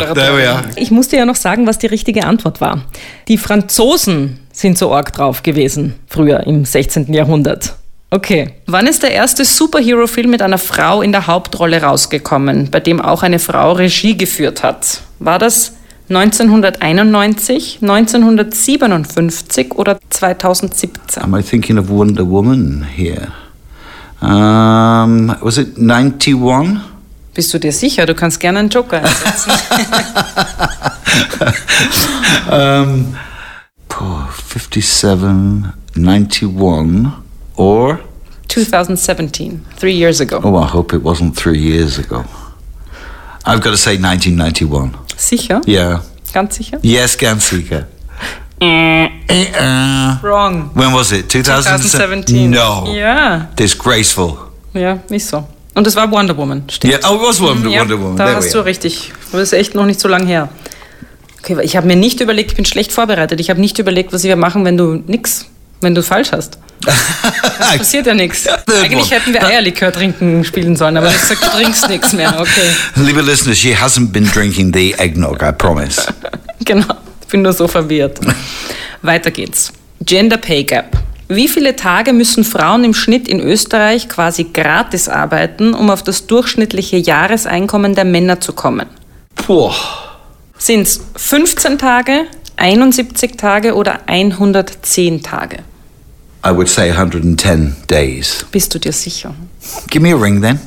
Ich 0.76 0.90
musste 0.90 1.16
ja 1.16 1.24
noch 1.24 1.34
sagen, 1.34 1.66
was 1.66 1.78
die 1.78 1.86
richtige 1.86 2.24
Antwort 2.24 2.60
war. 2.60 2.82
Die 3.26 3.38
Franzosen 3.38 4.38
sind 4.52 4.78
so 4.78 4.94
arg 4.94 5.12
drauf 5.12 5.42
gewesen, 5.42 5.94
früher 6.06 6.46
im 6.46 6.64
16. 6.64 7.12
Jahrhundert. 7.12 7.74
Okay. 8.10 8.54
Wann 8.66 8.86
ist 8.86 9.02
der 9.02 9.10
erste 9.10 9.44
Superhero-Film 9.44 10.30
mit 10.30 10.42
einer 10.42 10.58
Frau 10.58 11.02
in 11.02 11.10
der 11.10 11.26
Hauptrolle 11.26 11.82
rausgekommen, 11.82 12.70
bei 12.70 12.78
dem 12.78 13.00
auch 13.00 13.22
eine 13.24 13.40
Frau 13.40 13.72
Regie 13.72 14.16
geführt 14.16 14.62
hat? 14.62 15.00
War 15.18 15.40
das 15.40 15.72
1991, 16.08 17.80
1957 17.80 19.72
oder 19.72 19.98
2017? 20.10 21.22
Am 21.22 21.34
I 21.34 21.42
thinking 21.42 21.78
of 21.78 21.88
Wonder 21.88 22.24
Woman 22.28 22.86
here? 22.96 23.32
Um, 24.20 25.34
was 25.40 25.58
it 25.58 25.76
91? 25.78 26.80
Bist 27.34 27.52
du 27.52 27.58
dir 27.58 27.72
sicher? 27.72 28.06
Du 28.06 28.14
kannst 28.14 28.40
gerne 28.40 28.60
einen 28.60 28.68
Joker 28.70 29.02
einsetzen. 29.02 29.52
Um, 32.50 33.16
oh, 34.00 34.28
57, 34.54 35.72
91, 35.96 37.12
or 37.56 37.98
2017, 38.48 39.64
three 39.76 39.92
years 39.92 40.20
ago. 40.20 40.40
oh, 40.44 40.56
I 40.56 40.66
hope 40.66 40.94
it 40.94 41.02
wasn't 41.02 41.34
three 41.36 41.58
years 41.58 41.98
ago. 41.98 42.24
I've 43.46 43.60
got 43.60 43.70
to 43.70 43.76
say 43.76 43.96
1991. 43.96 44.92
Sicher? 45.16 45.60
Yeah. 45.66 46.02
Ganz 46.32 46.56
sicher? 46.56 46.78
Yes, 46.82 47.16
Gansika. 47.16 47.86
Uh, 48.60 50.16
Wrong. 50.22 50.70
when 50.74 50.92
was 50.92 51.12
it? 51.12 51.28
2017. 51.28 52.24
2017? 52.24 52.50
No. 52.50 52.92
Ja, 52.94 53.48
Disgraceful. 53.58 54.36
ja, 54.74 54.98
ist 55.10 55.28
so. 55.28 55.46
Und 55.74 55.86
es 55.86 55.94
war 55.94 56.10
Wonder 56.10 56.36
Woman, 56.36 56.64
stimmt. 56.70 56.94
Yeah. 56.94 57.10
Oh, 57.10 57.16
it 57.16 57.20
was 57.22 57.40
Wonder, 57.40 57.68
ja, 57.68 57.80
Wonder 57.82 57.98
Woman. 58.00 58.16
Da 58.16 58.24
There 58.26 58.36
hast 58.36 58.54
du 58.54 58.60
richtig. 58.64 59.12
Das 59.30 59.40
ist 59.42 59.52
echt 59.52 59.74
noch 59.74 59.84
nicht 59.84 60.00
so 60.00 60.08
lang 60.08 60.26
her. 60.26 60.48
Okay, 61.40 61.58
ich 61.62 61.76
habe 61.76 61.86
mir 61.86 61.96
nicht 61.96 62.20
überlegt, 62.20 62.52
ich 62.52 62.56
bin 62.56 62.64
schlecht 62.64 62.92
vorbereitet. 62.92 63.40
Ich 63.40 63.50
habe 63.50 63.60
nicht 63.60 63.78
überlegt, 63.78 64.12
was 64.12 64.24
wir 64.24 64.36
machen, 64.36 64.64
wenn 64.64 64.76
du 64.76 64.94
nix, 65.06 65.46
wenn 65.82 65.94
du 65.94 66.02
falsch 66.02 66.32
hast. 66.32 66.58
Das 66.86 67.76
passiert 67.78 68.06
ja 68.06 68.14
nichts. 68.14 68.46
Eigentlich 68.46 69.10
hätten 69.10 69.32
wir 69.32 69.44
Eierlikör 69.44 69.92
trinken 69.92 70.44
spielen 70.44 70.76
sollen, 70.76 70.96
aber 70.96 71.08
hast 71.08 71.28
gesagt, 71.28 71.44
du 71.44 71.58
trinkst 71.58 71.88
nichts 71.88 72.12
mehr. 72.12 72.34
Okay, 72.46 72.70
Liebe 72.96 73.22
listeners, 73.22 73.58
she 73.58 73.74
hasn't 73.74 74.12
been 74.12 74.26
drinking 74.30 74.72
the 74.72 74.94
eggnog, 74.98 75.42
I 75.42 75.52
promise. 75.52 76.02
genau. 76.64 76.94
Ich 77.22 77.28
bin 77.28 77.42
nur 77.42 77.52
so 77.52 77.66
verwirrt. 77.66 78.20
Weiter 79.02 79.30
geht's. 79.30 79.72
Gender 80.04 80.36
Pay 80.36 80.64
Gap. 80.64 80.96
Wie 81.28 81.48
viele 81.48 81.74
Tage 81.74 82.12
müssen 82.12 82.44
Frauen 82.44 82.84
im 82.84 82.94
Schnitt 82.94 83.26
in 83.26 83.40
Österreich 83.40 84.08
quasi 84.08 84.44
gratis 84.44 85.08
arbeiten, 85.08 85.74
um 85.74 85.90
auf 85.90 86.04
das 86.04 86.26
durchschnittliche 86.28 86.98
Jahreseinkommen 86.98 87.96
der 87.96 88.04
Männer 88.04 88.40
zu 88.40 88.52
kommen? 88.52 88.86
Boah. 89.46 89.74
Sind 90.58 90.82
es 90.82 91.00
15 91.16 91.78
Tage, 91.78 92.26
71 92.56 93.36
Tage 93.36 93.74
oder 93.74 94.00
110 94.06 95.22
Tage? 95.22 95.58
I 96.46 96.52
would 96.52 96.68
say 96.68 96.90
110 96.90 97.74
days. 97.88 98.44
Bist 98.52 98.72
du 98.74 98.78
dir 98.78 98.92
sicher? 98.92 99.34
Give 99.88 100.00
me 100.02 100.12
a 100.12 100.16
ring 100.16 100.40
then. 100.42 100.60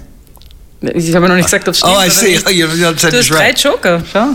Ich 0.81 1.13
habe 1.15 1.27
noch 1.27 1.35
nicht 1.35 1.45
gesagt, 1.45 1.67
ob 1.67 1.73
es 1.73 1.79
stimmt. 1.79 1.93
Oh, 1.97 2.01
I 2.05 2.09
see. 2.09 2.31
nicht. 2.31 2.47
Oh, 2.47 2.49
you 2.49 2.67
you 2.67 2.93
said 2.97 3.13
Du 3.13 3.17
hast 3.17 3.29
drei 3.29 3.37
right. 3.47 3.59
Joker, 3.59 4.01
schau. 4.11 4.27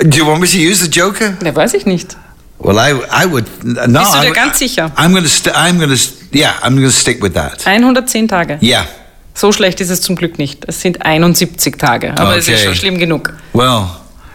Do 0.00 0.16
you 0.16 0.26
want 0.26 0.40
me 0.40 0.46
to 0.46 0.56
use 0.58 0.80
the 0.84 0.88
Joker? 0.90 1.34
Ne, 1.42 1.54
weiß 1.54 1.74
ich 1.74 1.86
nicht. 1.86 2.16
Well, 2.60 2.76
I, 2.76 2.92
I 3.24 3.30
would. 3.30 3.46
No, 3.64 3.74
Bist 3.74 3.86
du 4.14 4.18
I 4.18 4.20
dir 4.22 4.26
would- 4.28 4.34
ganz 4.34 4.58
sicher? 4.58 4.90
I'm 4.96 5.12
gonna. 5.12 5.28
I'm 5.54 5.78
gonna. 5.78 5.96
st- 5.96 6.14
Yeah, 6.32 6.52
I'm 6.62 6.74
gonna 6.76 6.90
stick 6.90 7.22
with 7.22 7.32
that. 7.34 7.64
110 7.66 8.28
Tage. 8.28 8.58
Yeah. 8.60 8.84
So 9.34 9.50
schlecht 9.52 9.80
ist 9.80 9.90
es 9.90 10.00
zum 10.02 10.14
Glück 10.16 10.38
nicht. 10.38 10.64
Es 10.66 10.80
sind 10.80 11.04
71 11.04 11.76
Tage, 11.78 12.10
aber 12.18 12.36
es 12.36 12.48
ist 12.48 12.54
Okay. 12.56 12.64
schon 12.64 12.74
schlimm 12.74 12.98
genug. 12.98 13.32
Well, 13.52 13.86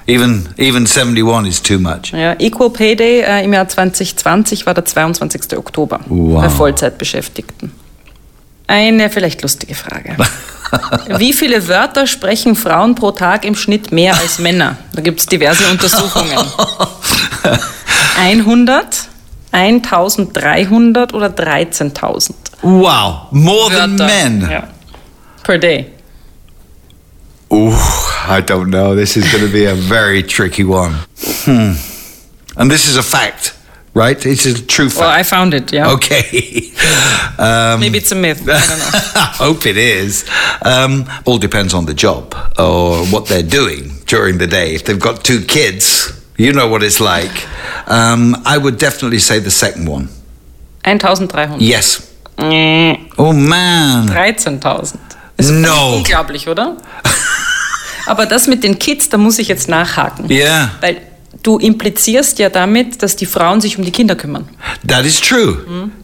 even 0.07 0.49
even 0.57 0.85
71 0.87 1.47
is 1.47 1.61
too 1.61 1.79
much. 1.79 2.11
Ja, 2.13 2.35
Equal 2.39 2.69
Pay 2.69 2.95
Day 2.95 3.21
äh, 3.21 3.43
im 3.43 3.53
Jahr 3.53 3.67
2020 3.67 4.65
war 4.65 4.73
der 4.73 4.85
22. 4.85 5.57
Oktober 5.57 5.99
Wow. 6.07 6.41
bei 6.41 6.49
Vollzeitbeschäftigten. 6.49 7.71
Eine 8.67 9.09
vielleicht 9.09 9.41
lustige 9.41 9.75
Frage. 9.75 10.15
Wie 11.19 11.33
viele 11.33 11.67
Wörter 11.67 12.07
sprechen 12.07 12.55
Frauen 12.55 12.95
pro 12.95 13.11
Tag 13.11 13.45
im 13.45 13.55
Schnitt 13.55 13.91
mehr 13.91 14.15
als 14.15 14.39
Männer? 14.39 14.77
Da 14.93 15.01
gibt 15.01 15.19
es 15.19 15.25
diverse 15.27 15.69
Untersuchungen. 15.69 16.37
100, 18.19 19.07
1300 19.51 21.13
oder 21.13 21.27
13.000 21.27 22.31
Wow, 22.61 23.27
more 23.31 23.69
than 23.75 23.99
Wörter. 23.99 24.05
men. 24.29 24.49
Ja. 24.49 24.63
Per 25.43 25.57
day. 25.57 25.91
Ooh, 27.53 27.71
I 28.27 28.41
don't 28.45 28.69
know. 28.69 28.95
This 28.95 29.15
is 29.15 29.31
going 29.31 29.45
to 29.45 29.51
be 29.51 29.65
a 29.65 29.75
very 29.75 30.23
tricky 30.23 30.63
one. 30.63 30.93
Hmm. 31.45 31.73
And 32.59 32.69
this 32.71 32.87
is 32.87 32.97
a 32.97 33.03
fact, 33.03 33.55
right? 33.93 34.25
It's 34.25 34.45
a 34.45 34.53
true 34.65 34.89
fact. 34.89 35.01
Well, 35.01 35.09
I 35.09 35.23
found 35.23 35.53
it, 35.53 35.71
yeah. 35.71 35.91
Okay. 35.91 36.71
um, 37.37 37.79
Maybe 37.79 37.97
it's 37.99 38.11
a 38.11 38.15
myth. 38.15 38.41
I 38.41 38.59
don't 38.67 38.79
know. 38.79 38.89
I 39.15 39.33
hope 39.37 39.65
it 39.65 39.77
is. 39.77 40.25
Um, 40.63 41.05
all 41.25 41.37
depends 41.37 41.73
on 41.73 41.85
the 41.85 41.93
job 41.93 42.33
or 42.57 43.05
what 43.07 43.27
they're 43.27 43.43
doing 43.43 43.91
during 44.05 44.37
the 44.39 44.47
day. 44.47 44.73
If 44.75 44.83
they've 44.85 44.99
got 44.99 45.23
two 45.23 45.41
kids, 45.45 46.11
you 46.37 46.53
know 46.53 46.67
what 46.67 46.81
it's 46.83 46.99
like. 46.99 47.47
Um, 47.87 48.35
I 48.45 48.57
would 48.57 48.77
definitely 48.79 49.19
say 49.19 49.39
the 49.39 49.51
second 49.51 49.87
one. 49.87 50.09
1300. 50.85 51.61
Yes. 51.61 52.13
Mm, 52.37 53.13
Oh 53.17 53.31
man. 53.33 54.07
13.000. 54.07 54.99
Ist 55.37 55.51
No. 55.51 55.95
unglaublich, 55.97 56.47
oder? 56.47 56.77
Aber 58.05 58.25
das 58.25 58.47
mit 58.47 58.63
den 58.63 58.79
Kids, 58.79 59.09
da 59.09 59.17
muss 59.17 59.39
ich 59.39 59.47
jetzt 59.47 59.69
nachhaken. 59.69 60.29
Yeah. 60.29 60.71
Weil 60.81 60.97
du 61.41 61.57
implizierst 61.57 62.39
ja 62.39 62.49
damit, 62.49 63.01
dass 63.03 63.15
die 63.15 63.25
Frauen 63.25 63.61
sich 63.61 63.77
um 63.77 63.83
die 63.83 63.91
Kinder 63.91 64.15
kümmern. 64.15 64.47
That 64.87 65.05
is 65.05 65.19
true. 65.19 65.57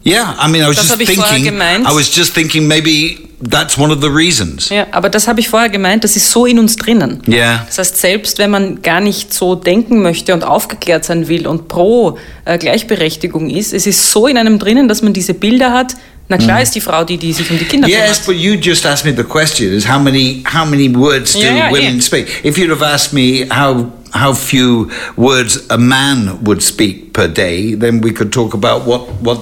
Yeah, 0.05 0.35
I 0.43 0.49
mean, 0.49 0.63
I 0.63 0.67
was 0.67 0.77
Das 0.77 0.97
just 0.97 1.05
thinking. 1.05 1.43
gemeint. 1.43 1.87
I 1.87 1.93
was 1.95 2.13
just 2.15 2.33
thinking 2.33 2.67
maybe 2.67 3.17
that's 3.49 3.77
one 3.77 3.93
of 3.93 4.01
the 4.01 4.09
reasons. 4.09 4.69
Ja, 4.69 4.87
aber 4.91 5.09
das 5.09 5.27
habe 5.27 5.39
ich 5.39 5.47
vorher 5.47 5.69
gemeint, 5.69 6.03
das 6.03 6.15
ist 6.15 6.29
so 6.29 6.45
in 6.45 6.59
uns 6.59 6.75
drinnen. 6.75 7.21
Yeah. 7.27 7.63
Das 7.67 7.77
heißt, 7.77 7.97
selbst 7.97 8.37
wenn 8.37 8.51
man 8.51 8.81
gar 8.81 8.99
nicht 8.99 9.33
so 9.33 9.55
denken 9.55 10.01
möchte 10.01 10.33
und 10.33 10.43
aufgeklärt 10.43 11.05
sein 11.05 11.27
will 11.27 11.47
und 11.47 11.67
pro 11.67 12.17
äh, 12.45 12.57
Gleichberechtigung 12.57 13.49
ist, 13.49 13.73
es 13.73 13.87
ist 13.87 14.11
so 14.11 14.27
in 14.27 14.37
einem 14.37 14.59
drinnen, 14.59 14.87
dass 14.87 15.01
man 15.01 15.13
diese 15.13 15.33
Bilder 15.33 15.71
hat. 15.71 15.95
Na 16.29 16.37
klar 16.37 16.61
ist 16.61 16.75
die 16.75 16.81
Frau 16.81 17.03
die, 17.03 17.17
die 17.17 17.33
sich 17.33 17.49
um 17.49 17.57
die 17.57 17.65
Kinder 17.65 17.87
Mm. 17.87 17.91
Yes, 17.91 18.23
kümmert. 18.23 18.25
but 18.27 18.35
you 18.35 18.53
just 18.53 18.85
asked 18.85 19.03
me 19.05 19.11
the 19.15 19.23
question: 19.27 19.73
is 19.73 19.87
how 19.89 19.99
many 19.99 20.43
how 20.45 20.63
many 20.65 20.87
words 20.95 21.33
do 21.33 21.39
Yeah, 21.39 21.55
yeah, 21.55 21.71
women 21.71 21.95
yeah. 21.95 22.01
speak? 22.01 22.27
If 22.43 22.57
you'd 22.57 22.69
have 22.69 22.83
asked 22.85 23.13
me 23.13 23.47
how 23.49 23.87
how 24.13 24.33
few 24.35 24.89
words 25.17 25.63
a 25.69 25.77
man 25.77 26.37
would 26.43 26.61
speak 26.61 27.13
per 27.13 27.27
day, 27.27 27.75
then 27.75 28.01
we 28.03 28.11
could 28.13 28.31
talk 28.31 28.53
about 28.53 28.85
what 28.85 29.07
what 29.21 29.39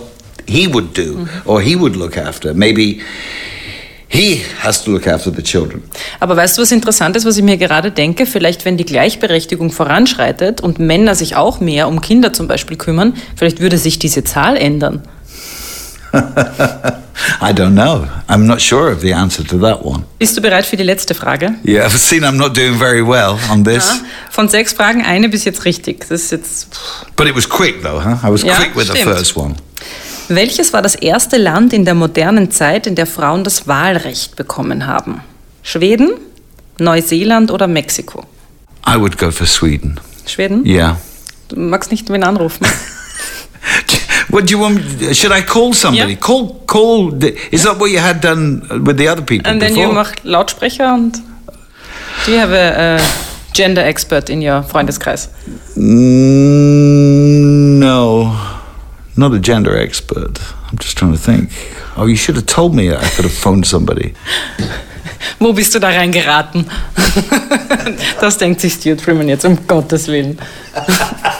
he 0.47 0.65
would 0.67 0.93
do 0.93 1.15
Mm-hmm. 1.25 1.49
or 1.49 1.61
he 1.61 1.75
would 1.75 1.95
look 1.97 2.15
after. 2.17 2.53
Maybe 2.53 3.01
he 4.09 4.41
has 4.63 4.81
to 4.85 4.91
look 4.91 5.05
after 5.07 5.29
the 5.29 5.43
children. 5.43 5.83
Aber 6.21 6.37
weißt 6.37 6.57
du, 6.57 6.61
was 6.61 6.71
interessant 6.71 7.17
ist, 7.17 7.25
was 7.25 7.35
ich 7.37 7.43
mir 7.43 7.57
gerade 7.57 7.91
denke? 7.91 8.25
Vielleicht, 8.25 8.63
wenn 8.63 8.77
die 8.77 8.85
Gleichberechtigung 8.85 9.71
voranschreitet 9.71 10.61
und 10.61 10.79
Männer 10.79 11.15
sich 11.15 11.35
auch 11.35 11.59
mehr 11.59 11.89
um 11.89 11.99
Kinder 11.99 12.31
zum 12.31 12.47
Beispiel 12.47 12.77
kümmern, 12.77 13.13
vielleicht 13.35 13.59
würde 13.59 13.77
sich 13.77 13.99
diese 13.99 14.23
Zahl 14.23 14.55
ändern. 14.55 15.01
I 17.41 17.51
don't 17.53 17.73
know. 17.73 18.07
I'm 18.27 18.45
not 18.45 18.61
sure 18.61 18.91
of 18.91 19.01
the 19.01 19.13
answer 19.13 19.43
to 19.45 19.57
that 19.59 19.83
one. 19.83 20.03
Bist 20.19 20.37
du 20.37 20.41
bereit 20.41 20.65
für 20.65 20.77
die 20.77 20.83
letzte 20.83 21.13
Frage? 21.15 21.55
Yeah, 21.65 21.85
I've 21.85 21.97
seen 21.97 22.23
I'm 22.23 22.37
not 22.37 22.55
doing 22.55 22.77
very 22.77 23.01
well 23.05 23.37
on 23.51 23.63
this, 23.63 23.85
Ja, 23.87 23.99
von 24.31 24.49
sechs 24.49 24.73
Fragen 24.73 25.03
eine 25.03 25.29
bis 25.29 25.43
jetzt 25.45 25.65
richtig. 25.65 26.01
Das 26.01 26.11
ist 26.11 26.31
jetzt. 26.31 26.67
but 27.15 27.27
it 27.27 27.35
was 27.35 27.47
quick 27.47 27.81
though, 27.83 28.03
huh? 28.03 28.17
I 28.27 28.31
was 28.31 28.43
Yeah, 28.43 28.55
quick 28.57 28.75
with 28.75 28.87
the 28.87 28.97
stimmt. 28.97 29.15
first 29.15 29.35
one. 29.37 29.55
Welches 30.29 30.73
war 30.73 30.81
das 30.81 30.95
erste 30.95 31.37
Land 31.37 31.73
in 31.73 31.85
der 31.85 31.93
modernen 31.95 32.51
Zeit, 32.51 32.85
in 32.85 32.95
der 32.95 33.07
Frauen 33.07 33.43
das 33.43 33.67
Wahlrecht 33.67 34.35
bekommen 34.35 34.85
haben? 34.85 35.21
Schweden, 35.63 36.11
Neuseeland 36.79 37.49
oder 37.51 37.67
Mexiko? 37.67 38.25
I 38.85 38.97
would 38.99 39.17
go 39.17 39.31
for 39.31 39.47
Sweden. 39.47 39.99
Schweden? 40.25 40.65
Yeah. 40.65 40.97
Du 41.47 41.57
magst 41.59 41.91
nicht 41.91 42.09
wen 42.09 42.23
anrufen. 42.23 42.65
What 44.29 44.45
do 44.45 44.51
you 44.51 44.59
want? 44.59 44.79
Should 45.15 45.31
I 45.31 45.41
call 45.41 45.73
somebody? 45.73 46.13
Yeah. 46.13 46.19
Call, 46.19 46.55
call. 46.65 47.11
The, 47.11 47.33
is 47.51 47.63
that 47.63 47.79
what 47.79 47.91
you 47.91 47.99
had 47.99 48.19
done 48.21 48.61
with 48.83 48.97
the 48.97 49.07
other 49.07 49.21
people 49.23 49.49
And 49.49 49.61
then 49.61 49.69
before? 49.73 49.87
you 49.87 49.93
mach 49.93 50.15
Lautsprecher 50.23 50.93
und. 50.93 51.17
Do 52.25 52.31
you 52.31 52.37
have 52.39 52.51
a, 52.51 52.97
a 52.97 53.53
gender 53.53 53.81
expert 53.81 54.29
in 54.29 54.41
your 54.41 54.63
Freundeskreis? 54.63 55.29
Mm, 55.77 57.79
no, 57.79 58.35
not 59.15 59.33
a 59.33 59.39
gender 59.39 59.77
expert. 59.77 60.39
I'm 60.69 60.77
just 60.77 60.97
trying 60.97 61.13
to 61.13 61.17
think. 61.17 61.49
Oh, 61.95 62.05
you 62.05 62.17
should 62.17 62.35
have 62.35 62.47
told 62.47 62.75
me. 62.75 62.91
I 62.91 63.07
could 63.15 63.23
have 63.25 63.33
phoned 63.33 63.65
somebody. 63.65 64.13
Wo 65.39 65.53
bist 65.53 65.73
du 65.73 65.79
da 65.79 65.87
reingeraten? 65.89 66.65
das 68.21 68.37
denkt 68.37 68.59
sich 68.61 68.73
Stuart 68.73 69.01
Freeman 69.01 69.29
jetzt, 69.29 69.45
um 69.45 69.57
Gottes 69.67 70.07
Willen. 70.07 70.37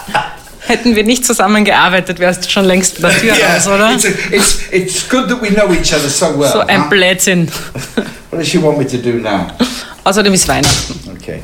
Hätten 0.68 0.97
wir 0.97 1.05
nicht 1.05 1.26
zusammengearbeitet, 1.26 2.20
wärst 2.20 2.45
du 2.45 2.49
schon 2.49 2.65
längst 2.65 3.01
bei 3.01 3.09
der 3.09 3.20
Tür 3.20 3.34
raus, 3.34 3.68
oder? 3.68 3.93
It's, 3.93 4.05
a, 4.05 4.09
it's, 4.32 4.59
it's 4.70 5.09
good 5.09 5.30
that 5.30 5.41
we 5.41 5.47
know 5.47 5.72
each 5.72 5.93
other 5.93 6.09
so 6.09 6.38
well. 6.38 6.51
So 6.51 6.59
ein 6.59 6.84
huh? 6.84 6.89
Blödsinn. 6.89 7.47
What 8.32 8.41
does 8.41 8.49
she 8.49 8.61
want 8.61 8.78
me 8.78 8.86
to 8.86 8.97
do 8.97 9.13
now? 9.13 9.47
Außerdem 10.03 10.34
ist 10.34 10.45
Weihnachten. 10.49 10.99
Okay, 11.15 11.41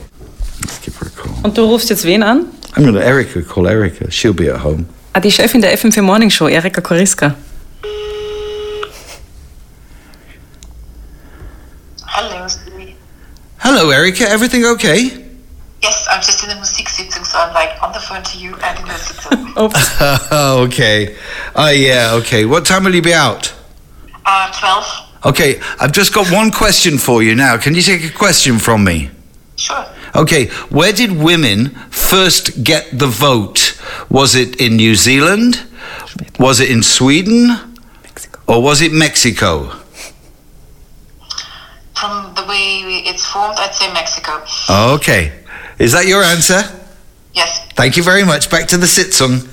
let's 0.62 0.82
give 0.82 1.00
her 1.00 1.08
a 1.08 1.22
call. 1.22 1.32
Und 1.44 1.58
du 1.58 1.64
rufst 1.64 1.90
jetzt 1.90 2.04
wen 2.04 2.22
an? 2.22 2.48
I'm 2.76 2.84
going 2.84 2.96
to 2.96 3.00
Erica 3.00 3.42
call 3.42 3.66
Erica. 3.66 4.12
She'll 4.12 4.34
be 4.34 4.54
at 4.54 4.62
home. 4.62 4.88
Ah, 5.14 5.22
die 5.22 5.32
Chefin 5.32 5.62
der 5.62 5.78
FM4 5.78 6.02
Morning 6.02 6.30
Show, 6.30 6.50
Erika 6.50 6.82
Koriska. 6.82 7.36
Hello. 12.06 12.48
Hello, 13.60 13.90
Erica. 13.90 14.26
Everything 14.26 14.66
okay? 14.66 15.23
Yes, 15.84 16.08
I'm 16.10 16.22
just 16.22 16.42
in 16.44 16.50
the 16.50 16.56
Musiksitzung, 16.56 17.26
so 17.26 17.38
I'm 17.38 17.54
like 17.54 17.72
on 17.84 17.92
the 17.92 18.00
phone 18.00 18.24
to 18.24 18.38
you 18.38 18.56
and 18.64 18.80
in 18.80 18.86
the 18.86 18.94
Sitzung. 18.94 19.58
Ups. 19.58 19.98
Oh, 20.32 20.64
okay. 20.68 21.16
Oh, 21.56 21.70
yeah, 21.70 22.14
okay. 22.14 22.46
What 22.46 22.66
time 22.66 22.86
will 22.86 22.96
you 22.96 23.02
be 23.02 23.14
out? 23.14 23.54
uh, 24.26 24.52
12? 24.60 25.10
Okay, 25.26 25.60
I've 25.80 25.92
just 25.92 26.14
got 26.14 26.32
one 26.32 26.52
question 26.52 26.98
for 26.98 27.22
you 27.22 27.36
now. 27.36 27.58
Can 27.58 27.76
you 27.76 27.82
take 27.82 28.04
a 28.06 28.10
question 28.12 28.60
from 28.60 28.84
me? 28.86 29.10
Sure. 29.58 29.86
Okay, 30.16 30.48
where 30.70 30.94
did 30.94 31.12
women 31.12 31.70
first 31.92 32.64
get 32.64 32.88
the 32.98 33.08
vote? 33.08 33.78
Was 34.10 34.36
it 34.36 34.62
in 34.62 34.78
New 34.78 34.96
Zealand? 34.96 35.64
Was 36.40 36.60
it 36.62 36.70
in 36.72 36.82
Sweden? 36.84 37.58
Or 38.48 38.62
was 38.62 38.82
it 38.82 38.92
Mexico? 38.94 39.70
From 41.96 42.34
the 42.36 42.46
way 42.48 42.82
it's 43.06 43.26
formed, 43.26 43.56
I'd 43.58 43.74
say 43.74 43.92
Mexico. 43.94 44.44
Okay. 44.96 45.32
Is 45.80 45.92
that 45.94 46.06
your 46.06 46.24
answer? 46.24 46.62
Yes. 47.34 47.66
Thank 47.76 47.98
you 47.98 48.04
very 48.04 48.24
much. 48.24 48.50
Back 48.50 48.68
to 48.70 48.78
the 48.78 48.86
Sitzung. 48.88 49.48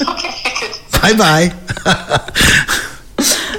Okay, 0.00 0.34
good. 0.60 1.00
Bye 1.02 1.14
bye. 1.14 1.52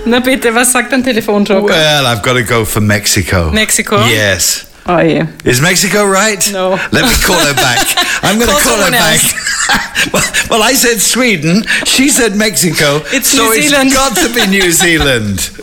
Na 0.06 0.20
bitte, 0.20 0.54
was 0.54 0.72
sagt 0.72 0.92
dein 0.92 1.04
Telefonjoker? 1.04 1.64
well, 1.68 2.06
I've 2.08 2.22
got 2.24 2.34
to 2.34 2.44
go 2.44 2.64
for 2.66 2.80
Mexico. 2.82 3.52
Mexico? 3.52 3.98
Yes. 4.06 4.66
Oh 4.86 5.00
je. 5.04 5.28
Is 5.44 5.60
Mexico 5.62 6.06
right? 6.08 6.40
No. 6.54 6.80
Let 6.92 7.04
me 7.04 7.14
call 7.26 7.38
her 7.46 7.54
back. 7.54 7.84
I'm 8.24 8.38
going 8.40 8.48
to 8.48 8.54
Call 8.56 8.62
call 8.64 8.78
her 8.78 8.84
someone 8.84 8.92
back. 8.94 9.20
well, 10.14 10.24
well, 10.50 10.64
I 10.64 10.74
said 10.74 11.00
Sweden. 11.02 11.64
She 11.86 12.10
said 12.10 12.36
Mexico. 12.36 13.02
It's 13.12 13.30
so 13.30 13.44
New 13.44 13.62
Zealand. 13.62 13.88
it's 13.88 13.96
got 13.96 14.16
to 14.18 14.34
be 14.34 14.48
New 14.48 14.72
Zealand. 14.72 15.52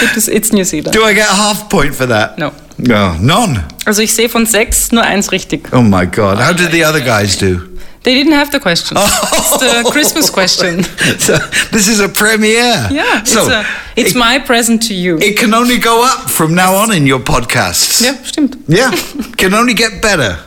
It 0.00 0.16
is, 0.16 0.28
it's 0.28 0.52
New 0.52 0.64
Zealand. 0.64 0.92
Do 0.92 1.02
I 1.02 1.12
get 1.12 1.28
a 1.28 1.34
half 1.34 1.68
point 1.68 1.92
for 1.94 2.06
that? 2.06 2.38
No. 2.38 2.52
No, 2.78 3.14
none. 3.20 3.64
Also 3.84 4.02
ich 4.02 4.12
sehe 4.14 4.28
von 4.28 4.46
sechs 4.46 4.92
nur 4.92 5.02
eins 5.02 5.32
richtig. 5.32 5.68
Oh 5.72 5.82
my 5.82 6.06
God. 6.06 6.38
How 6.38 6.52
did 6.52 6.70
the 6.70 6.84
other 6.84 7.00
guys 7.00 7.36
do? 7.36 7.58
They 8.04 8.14
didn't 8.14 8.34
have 8.34 8.50
the 8.52 8.60
question. 8.60 8.96
Oh. 8.96 9.30
It's 9.32 9.58
the 9.58 9.90
Christmas 9.90 10.30
question. 10.30 10.84
So, 11.18 11.36
this 11.72 11.88
is 11.88 12.00
a 12.00 12.08
premiere. 12.08 12.88
Yeah, 12.92 13.20
it's, 13.20 13.32
So 13.32 13.50
a, 13.50 13.64
it's 13.96 14.12
it, 14.12 14.16
my 14.16 14.38
present 14.38 14.82
to 14.86 14.94
you. 14.94 15.18
it 15.18 15.36
can 15.36 15.52
only 15.52 15.78
go 15.78 16.04
up 16.04 16.30
from 16.30 16.54
now 16.54 16.74
on 16.76 16.92
in 16.92 17.04
your 17.06 17.20
podcasts. 17.20 18.00
ja, 18.00 18.12
stimmt. 18.22 18.56
Yeah. 18.68 18.92
can 19.36 19.52
only 19.54 19.74
get 19.74 20.00
better. 20.00 20.38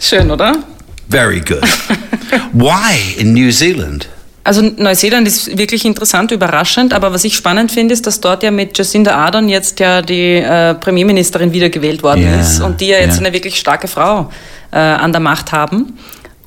Schön, 0.00 0.30
oder? 0.30 0.64
Very 1.10 1.40
good. 1.40 1.62
Why 2.52 3.16
in 3.18 3.32
New 3.32 3.50
Zealand? 3.50 4.08
Also 4.44 4.62
Neuseeland 4.62 5.28
ist 5.28 5.58
wirklich 5.58 5.84
interessant, 5.84 6.30
überraschend, 6.30 6.94
aber 6.94 7.12
was 7.12 7.22
ich 7.24 7.36
spannend 7.36 7.70
finde, 7.70 7.92
ist, 7.92 8.06
dass 8.06 8.20
dort 8.20 8.42
ja 8.42 8.50
mit 8.50 8.78
Jacinda 8.78 9.14
Ardern 9.14 9.48
jetzt 9.50 9.78
ja 9.78 10.00
die 10.00 10.36
äh, 10.36 10.74
Premierministerin 10.74 11.52
wiedergewählt 11.52 12.02
worden 12.02 12.22
Ja, 12.22 12.40
ist 12.40 12.60
und 12.60 12.80
die 12.80 12.86
ja 12.86 12.98
jetzt 12.98 13.20
ja. 13.20 13.26
eine 13.26 13.34
wirklich 13.34 13.56
starke 13.56 13.88
Frau 13.88 14.30
äh, 14.70 14.78
an 14.78 15.12
der 15.12 15.20
Macht 15.20 15.52
haben 15.52 15.98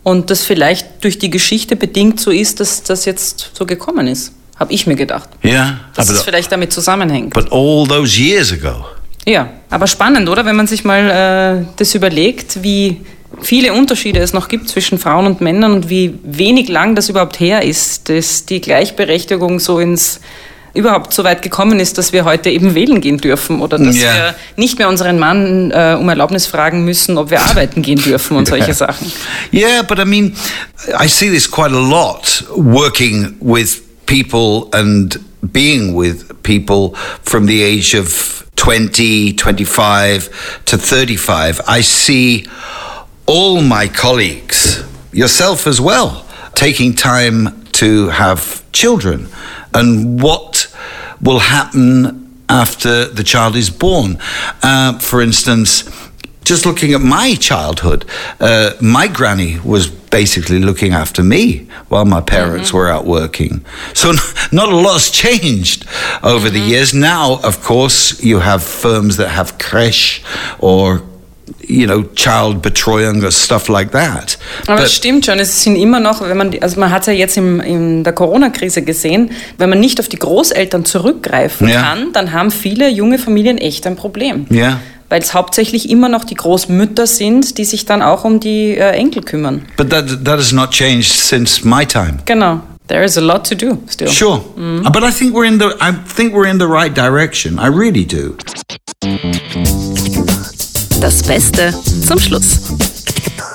und 0.01 0.31
das 0.31 0.43
vielleicht 0.43 1.03
durch 1.03 1.19
die 1.19 1.29
Geschichte 1.29 1.75
bedingt 1.75 2.19
so 2.19 2.31
ist, 2.31 2.59
dass 2.59 2.81
das 2.81 3.05
jetzt 3.05 3.51
so 3.53 3.67
gekommen 3.67 4.07
ist, 4.07 4.33
habe 4.57 4.73
ich 4.73 4.87
mir 4.87 4.95
gedacht. 4.95 5.29
Yeah. 5.43 5.79
Dass 5.95 6.09
es 6.09 6.23
vielleicht 6.23 6.51
damit 6.51 6.73
zusammenhängt. 6.73 7.35
but 7.35 7.51
all 7.51 7.85
those 7.87 8.19
years 8.19 8.51
ago. 8.51 8.83
Ja, 9.27 9.51
aber 9.69 9.85
spannend, 9.85 10.27
oder? 10.27 10.43
Wenn 10.43 10.55
man 10.55 10.65
sich 10.65 10.83
mal 10.83 11.61
äh, 11.61 11.65
das 11.77 11.93
überlegt, 11.93 12.63
wie 12.63 13.01
viele 13.41 13.73
Unterschiede 13.73 14.19
es 14.19 14.33
noch 14.33 14.47
gibt 14.47 14.69
zwischen 14.69 14.97
Frauen 14.99 15.25
und 15.25 15.41
Männern 15.41 15.73
und 15.73 15.89
wie 15.89 16.13
wenig 16.23 16.67
lang 16.69 16.95
das 16.95 17.09
überhaupt 17.09 17.39
her 17.39 17.63
ist, 17.63 18.09
dass 18.09 18.45
die 18.45 18.61
Gleichberechtigung 18.61 19.59
so 19.59 19.79
ins 19.79 20.19
überhaupt 20.73 21.11
so 21.13 21.25
weit 21.25 21.41
gekommen 21.41 21.81
ist, 21.81 21.97
dass 21.97 22.13
wir 22.13 22.23
heute 22.23 22.49
eben 22.49 22.75
wählen 22.75 23.01
gehen 23.01 23.17
dürfen 23.17 23.59
oder 23.61 23.77
dass 23.77 23.97
Ja. 23.97 24.13
wir 24.13 24.35
nicht 24.55 24.77
mehr 24.79 24.87
unseren 24.87 25.19
Mann 25.19 25.69
äh, 25.71 25.97
um 25.99 26.07
Erlaubnis 26.07 26.45
fragen 26.45 26.85
müssen, 26.85 27.17
ob 27.17 27.29
wir 27.29 27.41
arbeiten 27.41 27.81
gehen 27.81 28.01
dürfen 28.01 28.37
und 28.37 28.47
solche 28.47 28.73
Sachen. 28.73 29.11
Yeah, 29.51 29.81
but 29.83 29.99
I 29.99 30.05
mean, 30.05 30.33
I 30.97 31.09
see 31.09 31.29
this 31.29 31.49
quite 31.51 31.75
a 31.75 31.79
lot 31.79 32.45
working 32.55 33.35
with 33.41 33.81
people 34.05 34.69
and 34.71 35.19
being 35.41 35.93
with 35.93 36.23
people 36.41 36.93
from 37.23 37.47
the 37.47 37.61
age 37.61 37.93
of 37.93 38.45
20, 38.55 39.35
25 39.35 40.29
to 40.67 40.77
35. 40.77 41.61
I 41.67 41.81
see 41.83 42.45
all 43.31 43.61
my 43.61 43.87
colleagues, 43.87 44.83
yourself 45.13 45.65
as 45.65 45.79
well, 45.79 46.25
taking 46.53 46.93
time 46.93 47.63
to 47.71 48.09
have 48.09 48.69
children 48.73 49.29
and 49.73 50.21
what 50.21 50.67
will 51.21 51.39
happen 51.39 52.43
after 52.49 53.05
the 53.05 53.23
child 53.23 53.55
is 53.55 53.69
born. 53.69 54.17
Uh, 54.61 54.99
for 54.99 55.21
instance, 55.21 55.89
just 56.43 56.65
looking 56.65 56.93
at 56.93 56.99
my 56.99 57.35
childhood, 57.35 58.03
uh, 58.41 58.71
my 58.81 59.07
granny 59.07 59.59
was 59.61 59.87
basically 59.87 60.59
looking 60.59 60.91
after 60.91 61.23
me 61.23 61.69
while 61.87 62.03
my 62.03 62.19
parents 62.19 62.73
were 62.73 62.89
out 62.89 63.05
working. 63.05 63.63
So 63.93 64.11
not 64.51 64.67
a 64.67 64.75
lot's 64.75 65.09
changed 65.09 65.85
over 66.21 66.49
the 66.49 66.59
years. 66.59 66.93
Now, 66.93 67.39
of 67.43 67.63
course, 67.63 68.21
you 68.21 68.39
have 68.39 68.61
firms 68.61 69.15
that 69.15 69.29
have 69.29 69.57
creche 69.57 70.21
or 70.59 71.07
you 71.67 71.85
know, 71.85 72.03
child 72.15 72.61
Betreuung 72.61 73.23
or 73.23 73.31
stuff 73.31 73.67
like 73.67 73.91
that. 73.91 74.37
Aber 74.67 74.77
But- 74.77 74.85
es 74.87 74.93
stimmt 74.95 75.25
schon, 75.25 75.39
es 75.39 75.63
sind 75.63 75.75
immer 75.75 75.99
noch, 75.99 76.21
wenn 76.21 76.37
man, 76.37 76.55
also 76.61 76.79
man 76.79 76.91
hat 76.91 77.01
es 77.01 77.07
ja 77.07 77.13
jetzt 77.13 77.37
im, 77.37 77.59
in 77.59 78.03
der 78.03 78.13
Corona-Krise 78.13 78.81
gesehen, 78.81 79.31
wenn 79.57 79.69
man 79.69 79.79
nicht 79.79 79.99
auf 79.99 80.07
die 80.09 80.17
Großeltern 80.17 80.85
zurückgreifen 80.85 81.67
Ja. 81.69 81.81
kann, 81.81 82.13
dann 82.13 82.31
haben 82.33 82.51
viele 82.51 82.89
junge 82.89 83.17
Familien 83.19 83.57
echt 83.57 83.85
ein 83.87 83.95
Problem. 83.95 84.45
Yeah. 84.51 84.79
Weil 85.09 85.21
es 85.21 85.33
hauptsächlich 85.33 85.89
immer 85.89 86.07
noch 86.07 86.23
die 86.23 86.35
Großmütter 86.35 87.05
sind, 87.05 87.57
die 87.57 87.65
sich 87.65 87.85
dann 87.85 88.01
auch 88.01 88.23
um 88.23 88.39
die 88.39 88.77
äh, 88.77 88.91
Enkel 88.91 89.23
kümmern. 89.23 89.65
But 89.75 89.89
that 89.89 90.23
that 90.23 90.37
has 90.39 90.53
not 90.53 90.71
changed 90.71 91.11
since 91.11 91.67
my 91.67 91.85
time. 91.85 92.19
Genau. 92.25 92.61
There 92.87 93.03
is 93.03 93.17
a 93.17 93.21
lot 93.21 93.47
to 93.49 93.55
do 93.55 93.77
still. 93.89 94.07
Sure, 94.09 94.41
Uh, 94.57 94.89
but 94.89 95.03
I 95.03 95.11
think 95.11 95.33
we're 95.33 95.45
in 95.47 95.59
the 95.59 95.67
I 95.81 95.91
think 96.15 96.33
we're 96.33 96.49
in 96.49 96.59
the 96.59 96.65
right 96.67 96.93
direction. 96.95 97.59
I 97.59 97.67
really 97.67 98.05
do. 98.05 98.35
Das 100.99 101.23
Beste 101.23 101.73
zum 102.05 102.19
Schluss. 102.19 102.59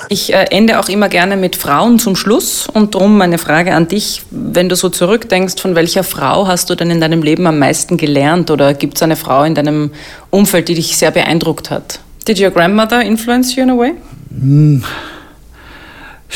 Ich 0.09 0.33
äh, 0.33 0.45
ende 0.51 0.79
auch 0.79 0.89
immer 0.89 1.09
gerne 1.09 1.35
mit 1.35 1.55
Frauen 1.55 1.99
zum 1.99 2.15
Schluss 2.15 2.67
und 2.71 2.95
darum 2.95 3.17
meine 3.17 3.37
Frage 3.37 3.73
an 3.73 3.87
dich, 3.87 4.23
wenn 4.31 4.69
du 4.69 4.75
so 4.75 4.89
zurückdenkst, 4.89 5.61
von 5.61 5.75
welcher 5.75 6.03
Frau 6.03 6.47
hast 6.47 6.69
du 6.69 6.75
denn 6.75 6.89
in 6.89 7.01
deinem 7.01 7.21
Leben 7.21 7.45
am 7.45 7.59
meisten 7.59 7.97
gelernt 7.97 8.49
oder 8.49 8.73
gibt 8.73 8.95
es 8.95 9.03
eine 9.03 9.17
Frau 9.17 9.43
in 9.43 9.53
deinem 9.53 9.91
Umfeld, 10.29 10.69
die 10.69 10.75
dich 10.75 10.97
sehr 10.97 11.11
beeindruckt 11.11 11.69
hat? 11.69 11.99
Did 12.25 12.39
your 12.39 12.51
grandmother 12.51 13.01
influence 13.01 13.55
you 13.55 13.63
in 13.63 13.69
a 13.69 13.77
way? 13.77 13.93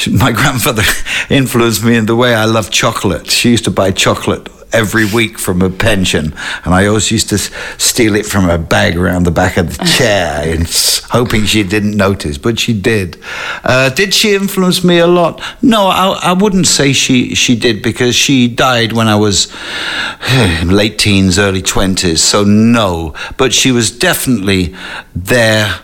My 0.07 0.31
grandfather 0.31 0.83
influenced 1.29 1.83
me 1.83 1.97
in 1.97 2.07
the 2.07 2.17
way 2.17 2.33
I 2.33 2.45
love 2.45 2.69
chocolate. 2.71 3.31
She 3.31 3.53
used 3.53 3.65
to 3.65 3.71
buy 3.71 3.91
chocolate 3.91 4.49
every 4.74 5.05
week 5.05 5.38
from 5.38 5.61
her 5.61 5.69
pension, 5.69 6.34
and 6.65 6.74
I 6.74 6.86
always 6.88 7.11
used 7.11 7.30
to 7.30 7.36
s- 7.36 7.51
steal 7.78 8.15
it 8.15 8.26
from 8.26 8.45
her 8.45 8.57
bag 8.57 8.97
around 8.97 9.24
the 9.24 9.32
back 9.32 9.57
of 9.57 9.78
the 9.78 9.86
chair, 9.97 10.55
hoping 11.09 11.45
she 11.45 11.63
didn't 11.63 11.95
notice, 11.97 12.38
but 12.38 12.59
she 12.59 12.74
did. 12.74 13.17
Uh, 13.63 13.89
did 13.89 14.13
she 14.13 14.34
influence 14.36 14.84
me 14.84 14.97
a 14.99 15.07
lot? 15.07 15.41
No, 15.61 15.88
I, 15.88 16.19
I 16.24 16.34
wouldn't 16.34 16.67
say 16.67 16.93
she 16.93 17.36
she 17.36 17.55
did 17.55 17.82
because 17.82 18.15
she 18.15 18.47
died 18.47 18.93
when 18.93 19.07
I 19.07 19.15
was 19.15 19.51
late 20.63 20.97
teens, 20.97 21.38
early 21.38 21.61
twenties. 21.61 22.22
So 22.24 22.43
no, 22.43 23.13
but 23.38 23.53
she 23.53 23.72
was 23.72 23.91
definitely 23.91 24.76
there 25.15 25.80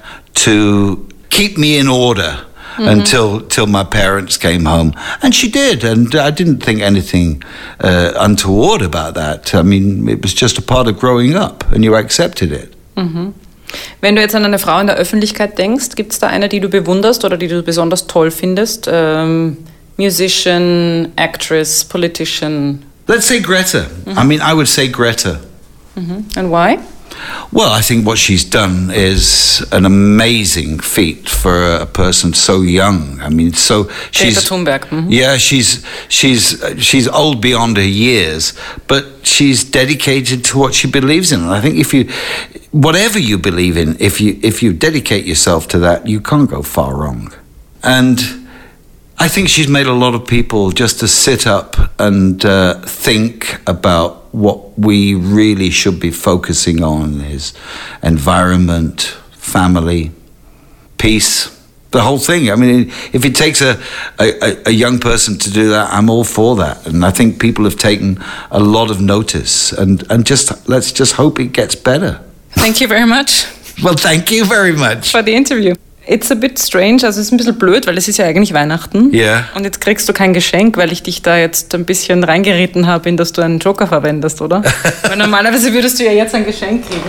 to 0.45 1.07
keep 1.29 1.57
me 1.57 1.77
in 1.77 1.87
order 1.87 2.45
Mm-hmm. 2.77 2.89
until 2.89 3.41
till 3.41 3.65
my 3.65 3.83
parents 3.83 4.37
came 4.37 4.65
home, 4.65 4.93
and 5.23 5.33
she 5.33 5.49
did, 5.49 5.83
and 5.83 6.13
I 6.13 6.29
didn't 6.29 6.63
think 6.63 6.79
anything 6.81 7.41
uh, 7.79 8.11
untoward 8.19 8.83
about 8.83 9.15
that. 9.15 9.55
I 9.55 9.63
mean, 9.63 10.07
it 10.07 10.21
was 10.21 10.31
just 10.31 10.59
a 10.59 10.61
part 10.61 10.87
of 10.87 10.99
growing 10.99 11.35
up, 11.35 11.63
and 11.71 11.83
you 11.83 11.95
accepted 11.95 12.51
it. 12.51 12.75
Mm-hmm. 12.95 13.33
Wenn 14.01 14.15
du 14.15 14.21
jetzt 14.21 14.35
an 14.35 14.45
eine 14.45 14.59
Frau 14.59 14.79
in 14.79 14.87
der 14.87 14.95
Öffentlichkeit 14.95 15.57
denkst, 15.57 15.95
gibt 15.95 16.13
es 16.13 16.19
da 16.19 16.27
eine, 16.27 16.49
die 16.49 16.59
du 16.59 16.69
bewunderst 16.69 17.25
oder 17.25 17.37
die 17.37 17.47
du 17.47 17.63
besonders 17.63 18.05
toll 18.05 18.29
findest? 18.29 18.87
Ähm, 18.91 19.57
Musician, 19.97 21.11
Actress, 21.15 21.83
Politician. 21.83 22.83
Let's 23.07 23.27
say 23.27 23.39
Greta. 23.39 23.87
Mhm. 24.05 24.17
I 24.17 24.23
mean, 24.23 24.39
I 24.39 24.53
would 24.53 24.67
say 24.67 24.87
Greta. 24.87 25.39
Mm-hmm. 25.95 26.37
And 26.37 26.51
why? 26.51 26.77
Well, 27.51 27.71
I 27.71 27.81
think 27.81 28.05
what 28.05 28.17
she's 28.17 28.43
done 28.43 28.91
is 28.91 29.65
an 29.71 29.85
amazing 29.85 30.79
feat 30.79 31.29
for 31.29 31.75
a 31.75 31.85
person 31.85 32.33
so 32.33 32.61
young. 32.61 33.19
I 33.21 33.29
mean, 33.29 33.53
so 33.53 33.89
she's 34.11 34.37
Thunberg, 34.49 34.81
mhm. 34.89 35.07
yeah, 35.09 35.37
she's 35.37 35.85
she's 36.09 36.61
she's 36.77 37.07
old 37.07 37.41
beyond 37.41 37.77
her 37.77 37.83
years, 37.83 38.53
but 38.87 39.25
she's 39.25 39.63
dedicated 39.63 40.43
to 40.45 40.57
what 40.57 40.73
she 40.73 40.87
believes 40.89 41.31
in. 41.31 41.41
And 41.41 41.51
I 41.51 41.61
think 41.61 41.77
if 41.77 41.93
you, 41.93 42.09
whatever 42.71 43.19
you 43.19 43.37
believe 43.37 43.77
in, 43.77 43.97
if 43.99 44.19
you 44.21 44.39
if 44.43 44.61
you 44.61 44.73
dedicate 44.73 45.25
yourself 45.25 45.67
to 45.69 45.79
that, 45.79 46.07
you 46.07 46.19
can't 46.19 46.49
go 46.49 46.61
far 46.61 46.95
wrong. 46.95 47.33
And 47.83 48.19
I 49.19 49.27
think 49.27 49.49
she's 49.49 49.67
made 49.67 49.87
a 49.87 49.93
lot 49.93 50.13
of 50.13 50.27
people 50.27 50.71
just 50.71 50.99
to 50.99 51.07
sit 51.07 51.47
up 51.47 51.75
and 51.99 52.43
uh, 52.45 52.81
think 52.81 53.59
about 53.65 54.26
what 54.37 54.77
we 54.77 55.15
really 55.15 55.69
should 55.69 55.99
be 55.99 56.11
focusing 56.11 56.83
on 56.83 57.21
is 57.21 57.53
environment, 58.03 59.01
family, 59.31 60.11
peace, 60.97 61.53
the 61.91 62.01
whole 62.01 62.19
thing. 62.19 62.51
I 62.51 62.55
mean, 62.55 62.89
if 63.13 63.23
it 63.25 63.35
takes 63.35 63.61
a, 63.61 63.79
a, 64.19 64.67
a 64.67 64.71
young 64.71 64.99
person 64.99 65.37
to 65.39 65.49
do 65.51 65.69
that, 65.69 65.91
I'm 65.93 66.09
all 66.09 66.23
for 66.25 66.55
that. 66.57 66.85
And 66.87 67.05
I 67.05 67.11
think 67.11 67.39
people 67.39 67.63
have 67.63 67.77
taken 67.77 68.17
a 68.51 68.59
lot 68.59 68.91
of 68.91 68.99
notice 68.99 69.71
and, 69.71 70.03
and 70.11 70.25
just 70.25 70.67
let's 70.67 70.91
just 70.91 71.13
hope 71.13 71.39
it 71.39 71.53
gets 71.53 71.75
better. 71.75 72.19
Thank 72.51 72.81
you 72.81 72.87
very 72.87 73.05
much 73.05 73.45
Well, 73.83 73.95
thank 73.95 74.31
you 74.31 74.43
very 74.45 74.73
much. 74.73 75.11
for 75.11 75.21
the 75.21 75.33
interview. 75.35 75.75
It's 76.07 76.31
a 76.31 76.35
bit 76.35 76.57
strange, 76.57 77.03
also 77.03 77.19
es 77.19 77.27
ist 77.27 77.31
ein 77.31 77.37
bisschen 77.37 77.57
blöd, 77.57 77.85
weil 77.85 77.97
es 77.97 78.07
ist 78.07 78.17
ja 78.17 78.25
eigentlich 78.25 78.53
Weihnachten. 78.53 79.13
Ja. 79.13 79.45
Und 79.55 79.65
jetzt 79.65 79.81
kriegst 79.81 80.07
du 80.07 80.13
kein 80.13 80.33
Geschenk, 80.33 80.77
weil 80.77 80.91
ich 80.93 81.03
dich 81.03 81.21
da 81.21 81.37
jetzt 81.37 81.75
ein 81.75 81.85
bisschen 81.85 82.23
reingeritten 82.23 82.87
habe, 82.87 83.09
in 83.09 83.17
dass 83.17 83.33
du 83.33 83.41
einen 83.41 83.59
Joker 83.59 83.87
verwendest, 83.87 84.41
oder? 84.41 84.63
weil 85.03 85.17
normalerweise 85.17 85.73
würdest 85.73 85.99
du 85.99 86.05
ja 86.05 86.11
jetzt 86.11 86.33
ein 86.33 86.45
Geschenk 86.45 86.85
kriegen. 86.87 87.01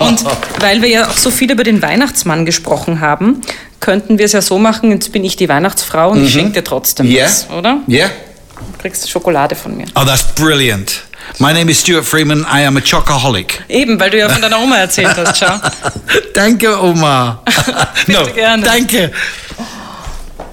Und 0.00 0.24
weil 0.60 0.82
wir 0.82 0.88
ja 0.88 1.06
auch 1.06 1.16
so 1.16 1.30
viel 1.30 1.52
über 1.52 1.62
den 1.62 1.80
Weihnachtsmann 1.80 2.44
gesprochen 2.44 3.00
haben, 3.00 3.40
könnten 3.78 4.18
wir 4.18 4.24
es 4.24 4.32
ja 4.32 4.40
so 4.40 4.58
machen, 4.58 4.90
jetzt 4.90 5.12
bin 5.12 5.24
ich 5.24 5.36
die 5.36 5.48
Weihnachtsfrau 5.48 6.10
und 6.10 6.24
ich 6.24 6.32
schenke 6.32 6.52
dir 6.52 6.64
trotzdem 6.64 7.06
Yeah. 7.06 7.26
was, 7.26 7.48
oder? 7.50 7.80
Yeah. 7.88 8.08
Du 8.56 8.82
kriegst 8.82 9.08
Schokolade 9.08 9.54
von 9.54 9.76
mir. 9.76 9.86
Oh, 9.94 10.04
that's 10.04 10.24
brilliant. 10.34 11.02
My 11.38 11.52
name 11.52 11.70
is 11.70 11.80
Stuart 11.80 12.04
Freeman. 12.04 12.44
I 12.44 12.60
am 12.64 12.76
a 12.76 12.80
chocoholic. 12.80 13.62
Eben, 13.68 13.98
weil 13.98 14.10
du 14.10 14.18
ja 14.18 14.28
von 14.28 14.40
deiner 14.40 14.58
Oma 14.60 14.76
erzählt 14.78 15.16
hast, 15.16 15.38
schau. 15.38 15.60
Danke, 16.34 16.80
Oma. 16.80 17.42
no, 18.06 18.24
gerne. 18.32 18.62
danke. 18.62 19.10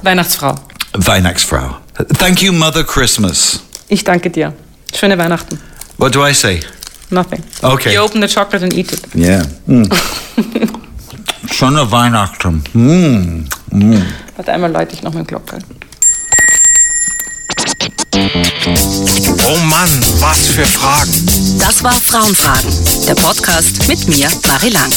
Weihnachtsfrau. 0.01 0.55
Weihnachtsfrau. 0.93 1.77
Thank 2.17 2.41
you, 2.41 2.51
Mother 2.51 2.83
Christmas. 2.83 3.61
Ich 3.87 4.03
danke 4.03 4.29
dir. 4.29 4.53
Schöne 4.95 5.17
Weihnachten. 5.17 5.59
What 5.97 6.15
do 6.15 6.25
I 6.25 6.33
say? 6.33 6.61
Nothing. 7.09 7.43
Okay. 7.61 7.93
You 7.93 8.01
open 8.01 8.21
the 8.21 8.27
chocolate 8.27 8.63
and 8.63 8.73
eat 8.73 8.91
it. 8.91 9.01
Yeah. 9.13 9.45
Mm. 9.67 9.87
Schöne 11.51 11.91
Weihnachten. 11.91 12.63
Mm. 12.73 13.47
Warte, 14.35 14.51
einmal 14.53 14.71
läute 14.71 14.93
ich 14.95 15.03
noch 15.03 15.13
mit 15.13 15.23
dem 15.23 15.27
Glocke. 15.27 15.59
Oh 18.33 19.57
Mann, 19.65 19.89
was 20.19 20.47
für 20.47 20.65
Fragen. 20.65 21.11
Das 21.59 21.83
war 21.83 21.91
Frauenfragen, 21.91 22.71
der 23.05 23.15
Podcast 23.15 23.89
mit 23.89 24.07
mir, 24.07 24.29
Marie 24.47 24.69
Lang. 24.69 24.89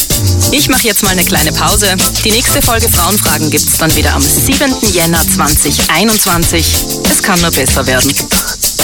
Ich 0.52 0.68
mache 0.68 0.86
jetzt 0.86 1.02
mal 1.02 1.10
eine 1.10 1.24
kleine 1.24 1.52
Pause. 1.52 1.96
Die 2.24 2.30
nächste 2.30 2.62
Folge 2.62 2.88
Frauenfragen 2.88 3.50
gibt's 3.50 3.76
dann 3.78 3.94
wieder 3.96 4.14
am 4.14 4.22
7. 4.22 4.72
Jänner 4.92 5.20
2021. 5.28 6.66
Es 7.10 7.22
kann 7.22 7.40
nur 7.40 7.50
besser 7.50 7.84
werden. 7.88 8.14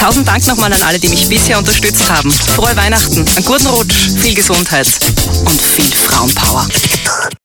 Tausend 0.01 0.27
Dank 0.27 0.45
nochmal 0.49 0.73
an 0.73 0.83
alle, 0.83 0.99
die 0.99 1.11
mich 1.11 1.29
bisher 1.29 1.57
unterstützt 1.57 2.11
haben. 2.11 2.33
Frohe 2.33 2.75
Weihnachten, 2.75 3.25
einen 3.37 3.45
guten 3.45 3.69
Rutsch, 3.69 4.09
viel 4.17 4.35
Gesundheit 4.35 4.89
und 5.45 5.63
viel 5.63 5.93
Frauenpower. 5.93 6.67